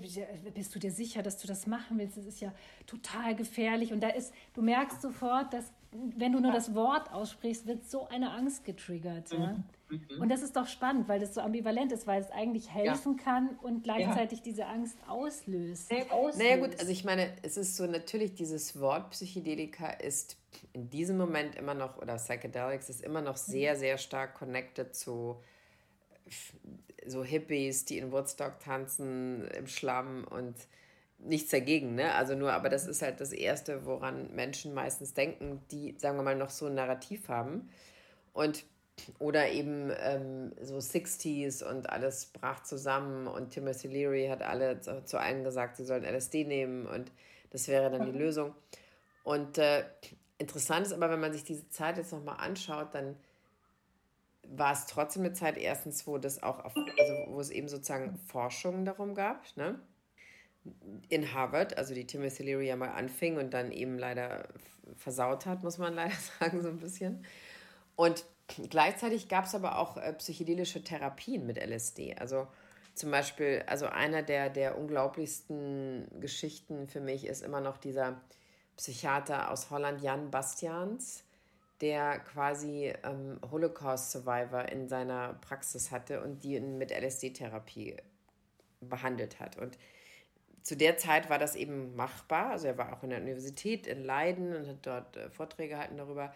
bist 0.55 0.75
du 0.75 0.79
dir 0.79 0.93
sicher, 0.93 1.23
dass 1.23 1.39
du 1.39 1.49
das 1.49 1.67
machen 1.67 1.99
willst? 1.99 2.19
Das 2.19 2.27
ist 2.27 2.41
ja 2.41 2.53
total 2.87 3.35
gefährlich. 3.35 3.93
Und 3.95 4.03
da 4.03 4.11
ist, 4.11 4.33
du 4.53 4.61
merkst 4.61 5.01
sofort, 5.01 5.55
dass 5.55 5.73
wenn 5.91 6.33
du 6.33 6.41
nur 6.41 6.53
das 6.53 6.75
Wort 6.75 7.13
aussprichst, 7.13 7.67
wird 7.67 7.89
so 7.89 8.09
eine 8.09 8.33
Angst 8.33 8.65
getriggert. 8.65 9.33
Ja? 9.33 9.39
Mhm. 9.39 9.65
Mhm. 9.91 10.21
Und 10.21 10.29
das 10.29 10.43
ist 10.43 10.55
doch 10.55 10.67
spannend, 10.67 11.09
weil 11.09 11.19
das 11.19 11.35
so 11.35 11.41
ambivalent 11.41 11.93
ist, 11.93 12.07
weil 12.07 12.21
es 12.21 12.31
eigentlich 12.31 12.73
helfen 12.73 13.17
ja. 13.17 13.25
kann 13.25 13.59
und 13.63 13.85
gleichzeitig 13.85 14.41
ja. 14.41 14.45
diese 14.45 14.67
Angst 14.67 14.99
auslöst. 15.07 15.91
auslöst. 16.11 16.39
Naja 16.39 16.57
gut, 16.59 16.79
also 16.79 16.93
ich 16.93 17.05
meine, 17.05 17.33
es 17.43 17.57
ist 17.57 17.77
so 17.77 17.87
natürlich, 17.87 18.35
dieses 18.35 18.79
Wort 18.81 19.11
Psychedelika 19.11 19.89
ist 19.89 20.37
in 20.73 20.91
diesem 20.91 21.17
Moment 21.17 21.57
immer 21.57 21.75
noch, 21.75 21.97
oder 21.99 22.17
Psychedelics 22.17 22.91
ist 22.91 23.01
immer 23.01 23.23
noch 23.23 23.37
sehr, 23.37 23.77
sehr 23.77 23.97
stark 23.97 24.35
connected 24.35 24.95
zu 24.95 25.37
so 27.07 27.25
Hippies, 27.25 27.87
die 27.87 27.99
in 27.99 28.13
Woodstock 28.13 28.61
tanzen, 28.61 29.49
im 29.49 29.67
Schlamm 29.67 30.27
und 30.29 30.55
nichts 31.19 31.51
dagegen, 31.51 31.95
ne? 31.95 32.15
Also 32.15 32.35
nur, 32.35 32.53
aber 32.53 32.69
das 32.69 32.87
ist 32.87 33.03
halt 33.03 33.21
das 33.21 33.33
Erste, 33.33 33.85
woran 33.85 34.35
Menschen 34.35 34.75
meistens 34.75 35.15
denken, 35.15 35.63
die, 35.71 35.97
sagen 35.99 36.17
wir 36.17 36.23
mal, 36.23 36.37
noch 36.37 36.51
so 36.51 36.67
ein 36.67 36.75
Narrativ 36.75 37.29
haben. 37.29 37.69
Und 38.33 38.65
oder 39.19 39.51
eben 39.51 39.93
ähm, 40.01 40.53
so 40.61 40.77
60s 40.77 41.63
und 41.63 41.91
alles 41.91 42.27
brach 42.27 42.63
zusammen 42.65 43.27
und 43.27 43.51
Timothy 43.51 43.89
Leary 43.89 44.27
hat 44.29 44.43
alle 44.43 44.81
zu, 44.81 45.05
zu 45.05 45.19
allen 45.19 45.45
gesagt, 45.45 45.77
sie 45.77 45.85
sollen 45.85 46.05
LSD 46.05 46.45
nehmen 46.45 46.87
und 46.87 47.13
das 47.51 47.69
wäre 47.69 47.91
dann 47.91 48.07
die 48.07 48.13
mhm. 48.13 48.19
Lösung. 48.19 48.55
Und 49.25 49.59
äh, 49.59 49.85
interessant 50.39 50.87
ist 50.87 50.93
aber, 50.93 51.11
wenn 51.11 51.21
man 51.21 51.33
sich 51.33 51.45
diese 51.45 51.69
Zeit 51.71 51.97
jetzt 51.97 52.13
nochmal 52.13 52.37
anschaut, 52.39 52.95
dann 52.95 53.17
war 54.51 54.73
es 54.73 54.87
trotzdem 54.87 55.25
eine 55.25 55.35
Zeit, 55.35 55.59
erstens, 55.59 56.07
wo 56.07 56.19
das 56.19 56.43
auch 56.43 56.65
auf, 56.65 56.75
also 56.75 57.15
wo 57.29 57.41
es 57.41 57.51
eben 57.51 57.69
sozusagen 57.69 58.17
Forschungen 58.17 58.85
darum 58.85 59.15
gab, 59.15 59.45
ne? 59.57 59.79
In 61.09 61.33
Harvard, 61.33 61.77
also 61.79 61.95
die 61.95 62.07
Timothy 62.07 62.43
Leary 62.43 62.69
ja 62.69 62.77
mal 62.77 62.91
anfing 62.91 63.37
und 63.37 63.55
dann 63.55 63.73
eben 63.73 63.99
leider 63.99 64.49
versaut 64.97 65.47
hat, 65.47 65.63
muss 65.63 65.79
man 65.79 65.95
leider 65.97 66.15
sagen, 66.39 66.63
so 66.63 66.69
ein 66.69 66.79
bisschen. 66.79 67.25
Und 67.97 68.25
gleichzeitig 68.71 69.29
gab 69.29 69.45
es 69.45 69.55
aber 69.55 69.79
auch 69.79 69.97
äh, 69.97 70.13
psychedelische 70.15 70.83
Therapien 70.83 71.47
mit 71.47 71.59
LSD. 71.59 72.17
Also 72.17 72.47
zum 72.95 73.11
Beispiel, 73.11 73.63
also 73.67 73.87
einer 73.87 74.23
der, 74.23 74.51
der 74.51 74.77
unglaublichsten 74.77 76.09
Geschichten 76.21 76.87
für 76.89 77.01
mich 77.01 77.27
ist 77.27 77.43
immer 77.43 77.61
noch 77.61 77.77
dieser 77.77 78.21
Psychiater 78.77 79.51
aus 79.51 79.71
Holland, 79.71 80.03
Jan 80.03 80.31
Bastians, 80.31 81.25
der 81.81 82.19
quasi 82.19 82.93
ähm, 83.05 83.39
Holocaust-Survivor 83.51 84.69
in 84.69 84.89
seiner 84.89 85.35
Praxis 85.35 85.91
hatte 85.91 86.23
und 86.23 86.43
die 86.43 86.59
mit 86.61 86.91
LSD-Therapie 86.91 87.97
behandelt 88.81 89.39
hat. 89.39 89.57
Und 89.59 89.79
zu 90.63 90.77
der 90.77 90.97
Zeit 90.97 91.31
war 91.31 91.39
das 91.39 91.55
eben 91.55 91.95
machbar. 91.97 92.51
Also 92.51 92.67
er 92.67 92.79
war 92.79 92.93
auch 92.93 93.03
in 93.03 93.11
der 93.11 93.21
Universität 93.21 93.87
in 93.87 94.05
Leiden 94.05 94.55
und 94.55 94.67
hat 94.67 94.87
dort 94.87 95.17
äh, 95.17 95.31
Vorträge 95.31 95.75
gehalten 95.75 95.97
darüber. 95.97 96.35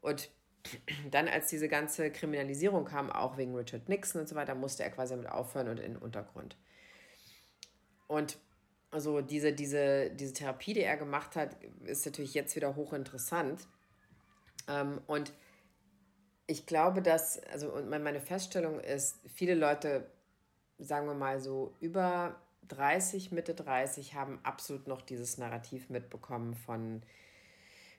Und 0.00 0.30
dann, 1.10 1.28
als 1.28 1.48
diese 1.48 1.68
ganze 1.68 2.10
Kriminalisierung 2.10 2.84
kam, 2.84 3.10
auch 3.10 3.36
wegen 3.36 3.54
Richard 3.54 3.88
Nixon 3.88 4.22
und 4.22 4.28
so 4.28 4.34
weiter, 4.34 4.54
musste 4.54 4.82
er 4.82 4.90
quasi 4.90 5.14
damit 5.14 5.28
aufhören 5.28 5.68
und 5.68 5.78
in 5.80 5.94
den 5.94 6.02
Untergrund. 6.02 6.56
Und 8.06 8.38
also 8.90 9.22
diese, 9.22 9.52
diese, 9.52 10.10
diese 10.10 10.34
Therapie, 10.34 10.74
die 10.74 10.82
er 10.82 10.96
gemacht 10.96 11.34
hat, 11.34 11.56
ist 11.84 12.04
natürlich 12.04 12.34
jetzt 12.34 12.54
wieder 12.56 12.76
hochinteressant 12.76 13.66
ähm, 14.68 15.00
und 15.06 15.32
ich 16.46 16.66
glaube, 16.66 17.02
dass, 17.02 17.42
also 17.44 17.72
und 17.72 17.88
meine 17.88 18.20
Feststellung 18.20 18.80
ist, 18.80 19.20
viele 19.34 19.54
Leute, 19.54 20.06
sagen 20.78 21.06
wir 21.06 21.14
mal 21.14 21.40
so 21.40 21.74
über 21.80 22.36
30, 22.68 23.32
Mitte 23.32 23.54
30, 23.54 24.14
haben 24.14 24.38
absolut 24.42 24.86
noch 24.86 25.02
dieses 25.02 25.38
Narrativ 25.38 25.90
mitbekommen 25.90 26.54
von 26.54 27.02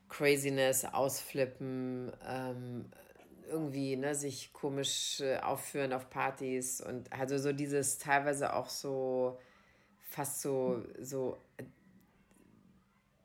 Craziness, 0.10 0.86
Ausflippen, 0.86 2.12
ähm, 2.28 2.86
irgendwie 3.50 3.96
ne, 3.96 4.16
sich 4.16 4.54
komisch 4.54 5.22
äh, 5.22 5.38
aufführen 5.38 5.94
auf 5.94 6.10
Partys 6.10 6.82
und 6.82 7.12
also 7.12 7.38
so 7.38 7.52
dieses 7.52 7.98
teilweise 7.98 8.54
auch 8.54 8.70
so 8.70 9.38
fast 10.02 10.42
so, 10.42 10.84
so 11.00 11.38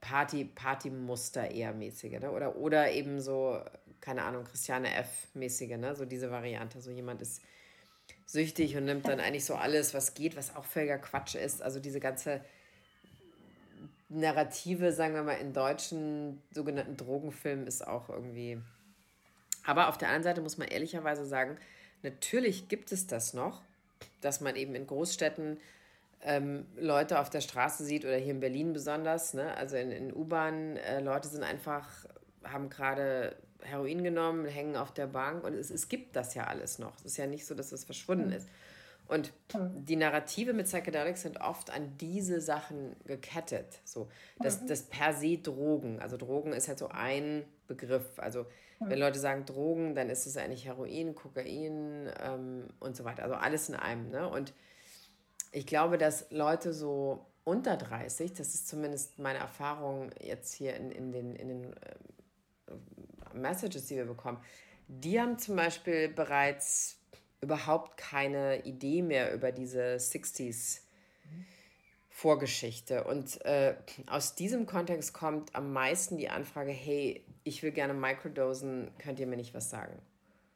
Party, 0.01 0.45
Partymuster 0.45 1.51
eher 1.51 1.72
mäßige, 1.74 2.20
ne? 2.20 2.30
Oder, 2.30 2.57
oder 2.57 2.91
eben 2.91 3.20
so, 3.20 3.61
keine 4.01 4.22
Ahnung, 4.22 4.45
Christiane 4.45 4.95
F-mäßige, 4.95 5.76
ne? 5.76 5.95
So 5.95 6.05
diese 6.05 6.30
Variante. 6.30 6.80
So 6.80 6.91
jemand 6.91 7.20
ist 7.20 7.43
süchtig 8.29 8.76
und 8.76 8.85
nimmt 8.85 9.09
dann 9.09 9.20
eigentlich 9.20 9.47
so 9.47 9.55
alles, 9.55 9.95
was 9.95 10.12
geht, 10.12 10.37
was 10.37 10.55
auch 10.55 10.64
völliger 10.64 10.99
Quatsch 10.99 11.35
ist. 11.35 11.62
Also 11.62 11.81
diese 11.81 11.99
ganze 11.99 12.43
Narrative, 14.11 14.93
sagen 14.93 15.14
wir 15.14 15.22
mal, 15.22 15.39
in 15.39 15.55
deutschen 15.55 16.43
sogenannten 16.53 16.97
Drogenfilmen 16.97 17.66
ist 17.66 17.87
auch 17.87 18.11
irgendwie. 18.11 18.59
Aber 19.64 19.89
auf 19.89 19.97
der 19.97 20.09
anderen 20.09 20.24
Seite 20.24 20.41
muss 20.43 20.59
man 20.59 20.68
ehrlicherweise 20.68 21.24
sagen, 21.24 21.57
natürlich 22.03 22.68
gibt 22.68 22.93
es 22.93 23.07
das 23.07 23.33
noch, 23.33 23.62
dass 24.20 24.41
man 24.43 24.57
eben 24.57 24.74
in 24.74 24.87
Großstädten 24.87 25.59
ähm, 26.22 26.66
Leute 26.76 27.20
auf 27.20 27.31
der 27.31 27.41
Straße 27.41 27.83
sieht 27.85 28.05
oder 28.05 28.16
hier 28.16 28.33
in 28.33 28.41
Berlin 28.41 28.74
besonders, 28.74 29.33
ne? 29.33 29.57
also 29.57 29.76
in, 29.76 29.91
in 29.91 30.14
U-Bahnen, 30.14 30.76
äh, 30.76 31.01
Leute 31.01 31.29
sind 31.29 31.45
einfach, 31.45 31.89
haben 32.45 32.70
gerade 32.70 33.36
Heroin 33.61 34.03
genommen, 34.05 34.47
hängen 34.47 34.76
auf 34.76 34.93
der 34.93 35.07
Bank 35.07 35.45
und 35.45 35.55
es, 35.55 35.70
es 35.70 35.89
gibt 35.89 36.16
das 36.16 36.34
ja 36.34 36.45
alles 36.45 36.78
noch. 36.78 36.97
Es 36.99 37.05
ist 37.07 37.16
ja 37.16 37.26
nicht 37.26 37.47
so, 37.47 37.55
dass 37.55 37.72
es 37.72 37.84
verschwunden 37.84 38.28
mhm. 38.28 38.32
ist. 38.32 38.49
Und 39.09 39.32
die 39.55 39.97
Narrative 39.97 40.53
mit 40.53 40.66
Psychedelics 40.66 41.22
sind 41.22 41.41
oft 41.41 41.70
an 41.70 41.97
diese 41.99 42.43
Sachen 42.43 42.95
gekettet. 43.07 43.80
So, 43.84 44.11
das, 44.39 44.61
mhm. 44.61 44.66
das 44.66 44.82
per 44.82 45.14
se 45.14 45.39
Drogen. 45.39 45.99
Also 45.99 46.18
Drogen 46.18 46.53
ist 46.53 46.68
halt 46.68 46.78
so 46.78 46.89
ein 46.89 47.45
Begriff. 47.66 48.18
Also 48.18 48.45
wenn. 48.80 48.99
Leute 48.99 49.18
sagen 49.18 49.47
Drogen, 49.47 49.95
dann 49.95 50.11
ist 50.11 50.26
es 50.26 50.36
eigentlich 50.36 50.66
Heroin, 50.66 51.14
Kokain 51.14 52.11
ähm, 52.22 52.68
und 52.80 52.97
so 52.97 53.05
weiter. 53.05 53.22
Also 53.22 53.34
alles 53.34 53.68
in 53.70 53.74
einem. 53.74 54.11
Ne? 54.11 54.28
Und 54.28 54.53
ich 55.53 55.66
glaube, 55.66 55.97
dass 55.97 56.30
Leute 56.30 56.74
so 56.74 57.26
unter 57.45 57.78
30, 57.78 58.34
das 58.34 58.55
ist 58.55 58.68
zumindest 58.68 59.18
meine 59.18 59.39
Erfahrung 59.39 60.11
jetzt 60.20 60.53
hier 60.53 60.76
in, 60.76 60.91
in 60.91 61.12
den, 61.12 61.34
in 61.34 61.49
den 61.49 61.72
äh, 61.72 61.95
Messages, 63.35 63.87
die 63.87 63.97
wir 63.97 64.05
bekommen, 64.05 64.39
die 64.89 65.21
haben 65.21 65.39
zum 65.39 65.57
Beispiel 65.57 66.09
bereits 66.09 66.99
überhaupt 67.41 67.97
keine 67.97 68.64
Idee 68.64 69.03
mehr 69.03 69.33
über 69.35 69.53
diese 69.53 69.97
60s 69.97 70.81
Vorgeschichte. 72.09 73.05
Und 73.05 73.45
äh, 73.45 73.77
aus 74.09 74.35
diesem 74.35 74.66
Kontext 74.66 75.14
kommt 75.14 75.55
am 75.55 75.73
meisten 75.73 76.16
die 76.16 76.29
Anfrage, 76.31 76.73
hey, 76.73 77.25
ich 77.45 77.62
will 77.62 77.71
gerne 77.71 77.95
microdosen, 77.95 78.91
könnt 78.99 79.21
ihr 79.21 79.27
mir 79.27 79.37
nicht 79.37 79.55
was 79.55 79.71
sagen? 79.71 80.03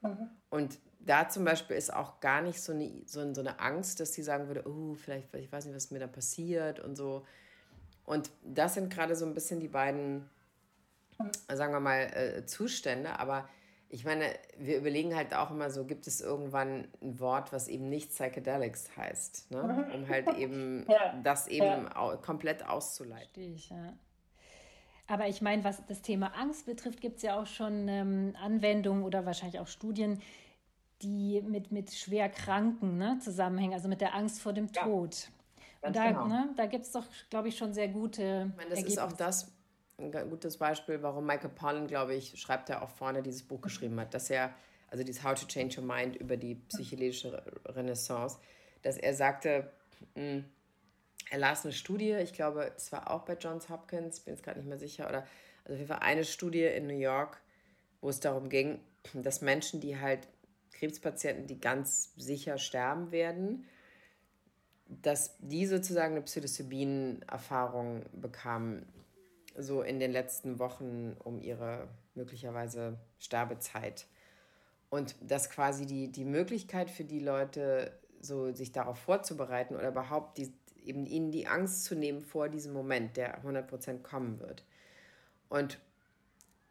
Mhm. 0.00 0.28
Und 0.50 0.78
da 0.98 1.28
zum 1.28 1.44
Beispiel 1.44 1.76
ist 1.76 1.92
auch 1.92 2.20
gar 2.20 2.42
nicht 2.42 2.60
so 2.60 2.72
eine, 2.72 2.90
so, 3.06 3.32
so 3.32 3.40
eine 3.40 3.60
Angst, 3.60 4.00
dass 4.00 4.12
sie 4.12 4.22
sagen 4.22 4.48
würde, 4.48 4.68
oh, 4.68 4.94
vielleicht, 4.94 5.32
ich 5.34 5.52
weiß 5.52 5.66
nicht, 5.66 5.76
was 5.76 5.90
mir 5.90 6.00
da 6.00 6.06
passiert 6.06 6.80
und 6.80 6.96
so. 6.96 7.24
Und 8.04 8.30
das 8.44 8.74
sind 8.74 8.92
gerade 8.92 9.14
so 9.14 9.24
ein 9.24 9.34
bisschen 9.34 9.60
die 9.60 9.68
beiden, 9.68 10.28
sagen 11.52 11.72
wir 11.72 11.80
mal, 11.80 12.00
äh, 12.00 12.46
Zustände. 12.46 13.18
Aber 13.18 13.48
ich 13.88 14.04
meine, 14.04 14.24
wir 14.56 14.78
überlegen 14.78 15.14
halt 15.14 15.34
auch 15.34 15.50
immer 15.50 15.70
so, 15.70 15.84
gibt 15.84 16.06
es 16.06 16.20
irgendwann 16.20 16.88
ein 17.02 17.20
Wort, 17.20 17.52
was 17.52 17.68
eben 17.68 17.88
nicht 17.88 18.10
Psychedelics 18.10 18.96
heißt, 18.96 19.50
ne? 19.50 19.62
Mhm. 19.62 19.94
um 19.94 20.08
halt 20.08 20.34
eben 20.36 20.86
ja. 20.88 21.20
das 21.22 21.46
eben 21.46 21.66
ja. 21.66 21.96
au 21.96 22.16
komplett 22.16 22.66
auszuleiten. 22.66 23.26
Verstehe 23.26 23.52
ich, 23.52 23.70
ja. 23.70 23.92
Aber 25.08 25.28
ich 25.28 25.42
meine, 25.42 25.62
was 25.62 25.84
das 25.86 26.00
Thema 26.00 26.28
Angst 26.38 26.64
betrifft, 26.64 27.02
gibt 27.02 27.18
es 27.18 27.22
ja 27.22 27.38
auch 27.38 27.46
schon 27.46 27.86
ähm, 27.88 28.34
Anwendungen 28.40 29.04
oder 29.04 29.26
wahrscheinlich 29.26 29.60
auch 29.60 29.66
Studien, 29.66 30.22
die 31.02 31.42
mit, 31.42 31.70
mit 31.70 31.92
schwer 31.92 32.30
Kranken 32.30 32.96
ne, 32.96 33.18
zusammenhängen, 33.20 33.74
also 33.74 33.88
mit 33.88 34.00
der 34.00 34.14
Angst 34.14 34.40
vor 34.40 34.54
dem 34.54 34.68
ja, 34.74 34.84
Tod. 34.84 35.28
Und 35.82 35.96
da, 35.96 36.08
genau. 36.08 36.28
ne, 36.28 36.48
da 36.56 36.66
gibt 36.66 36.84
es 36.84 36.92
doch, 36.92 37.04
glaube 37.28 37.48
ich, 37.48 37.58
schon 37.58 37.74
sehr 37.74 37.88
gute. 37.88 38.48
Ich 38.50 38.56
meine, 38.56 38.70
das 38.70 38.78
Ergebnisse. 38.78 38.86
ist 38.86 38.98
auch 39.00 39.12
das 39.12 39.52
ein 39.98 40.30
gutes 40.30 40.56
Beispiel, 40.56 41.02
warum 41.02 41.26
Michael 41.26 41.50
Pollan, 41.50 41.86
glaube 41.86 42.14
ich, 42.14 42.40
schreibt 42.40 42.70
er 42.70 42.82
auch 42.82 42.90
vorne 42.90 43.22
dieses 43.22 43.42
Buch 43.42 43.60
geschrieben 43.60 43.98
hat, 44.00 44.14
dass 44.14 44.30
er, 44.30 44.54
also 44.88 45.04
dieses 45.04 45.22
How 45.22 45.38
to 45.38 45.46
Change 45.46 45.80
Your 45.80 45.86
Mind 45.86 46.16
über 46.16 46.36
die 46.36 46.56
psychedelische 46.56 47.42
Renaissance, 47.66 48.38
dass 48.82 48.96
er 48.96 49.14
sagte, 49.14 49.70
mh, 50.14 50.22
hm, 50.22 50.44
er 51.30 51.38
las 51.38 51.64
eine 51.64 51.72
Studie, 51.72 52.12
ich 52.12 52.34
glaube, 52.34 52.72
es 52.76 52.92
war 52.92 53.10
auch 53.10 53.22
bei 53.22 53.34
Johns 53.34 53.70
Hopkins, 53.70 54.20
bin 54.20 54.34
jetzt 54.34 54.42
gerade 54.42 54.58
nicht 54.58 54.68
mehr 54.68 54.78
sicher, 54.78 55.08
oder 55.08 55.26
also 55.64 55.74
auf 55.74 55.78
jeden 55.78 55.88
Fall 55.88 56.00
eine 56.00 56.24
Studie 56.24 56.64
in 56.64 56.86
New 56.86 56.98
York, 56.98 57.40
wo 58.02 58.10
es 58.10 58.20
darum 58.20 58.50
ging, 58.50 58.80
dass 59.14 59.40
Menschen, 59.40 59.80
die 59.80 59.98
halt 59.98 60.28
Krebspatienten, 60.72 61.46
die 61.46 61.60
ganz 61.60 62.12
sicher 62.16 62.58
sterben 62.58 63.12
werden, 63.12 63.64
dass 64.86 65.36
die 65.38 65.66
sozusagen 65.66 66.16
eine 66.16 66.22
Psilocybin-Erfahrung 66.22 68.04
bekamen, 68.12 68.84
so 69.56 69.82
in 69.82 70.00
den 70.00 70.12
letzten 70.12 70.58
Wochen 70.58 71.16
um 71.24 71.40
ihre 71.40 71.88
möglicherweise 72.14 72.98
Sterbezeit. 73.18 74.06
Und 74.90 75.14
dass 75.20 75.50
quasi 75.50 75.86
die, 75.86 76.12
die 76.12 76.24
Möglichkeit 76.24 76.90
für 76.90 77.04
die 77.04 77.20
Leute, 77.20 77.98
so 78.20 78.52
sich 78.52 78.72
darauf 78.72 78.98
vorzubereiten 78.98 79.74
oder 79.74 79.88
überhaupt 79.88 80.38
die, 80.38 80.52
eben 80.84 81.06
ihnen 81.06 81.30
die 81.30 81.46
Angst 81.46 81.84
zu 81.84 81.94
nehmen 81.94 82.22
vor 82.22 82.48
diesem 82.48 82.72
Moment, 82.72 83.16
der 83.16 83.42
100% 83.42 84.02
kommen 84.02 84.38
wird. 84.40 84.64
Und 85.48 85.78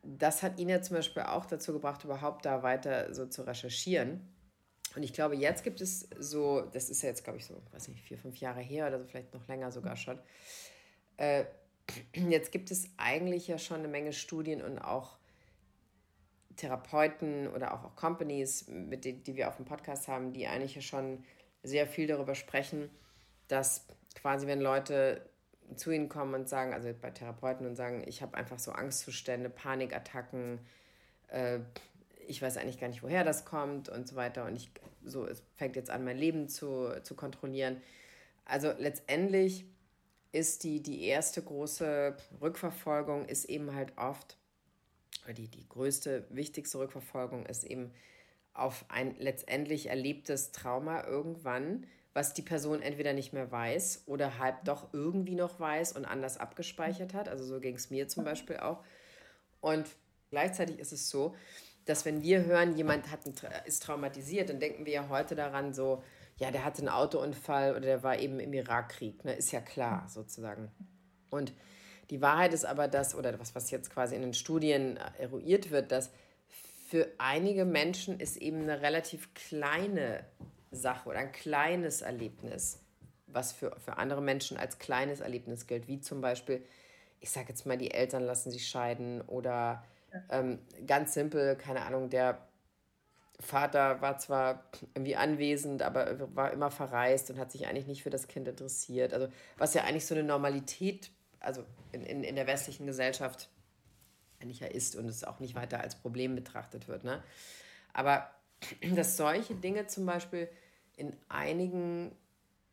das 0.03 0.43
hat 0.43 0.59
ihn 0.59 0.69
ja 0.69 0.81
zum 0.81 0.97
Beispiel 0.97 1.23
auch 1.23 1.45
dazu 1.45 1.73
gebracht, 1.73 2.03
überhaupt 2.03 2.45
da 2.45 2.63
weiter 2.63 3.13
so 3.13 3.25
zu 3.25 3.43
recherchieren. 3.43 4.27
Und 4.95 5.03
ich 5.03 5.13
glaube, 5.13 5.35
jetzt 5.35 5.63
gibt 5.63 5.79
es 5.79 6.09
so, 6.17 6.61
das 6.61 6.89
ist 6.89 7.01
ja 7.01 7.09
jetzt, 7.09 7.23
glaube 7.23 7.37
ich, 7.37 7.45
so, 7.45 7.61
weiß 7.71 7.87
nicht, 7.87 8.03
vier, 8.03 8.17
fünf 8.17 8.37
Jahre 8.37 8.61
her 8.61 8.87
oder 8.87 8.99
so, 8.99 9.05
vielleicht 9.05 9.33
noch 9.33 9.47
länger 9.47 9.71
sogar 9.71 9.95
schon. 9.95 10.19
Äh, 11.17 11.45
jetzt 12.13 12.51
gibt 12.51 12.71
es 12.71 12.89
eigentlich 12.97 13.47
ja 13.47 13.57
schon 13.57 13.79
eine 13.79 13.87
Menge 13.87 14.13
Studien 14.13 14.61
und 14.61 14.79
auch 14.79 15.17
Therapeuten 16.57 17.47
oder 17.47 17.73
auch, 17.73 17.83
auch 17.83 17.95
Companies, 17.95 18.67
mit 18.67 19.05
denen, 19.05 19.23
die 19.23 19.35
wir 19.35 19.47
auf 19.47 19.57
dem 19.57 19.65
Podcast 19.65 20.07
haben, 20.07 20.33
die 20.33 20.47
eigentlich 20.47 20.75
ja 20.75 20.81
schon 20.81 21.23
sehr 21.63 21.87
viel 21.87 22.07
darüber 22.07 22.35
sprechen, 22.35 22.89
dass 23.47 23.85
quasi, 24.15 24.47
wenn 24.47 24.61
Leute 24.61 25.25
zu 25.75 25.91
ihnen 25.91 26.09
kommen 26.09 26.33
und 26.33 26.49
sagen, 26.49 26.73
also 26.73 26.89
bei 26.99 27.11
Therapeuten 27.11 27.65
und 27.65 27.75
sagen, 27.75 28.03
ich 28.05 28.21
habe 28.21 28.35
einfach 28.35 28.59
so 28.59 28.71
Angstzustände, 28.71 29.49
Panikattacken, 29.49 30.59
äh, 31.29 31.59
ich 32.27 32.41
weiß 32.41 32.57
eigentlich 32.57 32.79
gar 32.79 32.87
nicht, 32.87 33.03
woher 33.03 33.23
das 33.23 33.45
kommt 33.45 33.89
und 33.89 34.07
so 34.07 34.15
weiter 34.15 34.45
und 34.45 34.55
ich 34.55 34.69
so, 35.03 35.25
es 35.25 35.41
fängt 35.55 35.75
jetzt 35.75 35.89
an, 35.89 36.03
mein 36.03 36.17
Leben 36.17 36.47
zu, 36.47 37.01
zu 37.03 37.15
kontrollieren. 37.15 37.81
Also 38.45 38.73
letztendlich 38.77 39.65
ist 40.31 40.63
die, 40.63 40.81
die 40.81 41.03
erste 41.03 41.41
große 41.41 42.15
Rückverfolgung 42.41 43.25
ist 43.25 43.45
eben 43.45 43.73
halt 43.75 43.97
oft, 43.97 44.37
oder 45.23 45.33
die, 45.33 45.47
die 45.47 45.67
größte, 45.67 46.25
wichtigste 46.29 46.79
Rückverfolgung 46.79 47.45
ist 47.45 47.63
eben 47.63 47.91
auf 48.53 48.85
ein 48.89 49.15
letztendlich 49.17 49.87
erlebtes 49.87 50.51
Trauma 50.51 51.05
irgendwann, 51.05 51.85
was 52.13 52.33
die 52.33 52.41
Person 52.41 52.81
entweder 52.81 53.13
nicht 53.13 53.31
mehr 53.31 53.51
weiß 53.51 54.03
oder 54.07 54.37
halb 54.39 54.65
doch 54.65 54.93
irgendwie 54.93 55.35
noch 55.35 55.59
weiß 55.59 55.93
und 55.93 56.05
anders 56.05 56.37
abgespeichert 56.37 57.13
hat. 57.13 57.29
Also 57.29 57.45
so 57.45 57.59
ging 57.59 57.75
es 57.75 57.89
mir 57.89 58.07
zum 58.07 58.25
Beispiel 58.25 58.57
auch. 58.57 58.83
Und 59.61 59.85
gleichzeitig 60.29 60.79
ist 60.79 60.91
es 60.91 61.09
so, 61.09 61.35
dass 61.85 62.05
wenn 62.05 62.21
wir 62.21 62.45
hören, 62.45 62.75
jemand 62.75 63.09
hat 63.11 63.21
ist 63.65 63.83
traumatisiert, 63.83 64.49
dann 64.49 64.59
denken 64.59 64.85
wir 64.85 64.93
ja 64.93 65.09
heute 65.09 65.35
daran 65.35 65.73
so, 65.73 66.03
ja, 66.41 66.49
der 66.49 66.65
hatte 66.65 66.79
einen 66.79 66.89
Autounfall 66.89 67.71
oder 67.71 67.81
der 67.81 68.01
war 68.01 68.17
eben 68.17 68.39
im 68.39 68.51
Irakkrieg. 68.51 69.23
Ne? 69.23 69.33
Ist 69.33 69.51
ja 69.51 69.61
klar, 69.61 70.07
sozusagen. 70.09 70.71
Und 71.29 71.53
die 72.09 72.19
Wahrheit 72.19 72.51
ist 72.51 72.65
aber 72.65 72.87
das, 72.87 73.13
oder 73.13 73.39
was, 73.39 73.53
was 73.53 73.69
jetzt 73.69 73.91
quasi 73.91 74.15
in 74.15 74.23
den 74.23 74.33
Studien 74.33 74.97
eruiert 75.19 75.69
wird, 75.69 75.91
dass 75.91 76.09
für 76.89 77.07
einige 77.19 77.63
Menschen 77.63 78.19
ist 78.19 78.37
eben 78.37 78.63
eine 78.63 78.81
relativ 78.81 79.35
kleine 79.35 80.25
Sache 80.71 81.09
oder 81.09 81.19
ein 81.19 81.31
kleines 81.31 82.01
Erlebnis, 82.01 82.79
was 83.27 83.51
für, 83.51 83.79
für 83.79 83.97
andere 83.97 84.23
Menschen 84.23 84.57
als 84.57 84.79
kleines 84.79 85.19
Erlebnis 85.19 85.67
gilt, 85.67 85.87
wie 85.87 86.01
zum 86.01 86.21
Beispiel, 86.21 86.65
ich 87.19 87.29
sage 87.29 87.49
jetzt 87.49 87.67
mal, 87.67 87.77
die 87.77 87.91
Eltern 87.91 88.23
lassen 88.23 88.49
sich 88.49 88.67
scheiden 88.67 89.21
oder 89.21 89.83
ähm, 90.31 90.57
ganz 90.87 91.13
simpel, 91.13 91.55
keine 91.55 91.83
Ahnung, 91.83 92.09
der 92.09 92.47
Vater 93.41 94.01
war 94.01 94.17
zwar 94.17 94.63
irgendwie 94.93 95.15
anwesend, 95.15 95.81
aber 95.81 96.35
war 96.35 96.51
immer 96.51 96.71
verreist 96.71 97.29
und 97.31 97.39
hat 97.39 97.51
sich 97.51 97.67
eigentlich 97.67 97.87
nicht 97.87 98.03
für 98.03 98.09
das 98.09 98.27
Kind 98.27 98.47
interessiert. 98.47 99.13
Also 99.13 99.27
was 99.57 99.73
ja 99.73 99.83
eigentlich 99.83 100.05
so 100.05 100.15
eine 100.15 100.23
Normalität, 100.23 101.11
also 101.39 101.63
in, 101.91 102.03
in, 102.03 102.23
in 102.23 102.35
der 102.35 102.47
westlichen 102.47 102.85
Gesellschaft 102.85 103.49
eigentlich 104.39 104.59
ja 104.59 104.67
ist 104.67 104.95
und 104.95 105.05
es 105.05 105.23
auch 105.23 105.39
nicht 105.39 105.55
weiter 105.55 105.79
als 105.79 105.95
Problem 105.95 106.35
betrachtet 106.35 106.87
wird. 106.87 107.03
Ne? 107.03 107.23
Aber 107.93 108.29
dass 108.95 109.17
solche 109.17 109.55
Dinge 109.55 109.87
zum 109.87 110.05
Beispiel 110.05 110.49
in 110.95 111.15
einigen 111.29 112.15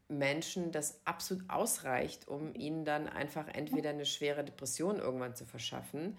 Menschen 0.08 0.72
das 0.72 1.00
absolut 1.04 1.48
ausreicht, 1.48 2.28
um 2.28 2.54
ihnen 2.54 2.84
dann 2.84 3.08
einfach 3.08 3.46
entweder 3.48 3.90
eine 3.90 4.06
schwere 4.06 4.42
Depression 4.42 4.98
irgendwann 4.98 5.34
zu 5.34 5.44
verschaffen 5.44 6.16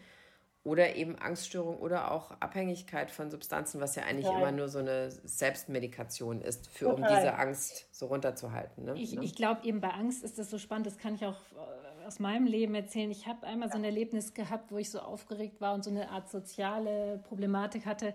oder 0.64 0.96
eben 0.96 1.18
Angststörung 1.18 1.78
oder 1.78 2.12
auch 2.12 2.32
Abhängigkeit 2.40 3.12
von 3.12 3.32
Substanzen, 3.32 3.80
was 3.80 3.96
ja 3.96 4.04
eigentlich 4.04 4.26
Total. 4.26 4.42
immer 4.42 4.52
nur 4.52 4.68
so 4.68 4.80
eine 4.80 5.10
Selbstmedikation 5.10 6.42
ist, 6.42 6.68
für, 6.68 6.90
um 6.90 7.02
diese 7.02 7.36
Angst 7.36 7.88
so 7.92 8.08
runterzuhalten. 8.08 8.86
Ne? 8.86 8.94
Ich, 8.98 9.18
ich 9.18 9.36
glaube 9.36 9.66
eben 9.66 9.80
bei 9.80 9.90
Angst 9.90 10.24
ist 10.24 10.38
das 10.38 10.50
so 10.50 10.58
spannend, 10.58 10.86
das 10.86 10.98
kann 10.98 11.16
ich 11.16 11.26
auch 11.26 11.40
äh, 11.56 12.06
aus 12.06 12.20
meinem 12.20 12.46
Leben 12.46 12.76
erzählen. 12.76 13.10
Ich 13.10 13.26
habe 13.26 13.48
einmal 13.48 13.70
so 13.70 13.78
ein 13.78 13.84
Erlebnis 13.84 14.34
gehabt, 14.34 14.72
wo 14.72 14.78
ich 14.78 14.90
so 14.90 15.00
aufgeregt 15.00 15.62
war 15.62 15.74
und 15.74 15.84
so 15.84 15.90
eine 15.90 16.10
Art 16.10 16.30
soziale 16.30 17.20
Problematik 17.28 17.86
hatte 17.86 18.14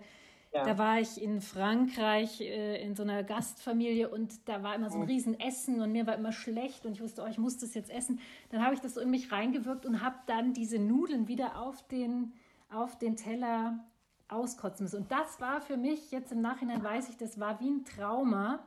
ja. 0.55 0.63
Da 0.63 0.77
war 0.77 1.01
ich 1.01 1.21
in 1.21 1.41
Frankreich 1.41 2.39
äh, 2.39 2.81
in 2.81 2.95
so 2.95 3.03
einer 3.03 3.23
Gastfamilie 3.23 4.07
und 4.07 4.47
da 4.47 4.63
war 4.63 4.73
immer 4.73 4.89
so 4.89 4.99
ein 4.99 5.03
Riesenessen 5.03 5.81
und 5.81 5.91
mir 5.91 6.07
war 6.07 6.15
immer 6.15 6.31
schlecht 6.31 6.85
und 6.85 6.93
ich 6.93 7.01
wusste, 7.01 7.23
oh, 7.23 7.27
ich 7.27 7.37
muss 7.37 7.57
das 7.57 7.73
jetzt 7.73 7.89
essen. 7.89 8.19
Dann 8.51 8.63
habe 8.63 8.73
ich 8.73 8.79
das 8.79 8.93
so 8.93 9.01
in 9.01 9.09
mich 9.09 9.33
reingewirkt 9.33 9.85
und 9.85 10.01
habe 10.01 10.15
dann 10.27 10.53
diese 10.53 10.79
Nudeln 10.79 11.27
wieder 11.27 11.59
auf 11.59 11.85
den, 11.89 12.31
auf 12.71 12.97
den 12.97 13.17
Teller 13.17 13.83
auskotzen 14.29 14.85
müssen. 14.85 15.01
Und 15.01 15.11
das 15.11 15.41
war 15.41 15.59
für 15.59 15.75
mich, 15.75 16.11
jetzt 16.11 16.31
im 16.31 16.39
Nachhinein 16.39 16.81
weiß 16.81 17.09
ich, 17.09 17.17
das 17.17 17.37
war 17.37 17.59
wie 17.59 17.71
ein 17.71 17.83
Trauma. 17.83 18.65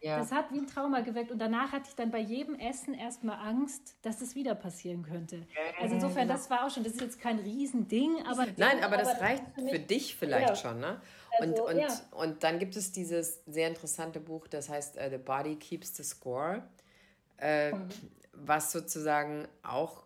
Ja. 0.00 0.18
Das 0.18 0.30
hat 0.30 0.52
wie 0.52 0.58
ein 0.58 0.66
Trauma 0.66 1.00
geweckt 1.00 1.32
und 1.32 1.38
danach 1.38 1.72
hatte 1.72 1.86
ich 1.88 1.94
dann 1.96 2.10
bei 2.10 2.18
jedem 2.18 2.54
Essen 2.54 2.94
erstmal 2.94 3.38
Angst, 3.38 3.96
dass 4.02 4.18
das 4.18 4.34
wieder 4.34 4.54
passieren 4.54 5.02
könnte. 5.02 5.46
Also 5.80 5.94
insofern, 5.94 6.28
das 6.28 6.50
war 6.50 6.66
auch 6.66 6.70
schon, 6.70 6.84
das 6.84 6.92
ist 6.92 7.00
jetzt 7.00 7.20
kein 7.20 7.38
Riesending, 7.38 8.22
aber... 8.26 8.46
Nein, 8.56 8.84
aber 8.84 8.98
das 8.98 9.08
aber 9.08 9.20
reicht 9.20 9.44
für, 9.54 9.66
für 9.66 9.78
dich 9.78 10.14
vielleicht 10.14 10.50
ja. 10.50 10.56
schon, 10.56 10.80
ne? 10.80 11.00
Und, 11.40 11.50
also, 11.50 11.68
und, 11.68 11.78
ja. 11.78 12.00
und 12.12 12.44
dann 12.44 12.58
gibt 12.58 12.76
es 12.76 12.92
dieses 12.92 13.42
sehr 13.46 13.68
interessante 13.68 14.20
Buch, 14.20 14.48
das 14.48 14.68
heißt 14.68 14.96
uh, 14.96 15.10
The 15.10 15.18
Body 15.18 15.56
Keeps 15.56 15.96
the 15.96 16.04
Score, 16.04 16.62
äh, 17.38 17.72
mhm. 17.72 17.88
was 18.32 18.72
sozusagen 18.72 19.48
auch 19.62 20.04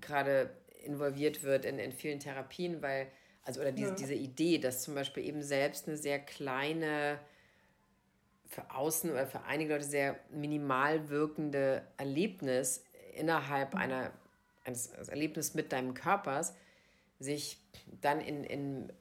gerade 0.00 0.50
involviert 0.84 1.42
wird 1.42 1.64
in, 1.64 1.78
in 1.78 1.92
vielen 1.92 2.18
Therapien, 2.18 2.82
weil, 2.82 3.06
also 3.44 3.60
oder 3.60 3.72
diese, 3.72 3.90
ja. 3.90 3.94
diese 3.94 4.14
Idee, 4.14 4.58
dass 4.58 4.82
zum 4.82 4.94
Beispiel 4.94 5.24
eben 5.24 5.42
selbst 5.42 5.88
eine 5.88 5.96
sehr 5.96 6.18
kleine, 6.18 7.18
für 8.52 8.70
außen 8.70 9.10
oder 9.10 9.26
für 9.26 9.42
einige 9.44 9.72
Leute 9.72 9.84
sehr 9.84 10.16
minimal 10.30 11.08
wirkende 11.08 11.82
Erlebnis 11.96 12.84
innerhalb 13.14 13.74
einer, 13.74 14.10
eines 14.64 14.88
Erlebnisses 15.08 15.54
mit 15.54 15.72
deinem 15.72 15.94
Körpers 15.94 16.54
sich 17.18 17.58
dann 18.00 18.20
in, 18.20 18.44
in 18.44 18.92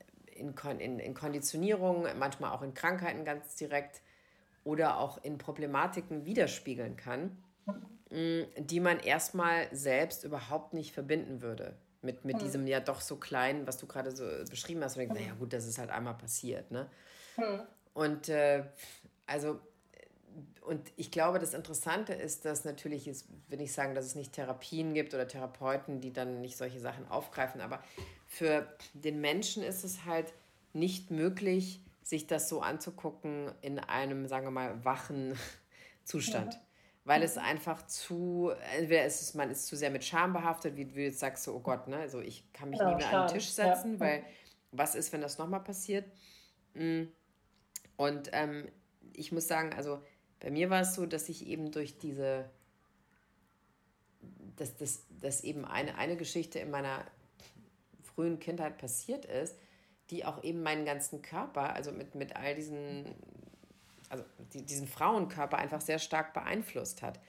in, 0.41 0.55
in, 0.79 0.99
in 0.99 1.13
Konditionierung, 1.13 2.07
manchmal 2.17 2.51
auch 2.51 2.61
in 2.61 2.73
Krankheiten 2.73 3.25
ganz 3.25 3.55
direkt 3.55 4.01
oder 4.63 4.97
auch 4.97 5.23
in 5.23 5.37
Problematiken 5.37 6.25
widerspiegeln 6.25 6.95
kann, 6.95 7.37
mm, 8.09 8.41
die 8.57 8.79
man 8.79 8.99
erstmal 8.99 9.67
selbst 9.71 10.23
überhaupt 10.23 10.73
nicht 10.73 10.93
verbinden 10.93 11.41
würde 11.41 11.75
mit, 12.01 12.25
mit 12.25 12.37
mhm. 12.37 12.39
diesem 12.39 12.67
ja 12.67 12.79
doch 12.79 13.01
so 13.01 13.17
kleinen, 13.17 13.67
was 13.67 13.77
du 13.77 13.85
gerade 13.85 14.11
so 14.11 14.25
beschrieben 14.49 14.83
hast. 14.83 14.97
Und 14.97 15.01
denkst, 15.01 15.19
naja 15.19 15.33
gut, 15.37 15.53
das 15.53 15.67
ist 15.67 15.77
halt 15.77 15.89
einmal 15.89 16.15
passiert. 16.15 16.71
Ne? 16.71 16.89
Mhm. 17.37 17.61
Und 17.93 18.29
äh, 18.29 18.63
also 19.31 19.59
und 20.61 20.91
ich 20.95 21.11
glaube, 21.11 21.39
das 21.39 21.53
Interessante 21.53 22.13
ist, 22.13 22.45
dass 22.45 22.65
natürlich, 22.65 23.07
ist, 23.07 23.27
will 23.49 23.61
ich 23.61 23.73
sagen, 23.73 23.95
dass 23.95 24.05
es 24.05 24.15
nicht 24.15 24.33
Therapien 24.33 24.93
gibt 24.93 25.13
oder 25.13 25.27
Therapeuten, 25.27 26.01
die 26.01 26.13
dann 26.13 26.39
nicht 26.39 26.55
solche 26.55 26.79
Sachen 26.79 27.07
aufgreifen, 27.07 27.61
aber 27.61 27.83
für 28.27 28.67
den 28.93 29.19
Menschen 29.19 29.63
ist 29.63 29.83
es 29.83 30.05
halt 30.05 30.33
nicht 30.73 31.09
möglich, 31.09 31.81
sich 32.03 32.27
das 32.27 32.47
so 32.47 32.61
anzugucken 32.61 33.51
in 33.61 33.79
einem, 33.79 34.27
sagen 34.27 34.45
wir 34.45 34.51
mal, 34.51 34.85
wachen 34.85 35.37
Zustand. 36.03 36.53
Ja. 36.53 36.59
Weil 37.03 37.23
es 37.23 37.37
einfach 37.37 37.87
zu, 37.87 38.51
entweder 38.77 39.05
ist 39.05 39.21
es, 39.21 39.33
man 39.33 39.49
ist 39.49 39.65
zu 39.65 39.75
sehr 39.75 39.89
mit 39.89 40.05
Scham 40.05 40.33
behaftet, 40.33 40.77
wie 40.77 40.85
du 40.85 41.01
jetzt 41.01 41.19
sagst, 41.19 41.43
so, 41.43 41.55
oh 41.55 41.59
Gott, 41.59 41.87
ne, 41.87 41.97
also 41.97 42.21
ich 42.21 42.51
kann 42.53 42.69
mich 42.69 42.79
ja, 42.79 42.89
nie 42.89 42.95
mehr 42.97 43.09
Scham. 43.09 43.21
an 43.21 43.27
den 43.27 43.33
Tisch 43.33 43.49
setzen, 43.49 43.93
ja. 43.93 43.99
weil 43.99 44.23
was 44.71 44.93
ist, 44.93 45.11
wenn 45.11 45.21
das 45.21 45.39
nochmal 45.39 45.63
passiert? 45.63 46.05
Mm. 46.75 47.05
Und 47.97 48.29
ähm, 48.31 48.67
ich 49.13 49.31
muss 49.31 49.47
sagen, 49.47 49.73
also 49.73 50.01
bei 50.39 50.49
mir 50.49 50.69
war 50.69 50.81
es 50.81 50.95
so, 50.95 51.05
dass 51.05 51.29
ich 51.29 51.47
eben 51.47 51.71
durch 51.71 51.97
diese, 51.97 52.49
dass, 54.57 54.75
dass, 54.75 55.03
dass 55.19 55.43
eben 55.43 55.65
eine, 55.65 55.97
eine 55.97 56.17
Geschichte 56.17 56.59
in 56.59 56.71
meiner 56.71 57.05
frühen 58.01 58.39
Kindheit 58.39 58.77
passiert 58.77 59.25
ist, 59.25 59.55
die 60.09 60.25
auch 60.25 60.43
eben 60.43 60.61
meinen 60.61 60.85
ganzen 60.85 61.21
Körper, 61.21 61.73
also 61.73 61.91
mit, 61.91 62.15
mit 62.15 62.35
all 62.35 62.55
diesen, 62.55 63.05
also 64.09 64.23
die, 64.53 64.65
diesen 64.65 64.87
Frauenkörper 64.87 65.57
einfach 65.57 65.81
sehr 65.81 65.99
stark 65.99 66.33
beeinflusst 66.33 67.01
hat. 67.01 67.19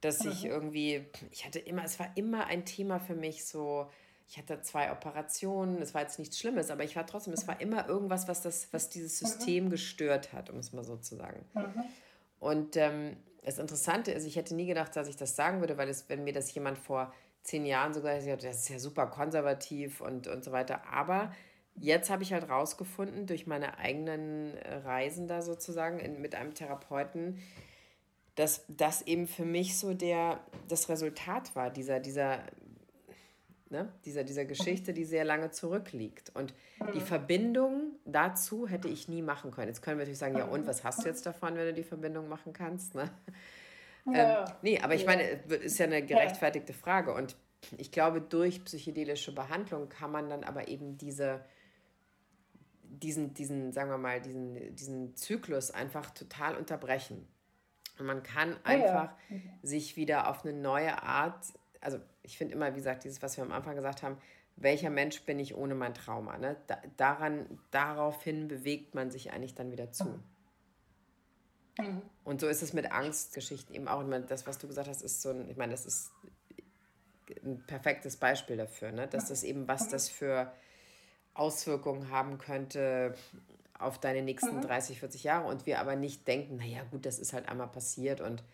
Dass 0.00 0.22
ich 0.26 0.44
irgendwie, 0.44 1.06
ich 1.30 1.46
hatte 1.46 1.58
immer, 1.58 1.82
es 1.82 1.98
war 1.98 2.14
immer 2.14 2.46
ein 2.46 2.66
Thema 2.66 3.00
für 3.00 3.14
mich 3.14 3.46
so, 3.46 3.90
ich 4.28 4.38
hatte 4.38 4.60
zwei 4.62 4.90
Operationen, 4.90 5.80
es 5.82 5.94
war 5.94 6.02
jetzt 6.02 6.18
nichts 6.18 6.38
Schlimmes, 6.38 6.70
aber 6.70 6.84
ich 6.84 6.96
war 6.96 7.06
trotzdem, 7.06 7.34
es 7.34 7.46
war 7.46 7.60
immer 7.60 7.88
irgendwas, 7.88 8.26
was, 8.26 8.40
das, 8.40 8.72
was 8.72 8.88
dieses 8.88 9.18
System 9.18 9.70
gestört 9.70 10.32
hat, 10.32 10.50
um 10.50 10.58
es 10.58 10.72
mal 10.72 10.84
so 10.84 10.96
zu 10.96 11.16
sagen. 11.16 11.44
Und 12.40 12.76
ähm, 12.76 13.16
das 13.44 13.58
Interessante 13.58 14.12
ist, 14.12 14.24
ich 14.24 14.36
hätte 14.36 14.54
nie 14.54 14.66
gedacht, 14.66 14.96
dass 14.96 15.08
ich 15.08 15.16
das 15.16 15.36
sagen 15.36 15.60
würde, 15.60 15.76
weil 15.76 15.88
es, 15.88 16.08
wenn 16.08 16.24
mir 16.24 16.32
das 16.32 16.52
jemand 16.54 16.78
vor 16.78 17.12
zehn 17.42 17.66
Jahren 17.66 17.92
sogar 17.92 18.14
gesagt 18.16 18.42
hat, 18.42 18.50
das 18.50 18.62
ist 18.62 18.68
ja 18.70 18.78
super 18.78 19.06
konservativ 19.06 20.00
und, 20.00 20.26
und 20.26 20.42
so 20.42 20.50
weiter. 20.50 20.86
Aber 20.90 21.32
jetzt 21.76 22.08
habe 22.08 22.22
ich 22.22 22.32
halt 22.32 22.48
rausgefunden, 22.48 23.26
durch 23.26 23.46
meine 23.46 23.78
eigenen 23.78 24.54
Reisen 24.84 25.28
da 25.28 25.42
sozusagen 25.42 25.98
in, 25.98 26.20
mit 26.20 26.34
einem 26.34 26.54
Therapeuten, 26.54 27.38
dass 28.34 28.64
das 28.68 29.02
eben 29.02 29.26
für 29.26 29.44
mich 29.44 29.78
so 29.78 29.94
der, 29.94 30.40
das 30.68 30.88
Resultat 30.88 31.54
war, 31.54 31.70
dieser, 31.70 32.00
dieser, 32.00 32.40
ne, 33.74 33.92
dieser, 34.04 34.24
dieser 34.24 34.44
Geschichte, 34.44 34.94
die 34.94 35.04
sehr 35.04 35.24
lange 35.24 35.50
zurückliegt. 35.50 36.30
Und 36.34 36.54
die 36.94 37.00
mhm. 37.00 37.04
Verbindung 37.04 37.92
dazu 38.04 38.66
hätte 38.68 38.88
ich 38.88 39.08
nie 39.08 39.20
machen 39.20 39.50
können. 39.50 39.68
Jetzt 39.68 39.82
können 39.82 39.98
wir 39.98 40.04
natürlich 40.04 40.18
sagen, 40.18 40.38
ja 40.38 40.44
und, 40.44 40.66
was 40.66 40.84
hast 40.84 41.04
du 41.04 41.08
jetzt 41.08 41.26
davon, 41.26 41.56
wenn 41.56 41.66
du 41.66 41.74
die 41.74 41.82
Verbindung 41.82 42.28
machen 42.28 42.52
kannst? 42.52 42.94
Ne? 42.94 43.10
Ja. 44.06 44.44
Ähm, 44.44 44.54
nee, 44.62 44.80
aber 44.80 44.94
ich 44.94 45.06
meine, 45.06 45.22
ist 45.22 45.78
ja 45.78 45.86
eine 45.86 46.04
gerechtfertigte 46.04 46.72
Frage. 46.72 47.12
Und 47.12 47.36
ich 47.76 47.90
glaube, 47.90 48.20
durch 48.20 48.64
psychedelische 48.64 49.34
Behandlung 49.34 49.88
kann 49.88 50.12
man 50.12 50.28
dann 50.28 50.44
aber 50.44 50.68
eben 50.68 50.96
diese, 50.96 51.44
diesen, 52.82 53.34
diesen, 53.34 53.72
sagen 53.72 53.90
wir 53.90 53.98
mal, 53.98 54.20
diesen, 54.20 54.76
diesen 54.76 55.16
Zyklus 55.16 55.70
einfach 55.70 56.10
total 56.10 56.56
unterbrechen. 56.56 57.26
Und 57.98 58.06
man 58.06 58.22
kann 58.22 58.56
einfach 58.64 59.14
ja, 59.30 59.36
ja. 59.36 59.40
sich 59.62 59.96
wieder 59.96 60.28
auf 60.28 60.44
eine 60.44 60.52
neue 60.52 61.02
Art, 61.02 61.46
also 61.80 61.98
ich 62.24 62.36
finde 62.36 62.54
immer, 62.54 62.72
wie 62.72 62.78
gesagt, 62.78 63.04
dieses, 63.04 63.22
was 63.22 63.36
wir 63.36 63.44
am 63.44 63.52
Anfang 63.52 63.76
gesagt 63.76 64.02
haben, 64.02 64.18
welcher 64.56 64.90
Mensch 64.90 65.22
bin 65.22 65.38
ich 65.38 65.54
ohne 65.54 65.74
mein 65.74 65.94
Trauma? 65.94 66.38
Ne? 66.38 66.56
Da, 66.66 66.78
daran, 66.96 67.60
daraufhin 67.70 68.48
bewegt 68.48 68.94
man 68.94 69.10
sich 69.10 69.32
eigentlich 69.32 69.54
dann 69.54 69.70
wieder 69.70 69.92
zu. 69.92 70.20
Mhm. 71.78 72.02
Und 72.24 72.40
so 72.40 72.48
ist 72.48 72.62
es 72.62 72.72
mit 72.72 72.90
Angstgeschichten 72.90 73.74
eben 73.74 73.88
auch. 73.88 74.04
Das, 74.26 74.46
was 74.46 74.58
du 74.58 74.66
gesagt 74.66 74.88
hast, 74.88 75.02
ist 75.02 75.22
so 75.22 75.30
ein, 75.30 75.50
ich 75.50 75.56
meine, 75.56 75.72
das 75.72 75.86
ist 75.86 76.12
ein 77.44 77.64
perfektes 77.66 78.16
Beispiel 78.16 78.56
dafür, 78.56 78.92
ne? 78.92 79.06
dass 79.06 79.28
das 79.28 79.42
eben, 79.42 79.68
was 79.68 79.88
das 79.88 80.08
für 80.08 80.52
Auswirkungen 81.34 82.10
haben 82.10 82.38
könnte 82.38 83.14
auf 83.76 83.98
deine 83.98 84.22
nächsten 84.22 84.60
30, 84.60 84.96
mhm. 84.96 85.00
40 85.00 85.24
Jahre 85.24 85.48
und 85.48 85.66
wir 85.66 85.80
aber 85.80 85.96
nicht 85.96 86.26
denken, 86.28 86.56
naja 86.56 86.84
gut, 86.90 87.04
das 87.06 87.18
ist 87.18 87.32
halt 87.32 87.48
einmal 87.48 87.68
passiert 87.68 88.20
und 88.20 88.44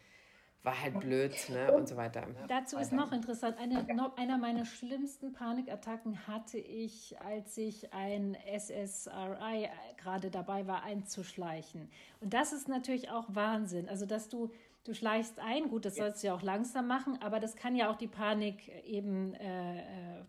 war 0.63 0.81
halt 0.81 1.01
blöd 1.01 1.35
ne? 1.49 1.73
und 1.73 1.89
so 1.89 1.97
weiter. 1.97 2.27
Dazu 2.49 2.77
ist 2.77 2.93
noch 2.93 3.13
interessant, 3.13 3.57
eine, 3.59 3.83
noch, 3.95 4.17
einer 4.19 4.37
meiner 4.37 4.67
schlimmsten 4.67 5.33
Panikattacken 5.33 6.27
hatte 6.27 6.59
ich, 6.59 7.19
als 7.21 7.57
ich 7.57 7.93
ein 7.95 8.37
SSRI 8.59 9.71
gerade 9.97 10.31
dabei 10.31 10.67
war 10.67 10.83
einzuschleichen. 10.83 11.91
Und 12.21 12.35
das 12.35 12.53
ist 12.53 12.69
natürlich 12.69 13.11
auch 13.11 13.25
Wahnsinn. 13.29 13.89
Also, 13.89 14.05
dass 14.05 14.29
du, 14.29 14.51
du 14.85 14.93
schleichst 14.93 15.41
ein, 15.41 15.71
gut, 15.71 15.87
das 15.87 15.97
sollst 15.97 16.23
du 16.23 16.27
ja 16.27 16.35
auch 16.35 16.43
langsam 16.43 16.87
machen, 16.87 17.19
aber 17.23 17.41
das 17.41 17.57
kann 17.57 17.75
ja 17.75 17.91
auch 17.91 17.97
die 17.97 18.09
Panik 18.09 18.69
eben 18.85 19.33
äh, 19.35 19.79
äh, 19.79 20.23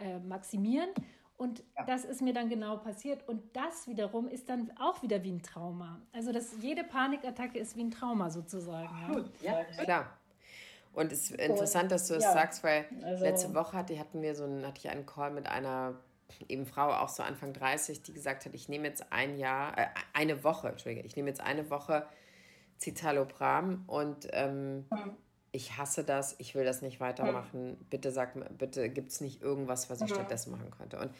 äh 0.00 0.18
maximieren. 0.20 0.90
Und 1.36 1.62
ja. 1.76 1.84
das 1.84 2.04
ist 2.04 2.22
mir 2.22 2.32
dann 2.32 2.48
genau 2.48 2.78
passiert. 2.78 3.28
Und 3.28 3.54
das 3.54 3.86
wiederum 3.88 4.28
ist 4.28 4.48
dann 4.48 4.72
auch 4.80 5.02
wieder 5.02 5.22
wie 5.22 5.32
ein 5.32 5.42
Trauma. 5.42 6.00
Also 6.12 6.32
das, 6.32 6.54
jede 6.60 6.82
Panikattacke 6.82 7.58
ist 7.58 7.76
wie 7.76 7.84
ein 7.84 7.90
Trauma 7.90 8.30
sozusagen. 8.30 9.30
Ja, 9.42 9.60
ja 9.60 9.84
klar. 9.84 10.18
Und 10.94 11.12
es 11.12 11.30
ist 11.30 11.38
interessant, 11.38 11.92
dass 11.92 12.08
du 12.08 12.14
es 12.14 12.24
ja. 12.24 12.32
sagst, 12.32 12.64
weil 12.64 12.86
also, 13.02 13.22
letzte 13.22 13.54
Woche 13.54 13.76
hatte, 13.76 13.98
hatten 13.98 14.22
wir 14.22 14.34
so 14.34 14.44
einen, 14.44 14.66
hatte 14.66 14.78
ich 14.78 14.88
einen 14.88 15.04
Call 15.04 15.30
mit 15.30 15.46
einer 15.46 15.94
eben 16.48 16.64
Frau, 16.64 16.90
auch 16.90 17.10
so 17.10 17.22
Anfang 17.22 17.52
30, 17.52 18.02
die 18.02 18.14
gesagt 18.14 18.46
hat, 18.46 18.54
ich 18.54 18.68
nehme 18.70 18.88
jetzt 18.88 19.12
ein 19.12 19.36
Jahr, 19.38 19.76
äh, 19.76 19.86
eine 20.14 20.42
Woche, 20.42 20.68
Entschuldige, 20.68 21.06
ich 21.06 21.14
nehme 21.14 21.28
jetzt 21.28 21.40
eine 21.40 21.68
Woche 21.70 22.06
Citalopram 22.78 23.84
und 23.86 24.28
ähm, 24.32 24.86
mhm. 24.90 25.16
Ich 25.56 25.78
hasse 25.78 26.04
das, 26.04 26.36
ich 26.38 26.54
will 26.54 26.64
das 26.64 26.82
nicht 26.82 27.00
weitermachen. 27.00 27.70
Mhm. 27.70 27.76
Bitte 27.90 28.10
sag 28.10 28.34
bitte 28.58 28.90
gibt 28.90 29.10
es 29.10 29.20
nicht 29.20 29.42
irgendwas, 29.42 29.88
was 29.88 30.00
ich 30.02 30.10
mhm. 30.10 30.14
stattdessen 30.14 30.52
machen 30.52 30.70
könnte. 30.70 30.98
Und 30.98 31.10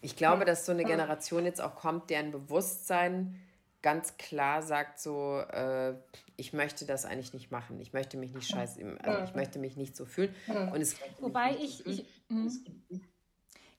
ich 0.00 0.14
glaube, 0.14 0.44
dass 0.44 0.66
so 0.66 0.72
eine 0.72 0.84
Generation 0.84 1.44
jetzt 1.44 1.60
auch 1.60 1.74
kommt, 1.74 2.10
deren 2.10 2.30
Bewusstsein 2.30 3.40
ganz 3.80 4.16
klar 4.16 4.62
sagt 4.62 5.00
so, 5.00 5.38
äh, 5.38 5.94
ich 6.36 6.52
möchte 6.52 6.84
das 6.84 7.04
eigentlich 7.04 7.32
nicht 7.32 7.50
machen. 7.50 7.80
Ich 7.80 7.92
möchte 7.92 8.16
mich 8.16 8.34
nicht 8.34 8.48
scheiße, 8.48 8.98
also 9.02 9.24
ich 9.24 9.34
möchte 9.34 9.58
mich 9.58 9.76
nicht 9.76 9.96
so 9.96 10.04
fühlen. 10.04 10.34
Und 10.72 10.80
es 10.80 10.96
Wobei 11.20 11.56
ich, 11.56 11.86
ich, 11.86 12.04
hm. 12.28 12.52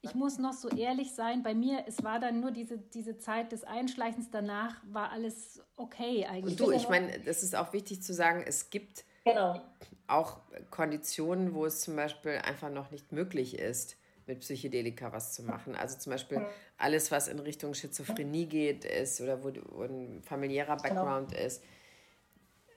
ich 0.02 0.16
muss 0.16 0.40
noch 0.40 0.54
so 0.54 0.70
ehrlich 0.70 1.14
sein, 1.14 1.44
bei 1.44 1.54
mir, 1.54 1.84
es 1.88 2.04
war 2.04 2.20
dann 2.20 2.40
nur 2.40 2.52
diese, 2.52 2.78
diese 2.80 3.18
Zeit 3.18 3.52
des 3.52 3.64
Einschleichens, 3.64 4.30
danach 4.32 4.82
war 4.86 5.12
alles 5.12 5.62
okay 5.76 6.26
eigentlich. 6.26 6.60
Und 6.60 6.68
du, 6.68 6.72
ich 6.72 6.90
meine, 6.90 7.20
das 7.20 7.44
ist 7.44 7.56
auch 7.56 7.74
wichtig 7.74 8.02
zu 8.02 8.14
sagen, 8.14 8.44
es 8.46 8.70
gibt 8.70 9.06
genau. 9.24 9.62
auch 10.08 10.38
Konditionen, 10.70 11.54
wo 11.54 11.66
es 11.66 11.82
zum 11.82 11.96
Beispiel 11.96 12.40
einfach 12.44 12.70
noch 12.70 12.92
nicht 12.92 13.12
möglich 13.12 13.58
ist, 13.58 13.98
mit 14.26 14.42
Psychedelika 14.42 15.12
was 15.12 15.34
zu 15.34 15.44
machen. 15.44 15.76
Also 15.76 15.98
zum 15.98 16.12
Beispiel 16.12 16.46
alles, 16.78 17.12
was 17.12 17.28
in 17.28 17.40
Richtung 17.40 17.74
Schizophrenie 17.74 18.46
geht, 18.46 18.86
ist 18.86 19.20
oder 19.22 19.44
wo, 19.44 19.52
wo 19.72 19.84
ein 19.84 20.22
familiärer 20.24 20.78
genau. 20.78 20.84
Background 20.84 21.32
genau. 21.32 21.46
ist. 21.46 21.64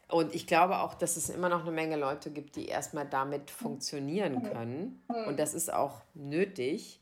Und 0.09 0.35
ich 0.35 0.47
glaube 0.47 0.79
auch, 0.79 0.95
dass 0.95 1.17
es 1.17 1.31
immer 1.31 1.49
noch 1.49 1.63
eine 1.63 1.71
Menge 1.71 1.97
Leute 1.97 2.31
gibt, 2.31 2.57
die 2.57 2.67
erstmal 2.67 3.07
damit 3.07 3.51
funktionieren 3.51 4.43
können. 4.43 5.03
Und 5.27 5.39
das 5.39 5.55
ist 5.55 5.73
auch 5.73 6.03
nötig. 6.13 7.01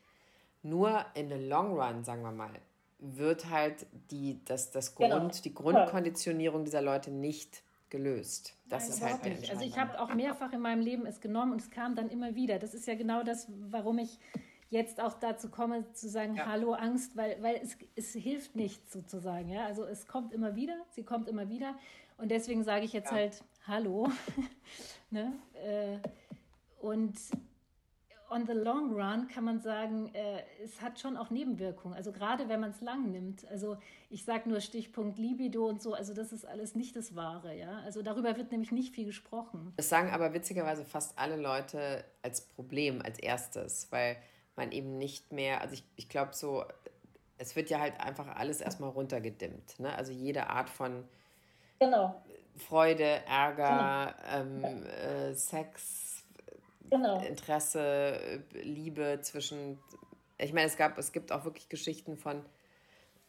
Nur 0.62 1.05
in 1.14 1.28
the 1.28 1.34
long 1.34 1.72
run, 1.72 2.05
sagen 2.05 2.22
wir 2.22 2.30
mal, 2.30 2.51
wird 3.01 3.49
halt 3.51 3.86
die, 4.11 4.45
das, 4.45 4.70
das 4.70 4.95
genau. 4.95 5.18
Grund, 5.18 5.32
genau. 5.32 5.43
die 5.43 5.55
Grundkonditionierung 5.55 6.64
dieser 6.64 6.82
Leute 6.82 7.11
nicht 7.11 7.62
gelöst. 7.91 8.57
Das 8.68 8.84
Nein, 8.84 8.91
ist 8.91 9.03
halt 9.03 9.24
nicht. 9.24 9.51
Also 9.51 9.64
ich 9.64 9.78
habe 9.78 10.01
auch 10.01 10.14
mehrfach 10.14 10.53
in 10.53 10.61
meinem 10.61 10.80
Leben 10.80 11.07
es 11.07 11.20
genommen 11.20 11.53
und 11.53 11.61
es 11.61 11.70
kam 11.70 11.95
dann 11.95 12.09
immer 12.09 12.34
wieder. 12.34 12.59
Das 12.59 12.74
ist 12.74 12.86
ja 12.86 12.95
genau 12.95 13.22
das, 13.22 13.49
warum 13.70 13.99
ich 13.99 14.18
jetzt 14.70 15.01
auch 15.01 15.14
dazu 15.14 15.51
komme, 15.51 15.93
zu 15.93 16.09
sagen, 16.09 16.36
ja. 16.36 16.47
hallo 16.47 16.72
Angst, 16.74 17.16
weil, 17.16 17.43
weil 17.43 17.57
es, 17.57 17.76
es 17.97 18.12
hilft 18.12 18.55
nichts 18.55 18.93
sozusagen. 18.93 19.51
Ja? 19.51 19.66
Also 19.66 19.84
es 19.84 20.07
kommt 20.07 20.32
immer 20.32 20.55
wieder, 20.55 20.76
sie 20.91 21.03
kommt 21.03 21.28
immer 21.28 21.49
wieder. 21.49 21.74
Und 22.16 22.30
deswegen 22.30 22.62
sage 22.64 22.84
ich 22.84 22.93
jetzt 22.93 23.11
ja. 23.11 23.16
halt 23.16 23.45
Hallo. 23.66 24.11
ne? 25.11 25.32
Äh, 25.55 25.99
und 26.80 27.18
on 28.30 28.46
the 28.46 28.52
long 28.52 28.92
run 28.92 29.28
kann 29.28 29.44
man 29.44 29.60
sagen, 29.60 30.14
äh, 30.14 30.42
es 30.62 30.80
hat 30.80 31.00
schon 31.00 31.16
auch 31.16 31.30
Nebenwirkungen. 31.30 31.94
Also 31.94 32.12
gerade 32.12 32.48
wenn 32.48 32.60
man 32.60 32.70
es 32.70 32.80
lang 32.80 33.10
nimmt. 33.10 33.46
Also 33.48 33.76
ich 34.08 34.24
sage 34.24 34.48
nur 34.48 34.60
Stichpunkt 34.60 35.18
Libido 35.18 35.68
und 35.68 35.82
so. 35.82 35.94
Also 35.94 36.14
das 36.14 36.32
ist 36.32 36.44
alles 36.44 36.74
nicht 36.74 36.96
das 36.96 37.16
Wahre. 37.16 37.56
Ja? 37.56 37.80
Also 37.84 38.02
darüber 38.02 38.36
wird 38.36 38.52
nämlich 38.52 38.72
nicht 38.72 38.94
viel 38.94 39.04
gesprochen. 39.04 39.72
Das 39.76 39.88
sagen 39.88 40.10
aber 40.10 40.32
witzigerweise 40.32 40.84
fast 40.84 41.18
alle 41.18 41.36
Leute 41.36 42.04
als 42.22 42.40
Problem, 42.40 43.02
als 43.02 43.18
erstes, 43.18 43.90
weil 43.90 44.16
man 44.56 44.72
eben 44.72 44.98
nicht 44.98 45.32
mehr, 45.32 45.60
also 45.60 45.74
ich, 45.74 45.84
ich 45.96 46.08
glaube 46.08 46.32
so, 46.34 46.64
es 47.38 47.56
wird 47.56 47.70
ja 47.70 47.80
halt 47.80 47.98
einfach 48.00 48.36
alles 48.36 48.60
erstmal 48.60 48.90
runtergedimmt. 48.90 49.80
Ne? 49.80 49.94
Also 49.94 50.12
jede 50.12 50.48
Art 50.48 50.70
von 50.70 51.04
genau. 51.78 52.22
Freude, 52.56 53.24
Ärger, 53.26 54.14
genau. 54.22 54.66
ähm, 54.66 54.84
äh, 54.84 55.34
Sex, 55.34 56.09
genau. 56.91 57.20
Interesse, 57.20 58.43
Liebe 58.53 59.20
zwischen. 59.22 59.78
Ich 60.38 60.53
meine, 60.53 60.66
es 60.66 60.76
gab, 60.76 60.97
es 60.99 61.12
gibt 61.12 61.32
auch 61.32 61.45
wirklich 61.45 61.68
Geschichten 61.68 62.16
von 62.16 62.43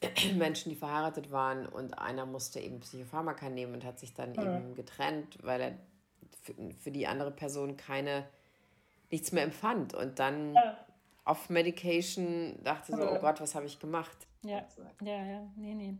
Menschen, 0.35 0.69
die 0.69 0.75
verheiratet 0.75 1.31
waren 1.31 1.65
und 1.65 1.97
einer 1.97 2.25
musste 2.25 2.59
eben 2.59 2.79
Psychopharmaka 2.79 3.49
nehmen 3.49 3.73
und 3.75 3.85
hat 3.85 3.99
sich 3.99 4.13
dann 4.13 4.31
mhm. 4.31 4.39
eben 4.39 4.75
getrennt, 4.75 5.37
weil 5.43 5.61
er 5.61 5.73
für 6.79 6.91
die 6.91 7.05
andere 7.07 7.31
Person 7.31 7.77
keine 7.77 8.25
nichts 9.11 9.31
mehr 9.31 9.43
empfand 9.43 9.93
und 9.93 10.19
dann 10.19 10.53
ja. 10.53 10.77
auf 11.25 11.49
Medication 11.49 12.57
dachte 12.63 12.95
so, 12.95 13.11
oh 13.11 13.19
Gott, 13.19 13.41
was 13.41 13.53
habe 13.53 13.65
ich 13.65 13.77
gemacht? 13.77 14.17
Ja, 14.43 14.65
ja, 15.01 15.25
ja, 15.25 15.51
nee, 15.55 15.75
nee. 15.75 15.93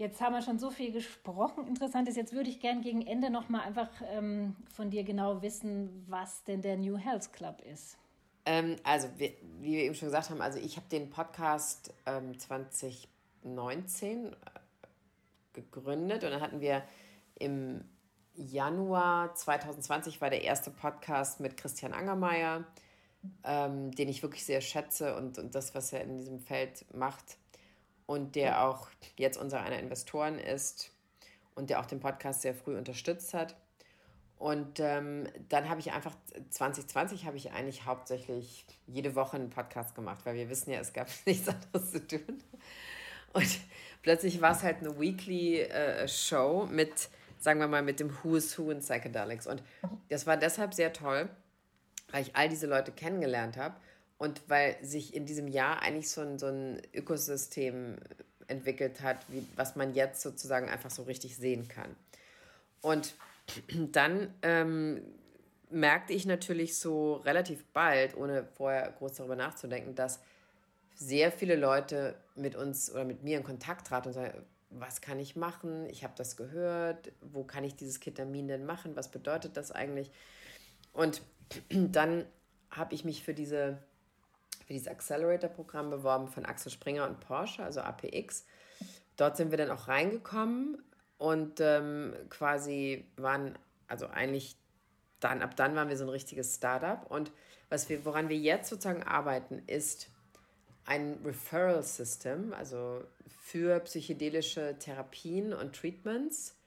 Jetzt 0.00 0.22
haben 0.22 0.34
wir 0.34 0.40
schon 0.40 0.58
so 0.58 0.70
viel 0.70 0.92
gesprochen. 0.92 1.66
Interessant 1.66 2.08
ist, 2.08 2.16
jetzt 2.16 2.32
würde 2.32 2.48
ich 2.48 2.58
gerne 2.58 2.80
gegen 2.80 3.06
Ende 3.06 3.28
nochmal 3.28 3.66
einfach 3.66 3.90
ähm, 4.08 4.56
von 4.74 4.88
dir 4.88 5.04
genau 5.04 5.42
wissen, 5.42 6.06
was 6.08 6.42
denn 6.44 6.62
der 6.62 6.78
New 6.78 6.96
Health 6.96 7.34
Club 7.34 7.60
ist. 7.70 7.98
Ähm, 8.46 8.76
also, 8.82 9.08
wie, 9.18 9.36
wie, 9.58 9.72
wir 9.72 9.82
eben 9.82 9.94
schon 9.94 10.08
gesagt 10.08 10.30
haben, 10.30 10.40
also 10.40 10.58
ich 10.58 10.78
habe 10.78 10.88
den 10.88 11.10
Podcast 11.10 11.92
ähm, 12.06 12.38
2019 12.38 14.32
äh, 14.32 14.36
gegründet 15.52 16.24
und 16.24 16.30
dann 16.30 16.40
hatten 16.40 16.62
wir 16.62 16.82
im 17.34 17.84
Januar 18.32 19.34
2020 19.34 20.22
war 20.22 20.30
der 20.30 20.44
erste 20.44 20.70
Podcast 20.70 21.40
mit 21.40 21.58
Christian 21.58 21.92
Angermeier, 21.92 22.64
ähm, 23.44 23.90
den 23.90 24.08
ich 24.08 24.22
wirklich 24.22 24.46
sehr 24.46 24.62
schätze 24.62 25.14
und, 25.16 25.36
und 25.36 25.54
das, 25.54 25.74
was 25.74 25.92
er 25.92 26.00
in 26.04 26.16
diesem 26.16 26.40
Feld 26.40 26.86
macht, 26.94 27.36
und 28.10 28.34
der 28.34 28.64
auch 28.64 28.88
jetzt 29.16 29.38
unser 29.38 29.60
einer 29.60 29.78
Investoren 29.78 30.40
ist 30.40 30.90
und 31.54 31.70
der 31.70 31.78
auch 31.78 31.86
den 31.86 32.00
Podcast 32.00 32.42
sehr 32.42 32.56
früh 32.56 32.76
unterstützt 32.76 33.34
hat. 33.34 33.54
Und 34.36 34.80
ähm, 34.80 35.28
dann 35.48 35.68
habe 35.68 35.78
ich 35.78 35.92
einfach 35.92 36.16
2020 36.48 37.24
habe 37.24 37.36
ich 37.36 37.52
eigentlich 37.52 37.86
hauptsächlich 37.86 38.66
jede 38.88 39.14
Woche 39.14 39.36
einen 39.36 39.50
Podcast 39.50 39.94
gemacht, 39.94 40.26
weil 40.26 40.34
wir 40.34 40.50
wissen 40.50 40.72
ja, 40.72 40.80
es 40.80 40.92
gab 40.92 41.06
nichts 41.24 41.48
anderes 41.48 41.92
zu 41.92 42.04
tun. 42.04 42.42
Und 43.32 43.60
plötzlich 44.02 44.40
war 44.40 44.56
es 44.56 44.64
halt 44.64 44.78
eine 44.78 44.98
Weekly 44.98 45.60
äh, 45.60 46.08
Show 46.08 46.66
mit, 46.68 47.10
sagen 47.38 47.60
wir 47.60 47.68
mal, 47.68 47.82
mit 47.82 48.00
dem 48.00 48.12
Who 48.24 48.34
is 48.34 48.58
Who 48.58 48.72
in 48.72 48.80
Psychedelics. 48.80 49.46
Und 49.46 49.62
das 50.08 50.26
war 50.26 50.36
deshalb 50.36 50.74
sehr 50.74 50.92
toll, 50.92 51.28
weil 52.10 52.22
ich 52.22 52.34
all 52.34 52.48
diese 52.48 52.66
Leute 52.66 52.90
kennengelernt 52.90 53.56
habe 53.56 53.76
Und 54.20 54.42
weil 54.50 54.76
sich 54.84 55.14
in 55.14 55.24
diesem 55.24 55.48
Jahr 55.48 55.80
eigentlich 55.80 56.10
so 56.10 56.20
ein, 56.20 56.38
so 56.38 56.48
ein 56.48 56.82
Ökosystem 56.92 57.96
entwickelt 58.48 59.00
hat, 59.00 59.16
wie, 59.28 59.46
was 59.56 59.76
man 59.76 59.94
jetzt 59.94 60.20
sozusagen 60.20 60.68
einfach 60.68 60.90
so 60.90 61.04
richtig 61.04 61.38
sehen 61.38 61.68
kann. 61.68 61.96
Und 62.82 63.14
dann 63.92 64.34
ähm, 64.42 65.00
merkte 65.70 66.12
ich 66.12 66.26
natürlich 66.26 66.76
so 66.76 67.14
relativ 67.14 67.64
bald, 67.72 68.14
ohne 68.14 68.44
vorher 68.44 68.92
groß 68.98 69.14
darüber 69.14 69.36
nachzudenken, 69.36 69.94
dass 69.94 70.20
sehr 70.94 71.32
viele 71.32 71.56
Leute 71.56 72.14
mit 72.34 72.56
uns 72.56 72.92
oder 72.92 73.06
mit 73.06 73.22
mir 73.22 73.38
in 73.38 73.42
Kontakt 73.42 73.86
traten 73.86 74.08
und 74.08 74.12
sagen, 74.12 74.34
was 74.68 75.00
kann 75.00 75.18
ich 75.18 75.34
machen? 75.34 75.88
Ich 75.88 76.04
habe 76.04 76.12
das 76.18 76.36
gehört. 76.36 77.10
Wo 77.22 77.42
kann 77.42 77.64
ich 77.64 77.74
dieses 77.74 78.00
Ketamin 78.00 78.48
denn 78.48 78.66
machen? 78.66 78.96
Was 78.96 79.10
bedeutet 79.10 79.56
das 79.56 79.72
eigentlich? 79.72 80.10
Und 80.92 81.22
dann 81.70 82.26
habe 82.70 82.94
ich 82.94 83.06
mich 83.06 83.24
für, 83.24 83.32
diese, 83.32 83.78
für 84.70 84.74
dieses 84.74 84.86
Accelerator-Programm 84.86 85.90
beworben 85.90 86.28
von 86.28 86.46
Axel 86.46 86.70
Springer 86.70 87.04
und 87.04 87.18
Porsche, 87.18 87.64
also 87.64 87.80
APX. 87.80 88.46
Dort 89.16 89.36
sind 89.36 89.50
wir 89.50 89.58
dann 89.58 89.68
auch 89.72 89.88
reingekommen 89.88 90.80
und 91.18 91.60
ähm, 91.60 92.14
quasi 92.28 93.04
waren, 93.16 93.58
also 93.88 94.06
eigentlich 94.06 94.56
dann, 95.18 95.42
ab 95.42 95.56
dann 95.56 95.74
waren 95.74 95.88
wir 95.88 95.96
so 95.96 96.04
ein 96.04 96.10
richtiges 96.10 96.54
Startup. 96.54 97.04
Und 97.10 97.32
was 97.68 97.88
wir, 97.88 98.04
woran 98.04 98.28
wir 98.28 98.36
jetzt 98.36 98.70
sozusagen 98.70 99.02
arbeiten, 99.02 99.60
ist 99.66 100.08
ein 100.84 101.18
Referral 101.24 101.82
System, 101.82 102.54
also 102.54 103.02
für 103.42 103.80
psychedelische 103.80 104.76
Therapien 104.78 105.52
und 105.52 105.74
Treatments. 105.74 106.59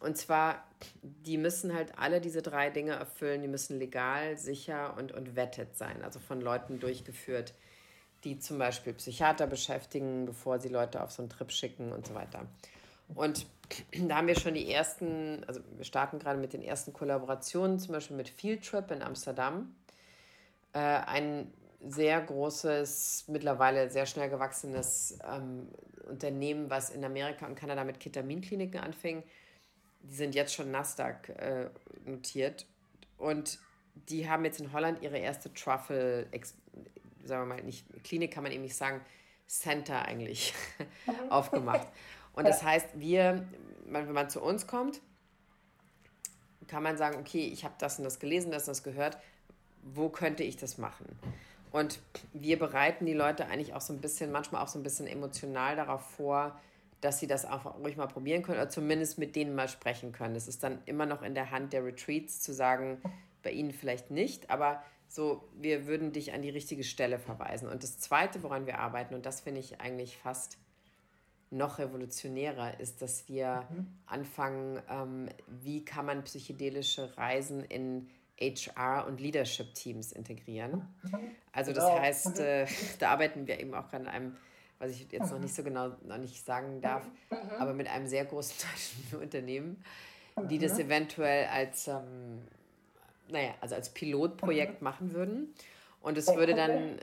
Und 0.00 0.16
zwar, 0.16 0.64
die 1.02 1.38
müssen 1.38 1.74
halt 1.74 1.98
alle 1.98 2.20
diese 2.20 2.40
drei 2.42 2.70
Dinge 2.70 2.92
erfüllen. 2.92 3.42
Die 3.42 3.48
müssen 3.48 3.78
legal, 3.78 4.36
sicher 4.36 4.96
und, 4.96 5.12
und 5.12 5.34
vetted 5.34 5.76
sein, 5.76 6.02
also 6.02 6.20
von 6.20 6.40
Leuten 6.40 6.78
durchgeführt, 6.78 7.52
die 8.24 8.38
zum 8.38 8.58
Beispiel 8.58 8.94
Psychiater 8.94 9.46
beschäftigen, 9.46 10.26
bevor 10.26 10.60
sie 10.60 10.68
Leute 10.68 11.02
auf 11.02 11.10
so 11.10 11.22
einen 11.22 11.30
Trip 11.30 11.50
schicken 11.50 11.92
und 11.92 12.06
so 12.06 12.14
weiter. 12.14 12.46
Und 13.14 13.46
da 14.06 14.16
haben 14.16 14.28
wir 14.28 14.38
schon 14.38 14.54
die 14.54 14.70
ersten, 14.70 15.44
also 15.46 15.60
wir 15.76 15.84
starten 15.84 16.18
gerade 16.18 16.38
mit 16.38 16.52
den 16.52 16.62
ersten 16.62 16.92
Kollaborationen, 16.92 17.78
zum 17.78 17.92
Beispiel 17.92 18.16
mit 18.16 18.28
Field 18.28 18.64
Trip 18.64 18.90
in 18.90 19.02
Amsterdam. 19.02 19.74
Äh, 20.72 20.78
ein 20.78 21.52
sehr 21.86 22.20
großes, 22.20 23.24
mittlerweile 23.28 23.90
sehr 23.90 24.06
schnell 24.06 24.28
gewachsenes 24.28 25.18
ähm, 25.28 25.68
Unternehmen, 26.08 26.70
was 26.70 26.90
in 26.90 27.04
Amerika 27.04 27.46
und 27.46 27.54
Kanada 27.54 27.84
mit 27.84 28.00
Ketaminkliniken 28.00 28.80
anfing. 28.80 29.22
Die 30.02 30.14
sind 30.14 30.34
jetzt 30.34 30.54
schon 30.54 30.70
Nasdaq 30.70 31.28
äh, 31.30 31.70
notiert. 32.04 32.66
Und 33.16 33.58
die 33.94 34.28
haben 34.28 34.44
jetzt 34.44 34.60
in 34.60 34.72
Holland 34.72 35.02
ihre 35.02 35.18
erste 35.18 35.52
Truffle, 35.52 36.26
sagen 37.24 37.48
wir 37.48 37.56
mal, 37.56 37.62
nicht 37.62 37.84
Klinik 38.04 38.32
kann 38.32 38.42
man 38.42 38.52
eben 38.52 38.62
nicht 38.62 38.76
sagen, 38.76 39.00
Center 39.46 40.04
eigentlich 40.04 40.54
aufgemacht. 41.30 41.88
Und 42.34 42.44
das 42.48 42.62
heißt, 42.62 42.88
wir, 42.94 43.46
wenn 43.86 44.12
man 44.12 44.30
zu 44.30 44.40
uns 44.40 44.66
kommt, 44.66 45.00
kann 46.68 46.82
man 46.82 46.96
sagen, 46.96 47.18
okay, 47.18 47.46
ich 47.46 47.64
habe 47.64 47.74
das 47.78 47.98
und 47.98 48.04
das 48.04 48.18
gelesen, 48.18 48.50
das 48.50 48.64
und 48.64 48.68
das 48.68 48.82
gehört, 48.82 49.18
wo 49.82 50.10
könnte 50.10 50.42
ich 50.42 50.56
das 50.56 50.78
machen? 50.78 51.06
Und 51.70 51.98
wir 52.32 52.58
bereiten 52.58 53.06
die 53.06 53.14
Leute 53.14 53.46
eigentlich 53.46 53.74
auch 53.74 53.80
so 53.80 53.92
ein 53.92 54.00
bisschen, 54.00 54.30
manchmal 54.30 54.62
auch 54.62 54.68
so 54.68 54.78
ein 54.78 54.82
bisschen 54.82 55.06
emotional 55.06 55.76
darauf 55.76 56.02
vor, 56.02 56.58
dass 57.00 57.20
sie 57.20 57.26
das 57.26 57.44
auch 57.44 57.78
ruhig 57.78 57.96
mal 57.96 58.08
probieren 58.08 58.42
können 58.42 58.58
oder 58.58 58.68
zumindest 58.68 59.18
mit 59.18 59.36
denen 59.36 59.54
mal 59.54 59.68
sprechen 59.68 60.12
können. 60.12 60.34
Es 60.34 60.48
ist 60.48 60.62
dann 60.62 60.80
immer 60.86 61.06
noch 61.06 61.22
in 61.22 61.34
der 61.34 61.50
Hand 61.50 61.72
der 61.72 61.84
Retreats 61.84 62.40
zu 62.40 62.52
sagen, 62.52 63.00
bei 63.42 63.50
ihnen 63.50 63.72
vielleicht 63.72 64.10
nicht, 64.10 64.50
aber 64.50 64.82
so, 65.08 65.48
wir 65.54 65.86
würden 65.86 66.12
dich 66.12 66.34
an 66.34 66.42
die 66.42 66.50
richtige 66.50 66.84
Stelle 66.84 67.18
verweisen. 67.18 67.68
Und 67.68 67.82
das 67.82 67.98
Zweite, 67.98 68.42
woran 68.42 68.66
wir 68.66 68.78
arbeiten, 68.78 69.14
und 69.14 69.24
das 69.24 69.40
finde 69.40 69.60
ich 69.60 69.80
eigentlich 69.80 70.18
fast 70.18 70.58
noch 71.50 71.78
revolutionärer, 71.78 72.78
ist, 72.78 73.00
dass 73.00 73.26
wir 73.28 73.66
mhm. 73.70 73.86
anfangen, 74.06 74.82
ähm, 74.90 75.28
wie 75.46 75.84
kann 75.84 76.04
man 76.04 76.24
psychedelische 76.24 77.16
Reisen 77.16 77.64
in 77.64 78.10
HR 78.40 79.06
und 79.06 79.20
Leadership 79.20 79.74
Teams 79.74 80.12
integrieren. 80.12 80.86
Also 81.52 81.72
das 81.72 81.84
genau. 81.84 81.98
heißt, 81.98 82.38
äh, 82.38 82.66
da 82.98 83.10
arbeiten 83.10 83.46
wir 83.46 83.58
eben 83.58 83.74
auch 83.74 83.88
gerade 83.88 84.04
an 84.04 84.08
einem, 84.08 84.36
was 84.78 84.92
ich 84.92 85.10
jetzt 85.10 85.32
noch 85.32 85.38
nicht 85.38 85.54
so 85.54 85.62
genau 85.62 85.92
noch 86.04 86.18
nicht 86.18 86.44
sagen 86.44 86.80
darf, 86.80 87.04
aber 87.58 87.72
mit 87.72 87.88
einem 87.88 88.06
sehr 88.06 88.24
großen 88.24 88.56
deutschen 89.10 89.22
Unternehmen, 89.22 89.82
die 90.48 90.58
das 90.58 90.78
eventuell 90.78 91.46
als, 91.46 91.88
ähm, 91.88 92.42
naja, 93.28 93.54
also 93.60 93.74
als 93.74 93.90
Pilotprojekt 93.90 94.82
machen 94.82 95.12
würden. 95.12 95.54
Und 96.00 96.16
es 96.16 96.28
würde 96.34 96.54
dann, 96.54 96.98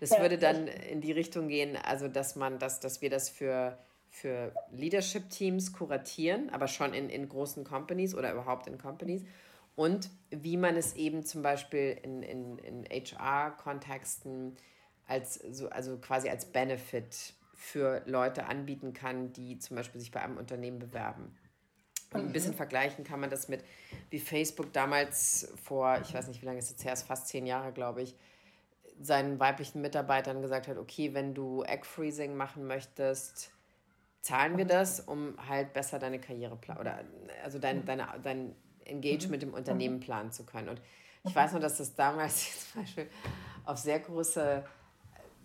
das 0.00 0.10
würde 0.18 0.38
dann 0.38 0.68
in 0.68 1.00
die 1.00 1.12
Richtung 1.12 1.48
gehen, 1.48 1.76
also 1.76 2.08
dass 2.08 2.36
man 2.36 2.58
das, 2.58 2.80
dass 2.80 3.00
wir 3.00 3.08
das 3.08 3.30
für, 3.30 3.78
für 4.10 4.52
Leadership-Teams 4.72 5.72
kuratieren, 5.72 6.50
aber 6.50 6.68
schon 6.68 6.92
in, 6.92 7.08
in 7.08 7.28
großen 7.28 7.64
Companies 7.64 8.14
oder 8.14 8.32
überhaupt 8.32 8.66
in 8.66 8.76
Companies. 8.76 9.24
Und 9.74 10.10
wie 10.30 10.56
man 10.56 10.76
es 10.76 10.96
eben 10.96 11.24
zum 11.24 11.42
Beispiel 11.42 11.98
in, 12.02 12.22
in, 12.22 12.58
in 12.58 12.84
HR-Kontexten 12.84 14.56
als 15.06 15.34
so, 15.34 15.68
also 15.68 15.98
quasi 15.98 16.28
als 16.28 16.46
Benefit 16.46 17.34
für 17.54 18.02
Leute 18.06 18.46
anbieten 18.46 18.92
kann, 18.92 19.32
die 19.32 19.58
zum 19.58 19.76
Beispiel 19.76 20.00
sich 20.00 20.10
bei 20.10 20.20
einem 20.20 20.36
Unternehmen 20.36 20.78
bewerben. 20.78 21.36
Und 22.12 22.20
ein 22.20 22.32
bisschen 22.32 22.52
mhm. 22.52 22.56
vergleichen 22.56 23.04
kann 23.04 23.20
man 23.20 23.30
das 23.30 23.48
mit, 23.48 23.64
wie 24.10 24.20
Facebook 24.20 24.72
damals 24.72 25.52
vor, 25.64 25.98
ich 26.02 26.14
weiß 26.14 26.28
nicht, 26.28 26.40
wie 26.42 26.46
lange 26.46 26.58
ist 26.58 26.66
es 26.66 26.70
jetzt 26.72 26.84
her, 26.84 26.92
ist 26.92 27.02
fast 27.02 27.28
zehn 27.28 27.46
Jahre, 27.46 27.72
glaube 27.72 28.02
ich, 28.02 28.14
seinen 29.00 29.38
weiblichen 29.38 29.82
Mitarbeitern 29.82 30.40
gesagt 30.40 30.68
hat, 30.68 30.78
okay, 30.78 31.12
wenn 31.14 31.34
du 31.34 31.62
Egg 31.64 31.84
Freezing 31.84 32.36
machen 32.36 32.66
möchtest, 32.66 33.50
zahlen 34.22 34.56
wir 34.56 34.64
das, 34.64 35.00
um 35.00 35.36
halt 35.48 35.72
besser 35.72 35.98
deine 35.98 36.20
Karriere 36.20 36.58
oder 36.80 37.04
also 37.44 37.58
dein, 37.58 37.84
deine, 37.84 38.08
dein 38.22 38.54
Engagement 38.84 39.42
im 39.42 39.54
Unternehmen 39.54 40.00
planen 40.00 40.32
zu 40.32 40.44
können. 40.44 40.68
Und 40.68 40.80
ich 41.24 41.34
weiß 41.34 41.52
noch, 41.52 41.60
dass 41.60 41.76
das 41.76 41.94
damals 41.94 42.70
zum 42.72 42.82
Beispiel 42.82 43.08
auf 43.64 43.78
sehr 43.78 43.98
große 43.98 44.64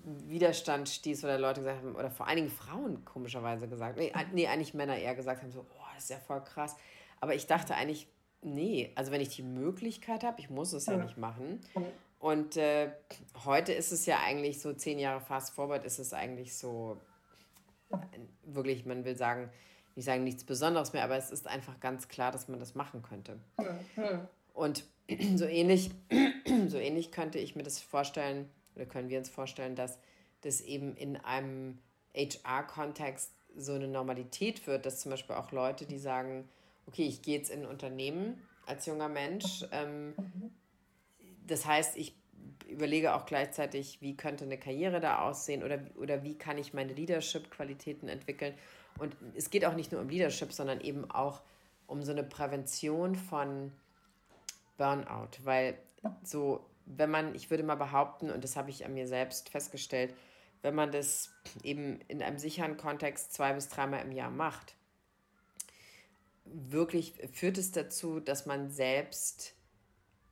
Widerstand 0.03 0.89
stieß 0.89 1.23
oder 1.23 1.37
Leute 1.37 1.61
gesagt 1.61 1.83
haben, 1.83 1.95
oder 1.95 2.11
vor 2.11 2.27
allen 2.27 2.37
Dingen 2.37 2.49
Frauen 2.49 3.05
komischerweise 3.05 3.67
gesagt, 3.67 3.97
nee, 3.97 4.11
nee, 4.33 4.47
eigentlich 4.47 4.73
Männer 4.73 4.97
eher 4.97 5.15
gesagt 5.15 5.41
haben, 5.41 5.51
so, 5.51 5.59
oh, 5.59 5.83
das 5.93 6.03
ist 6.03 6.09
ja 6.09 6.19
voll 6.19 6.43
krass. 6.43 6.75
Aber 7.19 7.35
ich 7.35 7.47
dachte 7.47 7.75
eigentlich, 7.75 8.07
nee, 8.41 8.91
also 8.95 9.11
wenn 9.11 9.21
ich 9.21 9.35
die 9.35 9.43
Möglichkeit 9.43 10.23
habe, 10.23 10.39
ich 10.39 10.49
muss 10.49 10.73
es 10.73 10.87
ja 10.87 10.97
nicht 10.97 11.17
machen. 11.17 11.61
Und 12.19 12.57
äh, 12.57 12.91
heute 13.45 13.73
ist 13.73 13.91
es 13.91 14.05
ja 14.05 14.19
eigentlich 14.19 14.59
so, 14.59 14.73
zehn 14.73 14.99
Jahre 14.99 15.21
fast 15.21 15.53
forward 15.53 15.83
ist 15.85 15.99
es 15.99 16.13
eigentlich 16.13 16.55
so, 16.55 16.97
wirklich, 18.43 18.85
man 18.85 19.05
will 19.05 19.15
sagen, 19.15 19.49
nicht 19.95 20.05
sagen 20.05 20.23
nichts 20.23 20.43
Besonderes 20.43 20.93
mehr, 20.93 21.03
aber 21.03 21.17
es 21.17 21.31
ist 21.31 21.47
einfach 21.47 21.79
ganz 21.79 22.07
klar, 22.07 22.31
dass 22.31 22.47
man 22.47 22.59
das 22.59 22.75
machen 22.75 23.01
könnte. 23.01 23.39
Mhm. 23.57 24.27
Und 24.53 24.85
so 25.35 25.45
ähnlich, 25.45 25.91
so 26.67 26.77
ähnlich 26.77 27.11
könnte 27.11 27.39
ich 27.39 27.55
mir 27.55 27.63
das 27.63 27.79
vorstellen, 27.79 28.49
oder 28.75 28.85
können 28.85 29.09
wir 29.09 29.17
uns 29.17 29.29
vorstellen, 29.29 29.75
dass 29.75 29.99
das 30.41 30.61
eben 30.61 30.95
in 30.95 31.17
einem 31.17 31.79
HR-Kontext 32.15 33.31
so 33.55 33.73
eine 33.73 33.87
Normalität 33.87 34.65
wird, 34.67 34.85
dass 34.85 35.01
zum 35.01 35.11
Beispiel 35.11 35.35
auch 35.35 35.51
Leute, 35.51 35.85
die 35.85 35.97
sagen, 35.97 36.47
okay, 36.87 37.03
ich 37.03 37.21
gehe 37.21 37.37
jetzt 37.37 37.51
in 37.51 37.61
ein 37.61 37.65
Unternehmen 37.67 38.41
als 38.65 38.85
junger 38.85 39.09
Mensch, 39.09 39.65
ähm, 39.71 40.15
das 41.45 41.65
heißt, 41.65 41.97
ich 41.97 42.15
überlege 42.67 43.13
auch 43.13 43.25
gleichzeitig, 43.25 44.01
wie 44.01 44.15
könnte 44.15 44.45
eine 44.45 44.57
Karriere 44.57 44.99
da 44.99 45.19
aussehen 45.19 45.63
oder, 45.63 45.79
oder 45.97 46.23
wie 46.23 46.37
kann 46.37 46.57
ich 46.57 46.73
meine 46.73 46.93
Leadership-Qualitäten 46.93 48.07
entwickeln. 48.07 48.53
Und 48.97 49.15
es 49.35 49.49
geht 49.49 49.65
auch 49.65 49.75
nicht 49.75 49.91
nur 49.91 50.01
um 50.01 50.09
Leadership, 50.09 50.53
sondern 50.53 50.79
eben 50.81 51.09
auch 51.11 51.41
um 51.87 52.03
so 52.03 52.11
eine 52.11 52.23
Prävention 52.23 53.15
von 53.15 53.71
Burnout, 54.77 55.29
weil 55.43 55.77
so, 56.23 56.65
wenn 56.85 57.09
man, 57.09 57.35
ich 57.35 57.49
würde 57.49 57.63
mal 57.63 57.75
behaupten, 57.75 58.29
und 58.31 58.43
das 58.43 58.55
habe 58.55 58.69
ich 58.69 58.85
an 58.85 58.93
mir 58.93 59.07
selbst 59.07 59.49
festgestellt, 59.49 60.13
wenn 60.61 60.75
man 60.75 60.91
das 60.91 61.33
eben 61.63 61.99
in 62.07 62.21
einem 62.21 62.37
sicheren 62.37 62.77
Kontext 62.77 63.33
zwei 63.33 63.53
bis 63.53 63.67
dreimal 63.67 64.03
im 64.03 64.11
Jahr 64.11 64.29
macht, 64.29 64.75
wirklich 66.45 67.13
führt 67.33 67.57
es 67.57 67.71
dazu, 67.71 68.19
dass 68.19 68.45
man 68.45 68.69
selbst 68.69 69.55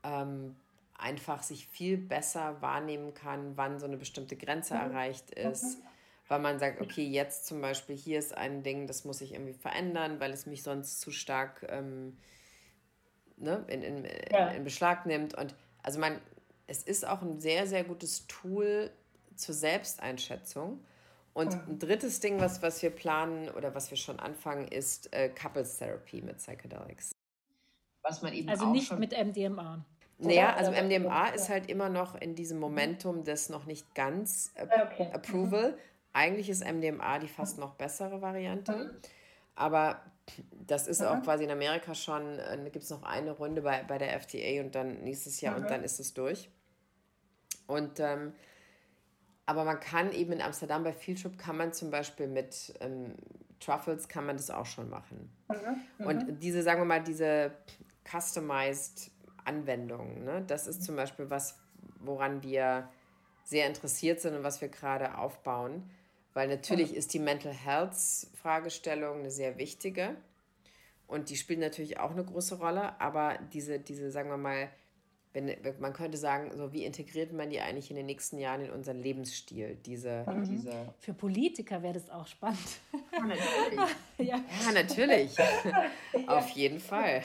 ähm, 0.04 0.56
einfach 0.97 1.43
sich 1.43 1.68
viel 1.68 1.97
besser 1.97 2.62
wahrnehmen 2.62 3.14
kann, 3.14 3.58
wann 3.58 3.80
so 3.80 3.86
eine 3.86 3.97
bestimmte 3.97 4.36
Grenze 4.36 4.76
mhm. 4.76 4.82
erreicht 4.82 5.32
ist. 5.32 5.80
Mhm 5.80 5.89
weil 6.30 6.39
man 6.39 6.60
sagt, 6.60 6.80
okay, 6.80 7.04
jetzt 7.04 7.47
zum 7.47 7.60
Beispiel 7.60 7.97
hier 7.97 8.20
ist 8.20 8.38
ein 8.38 8.62
Ding, 8.62 8.86
das 8.86 9.04
muss 9.04 9.20
ich 9.20 9.34
irgendwie 9.34 9.54
verändern, 9.54 10.20
weil 10.20 10.32
es 10.32 10.45
mich 10.45 10.62
sonst 10.62 11.02
zu 11.02 11.10
stark 11.12 11.66
ähm, 11.70 12.18
ne, 13.36 13.66
in, 13.68 13.82
in, 13.82 14.08
ja. 14.32 14.50
in 14.50 14.64
Beschlag 14.64 15.08
nimmt. 15.08 15.34
Und 15.34 15.56
also 15.82 16.00
man, 16.00 16.22
es 16.70 16.84
ist 16.84 17.07
auch 17.07 17.22
ein 17.22 17.39
sehr, 17.39 17.67
sehr 17.67 17.84
gutes 17.84 18.28
Tool 18.28 18.91
zur 19.36 19.55
Selbsteinschätzung. 19.55 20.84
Und 21.34 21.53
ein 21.53 21.80
drittes 21.80 22.20
Ding, 22.20 22.39
was, 22.39 22.61
was 22.61 22.82
wir 22.82 22.89
planen 22.89 23.49
oder 23.49 23.74
was 23.74 23.89
wir 23.91 23.97
schon 23.97 24.20
anfangen, 24.20 24.67
ist 24.67 25.13
äh, 25.13 25.30
Couples 25.30 25.78
Therapy 25.78 26.22
mit 26.22 26.38
Psychedelics. 26.38 27.11
Was 28.01 28.22
man 28.22 28.34
eben 28.34 28.49
also 28.49 28.72
nicht 28.72 28.97
mit 28.97 29.11
MDMA. 29.11 29.86
Naja, 30.17 30.53
also 30.55 30.72
MDMA 30.72 31.30
ist 31.30 31.47
halt 31.47 31.70
immer 31.70 31.88
noch 31.88 32.15
in 32.15 32.36
diesem 32.36 32.59
Momentum 32.59 33.24
des 33.24 33.49
noch 33.49 33.65
nicht 33.65 33.95
ganz 33.95 34.51
ah, 34.57 34.89
okay. 34.91 35.09
Approval. 35.13 35.78
Eigentlich 36.11 36.49
ist 36.49 36.65
MDMA 36.65 37.20
die 37.20 37.28
fast 37.28 37.57
noch 37.57 37.76
bessere 37.76 38.22
Variante. 38.22 38.76
Mhm. 38.76 38.91
Aber 39.55 40.01
das 40.67 40.88
ist 40.88 40.99
mhm. 41.01 41.07
auch 41.07 41.24
quasi 41.24 41.45
in 41.45 41.51
Amerika 41.51 41.95
schon, 41.95 42.39
äh, 42.39 42.57
gibt 42.65 42.84
es 42.84 42.89
noch 42.89 43.03
eine 43.03 43.32
Runde 43.32 43.61
bei, 43.61 43.84
bei 43.84 43.97
der 43.97 44.13
FDA 44.13 44.61
und 44.61 44.76
dann 44.76 45.03
nächstes 45.03 45.39
Jahr 45.39 45.57
mhm. 45.57 45.63
und 45.63 45.72
dann 45.72 45.84
ist 45.84 45.99
es 45.99 46.13
durch. 46.13 46.49
Und 47.70 47.99
ähm, 47.99 48.34
aber 49.45 49.63
man 49.63 49.80
kann 49.80 50.11
eben 50.11 50.32
in 50.32 50.41
Amsterdam 50.41 50.84
bei 50.84 50.91
Field 50.91 51.22
Trip 51.22 51.38
kann 51.38 51.55
man 51.55 51.72
zum 51.72 51.91
Beispiel 51.91 52.28
mit 52.28 52.74
ähm, 52.82 53.13
Truffles 53.59 54.07
kann 54.07 54.26
man 54.26 54.38
das 54.38 54.49
auch 54.49 54.65
schon 54.65 54.89
machen. 54.89 55.32
Mhm. 55.49 56.05
Und 56.05 56.28
mhm. 56.28 56.39
diese, 56.39 56.63
sagen 56.63 56.82
wir 56.82 56.86
mal, 56.86 57.03
diese 57.03 57.51
customized 58.09 59.11
Anwendungen, 59.45 60.24
ne, 60.24 60.43
das 60.47 60.65
ist 60.65 60.84
zum 60.84 60.95
Beispiel 60.95 61.30
was, 61.30 61.59
woran 61.99 62.41
wir 62.41 62.89
sehr 63.43 63.67
interessiert 63.67 64.20
sind 64.20 64.36
und 64.36 64.43
was 64.43 64.61
wir 64.61 64.70
gerade 64.70 65.17
aufbauen. 65.17 65.89
Weil 66.34 66.47
natürlich 66.47 66.95
ist 66.95 67.13
die 67.13 67.20
Mental 67.20 67.53
Health 67.53 67.95
Fragestellung 68.41 69.20
eine 69.20 69.32
sehr 69.32 69.57
wichtige 69.57 70.15
und 71.05 71.30
die 71.30 71.36
spielt 71.36 71.59
natürlich 71.59 71.99
auch 71.99 72.11
eine 72.11 72.24
große 72.24 72.57
Rolle, 72.57 72.99
aber 72.99 73.38
diese, 73.53 73.80
diese 73.80 74.09
sagen 74.11 74.30
wir 74.30 74.38
mal, 74.38 74.70
wenn, 75.32 75.55
man 75.80 75.93
könnte 75.93 76.17
sagen, 76.17 76.51
so 76.55 76.73
wie 76.73 76.86
integriert 76.86 77.32
man 77.32 77.51
die 77.51 77.59
eigentlich 77.59 77.91
in 77.91 77.95
den 77.95 78.07
nächsten 78.07 78.39
Jahren 78.39 78.61
in 78.61 78.71
unseren 78.71 78.99
Lebensstil? 78.99 79.77
Diese, 79.86 80.25
mhm. 80.27 80.43
diese 80.43 80.71
Für 80.99 81.13
Politiker 81.13 81.84
wäre 81.84 81.93
das 81.93 82.09
auch 82.09 82.25
spannend. 82.25 82.59
Ja, 83.11 83.19
natürlich. 83.19 83.97
ja. 84.17 84.36
ja, 84.36 84.71
natürlich. 84.73 85.36
Auf 86.27 86.49
jeden 86.49 86.80
Fall. 86.80 87.21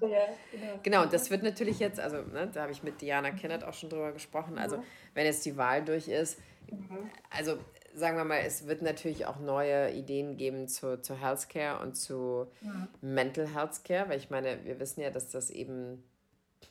Ja, 0.00 0.08
genau. 0.50 0.80
genau, 0.82 1.02
und 1.02 1.12
das 1.12 1.30
wird 1.30 1.44
natürlich 1.44 1.78
jetzt, 1.78 2.00
also 2.00 2.22
ne, 2.22 2.50
da 2.52 2.62
habe 2.62 2.72
ich 2.72 2.82
mit 2.82 3.00
Diana 3.00 3.30
Kinnert 3.30 3.62
auch 3.62 3.74
schon 3.74 3.88
drüber 3.88 4.12
gesprochen, 4.12 4.58
also 4.58 4.82
wenn 5.14 5.26
jetzt 5.26 5.46
die 5.46 5.56
Wahl 5.56 5.84
durch 5.84 6.08
ist, 6.08 6.40
mhm. 6.70 7.10
also 7.30 7.58
sagen 7.94 8.16
wir 8.16 8.24
mal, 8.24 8.40
es 8.44 8.66
wird 8.66 8.82
natürlich 8.82 9.26
auch 9.26 9.38
neue 9.38 9.92
Ideen 9.92 10.36
geben 10.36 10.66
zu, 10.66 11.00
zu 11.00 11.20
Healthcare 11.20 11.80
und 11.80 11.94
zu 11.94 12.48
mhm. 12.60 12.88
Mental 13.00 13.54
Healthcare, 13.54 14.08
weil 14.08 14.18
ich 14.18 14.30
meine, 14.30 14.64
wir 14.64 14.80
wissen 14.80 15.00
ja, 15.00 15.10
dass 15.10 15.30
das 15.30 15.50
eben 15.50 16.02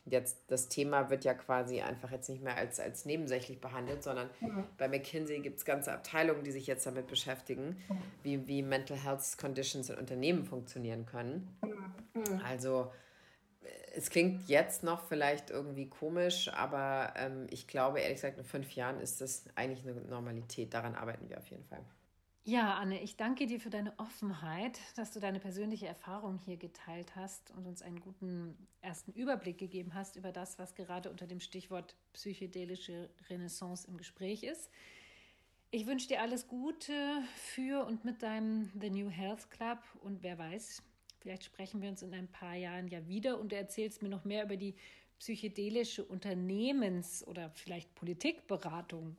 jetzt 0.05 0.37
das 0.47 0.69
Thema 0.69 1.09
wird 1.09 1.23
ja 1.25 1.33
quasi 1.33 1.81
einfach 1.81 2.11
jetzt 2.11 2.29
nicht 2.29 2.43
mehr 2.43 2.57
als, 2.57 2.79
als 2.79 3.05
nebensächlich 3.05 3.59
behandelt, 3.61 4.03
sondern 4.03 4.29
mhm. 4.39 4.63
bei 4.77 4.87
McKinsey 4.87 5.39
gibt 5.39 5.59
es 5.59 5.65
ganze 5.65 5.93
Abteilungen, 5.93 6.43
die 6.43 6.51
sich 6.51 6.67
jetzt 6.67 6.85
damit 6.85 7.07
beschäftigen, 7.07 7.81
mhm. 7.87 7.97
wie, 8.23 8.47
wie 8.47 8.61
Mental 8.61 8.97
Health 8.97 9.37
Conditions 9.37 9.89
in 9.89 9.97
Unternehmen 9.97 10.45
funktionieren 10.45 11.05
können. 11.05 11.55
Mhm. 12.13 12.41
Also 12.45 12.91
es 13.95 14.09
klingt 14.09 14.47
jetzt 14.49 14.83
noch 14.83 15.07
vielleicht 15.07 15.49
irgendwie 15.49 15.87
komisch, 15.87 16.49
aber 16.49 17.13
ähm, 17.15 17.47
ich 17.49 17.67
glaube 17.67 17.99
ehrlich 17.99 18.17
gesagt, 18.17 18.37
in 18.37 18.43
fünf 18.43 18.71
Jahren 18.75 18.99
ist 18.99 19.21
das 19.21 19.45
eigentlich 19.55 19.87
eine 19.87 20.01
Normalität. 20.01 20.73
Daran 20.73 20.95
arbeiten 20.95 21.29
wir 21.29 21.37
auf 21.37 21.47
jeden 21.47 21.63
Fall. 21.65 21.83
Ja, 22.45 22.73
Anne, 22.73 23.01
ich 23.01 23.15
danke 23.15 23.47
dir 23.47 23.61
für 23.61 23.69
deine 23.69 23.97
Offenheit, 23.97 24.77
dass 24.97 25.11
du 25.11 25.21
deine 25.21 25.39
persönliche 25.39 25.87
Erfahrung 25.87 26.37
hier 26.37 26.57
geteilt 26.57 27.15
hast 27.15 27.51
und 27.51 27.65
uns 27.65 27.81
einen 27.81 28.01
guten 28.01 28.67
ersten 28.81 29.13
Überblick 29.13 29.57
gegeben 29.57 29.93
hast 29.93 30.17
über 30.17 30.33
das, 30.33 30.59
was 30.59 30.75
gerade 30.75 31.09
unter 31.09 31.25
dem 31.25 31.39
Stichwort 31.39 31.95
psychedelische 32.11 33.09
Renaissance 33.29 33.87
im 33.87 33.95
Gespräch 33.95 34.43
ist. 34.43 34.69
Ich 35.71 35.85
wünsche 35.87 36.09
dir 36.09 36.21
alles 36.21 36.49
Gute 36.49 36.93
für 37.37 37.85
und 37.85 38.03
mit 38.03 38.21
deinem 38.21 38.69
The 38.77 38.89
New 38.89 39.09
Health 39.09 39.49
Club 39.49 39.79
und 40.01 40.21
wer 40.21 40.37
weiß, 40.37 40.83
vielleicht 41.19 41.45
sprechen 41.45 41.81
wir 41.81 41.87
uns 41.87 42.03
in 42.03 42.13
ein 42.13 42.27
paar 42.27 42.55
Jahren 42.55 42.89
ja 42.89 43.07
wieder 43.07 43.39
und 43.39 43.53
du 43.53 43.55
erzählst 43.55 44.03
mir 44.03 44.09
noch 44.09 44.25
mehr 44.25 44.43
über 44.43 44.57
die 44.57 44.75
psychedelische 45.17 46.03
Unternehmens- 46.03 47.25
oder 47.25 47.51
vielleicht 47.51 47.95
Politikberatung 47.95 49.15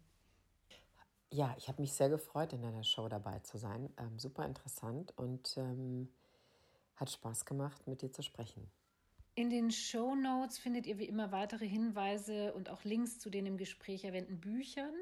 ja, 1.34 1.52
ich 1.58 1.66
habe 1.68 1.82
mich 1.82 1.92
sehr 1.92 2.08
gefreut, 2.08 2.52
in 2.52 2.62
deiner 2.62 2.84
Show 2.84 3.08
dabei 3.08 3.40
zu 3.40 3.58
sein. 3.58 3.92
Ähm, 3.98 4.18
super 4.18 4.46
interessant 4.46 5.12
und 5.16 5.56
ähm, 5.56 6.08
hat 6.94 7.10
Spaß 7.10 7.44
gemacht, 7.44 7.86
mit 7.88 8.02
dir 8.02 8.12
zu 8.12 8.22
sprechen. 8.22 8.70
In 9.34 9.50
den 9.50 9.72
Show 9.72 10.14
Notes 10.14 10.58
findet 10.58 10.86
ihr 10.86 10.98
wie 10.98 11.06
immer 11.06 11.32
weitere 11.32 11.66
Hinweise 11.66 12.54
und 12.54 12.70
auch 12.70 12.84
Links 12.84 13.18
zu 13.18 13.30
den 13.30 13.46
im 13.46 13.56
Gespräch 13.56 14.04
erwähnten 14.04 14.38
Büchern. 14.38 14.94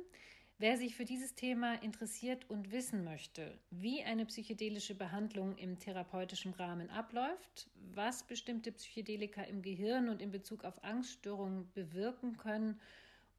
Wer 0.57 0.78
sich 0.78 0.95
für 0.95 1.05
dieses 1.05 1.35
Thema 1.35 1.74
interessiert 1.83 2.49
und 2.49 2.72
wissen 2.72 3.05
möchte, 3.05 3.59
wie 3.70 4.03
eine 4.03 4.24
psychedelische 4.24 4.95
Behandlung 4.95 5.59
im 5.59 5.78
therapeutischen 5.78 6.55
Rahmen 6.55 6.89
abläuft, 6.89 7.68
was 7.95 8.22
bestimmte 8.22 8.72
Psychedelika 8.72 9.43
im 9.43 9.61
Gehirn 9.61 10.09
und 10.09 10.22
in 10.22 10.30
Bezug 10.30 10.64
auf 10.64 10.83
Angststörungen 10.83 11.70
bewirken 11.74 12.39
können 12.39 12.80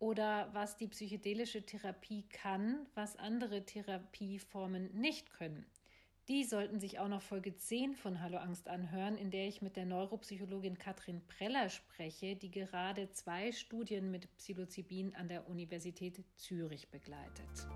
oder 0.04 0.49
was 0.51 0.76
die 0.76 0.88
psychedelische 0.88 1.66
Therapie 1.66 2.26
kann, 2.30 2.86
was 2.93 3.16
andere 3.16 3.66
Therapieformen 3.66 4.93
nicht 4.93 5.32
können. 5.32 5.66
Die 6.28 6.43
sollten 6.43 6.82
sich 6.82 6.99
auch 6.99 7.08
noch 7.08 7.22
Folge 7.22 7.56
10 7.56 7.95
von 7.95 8.22
Hallo 8.22 8.38
Angst 8.38 8.68
anhören, 8.68 9.18
in 9.18 9.32
der 9.32 9.47
ich 9.47 9.62
mit 9.62 9.78
der 9.78 9.86
Neuropsychologin 9.86 10.78
Katrin 10.78 11.22
Preller 11.28 11.70
spreche, 11.70 12.36
die 12.36 12.51
gerade 12.51 13.12
zwei 13.12 13.54
Studien 13.54 14.12
mit 14.12 14.28
Psilocybin 14.36 15.16
an 15.16 15.30
der 15.30 15.49
Universität 15.49 16.22
Zürich 16.36 16.89
begleitet. 16.89 17.68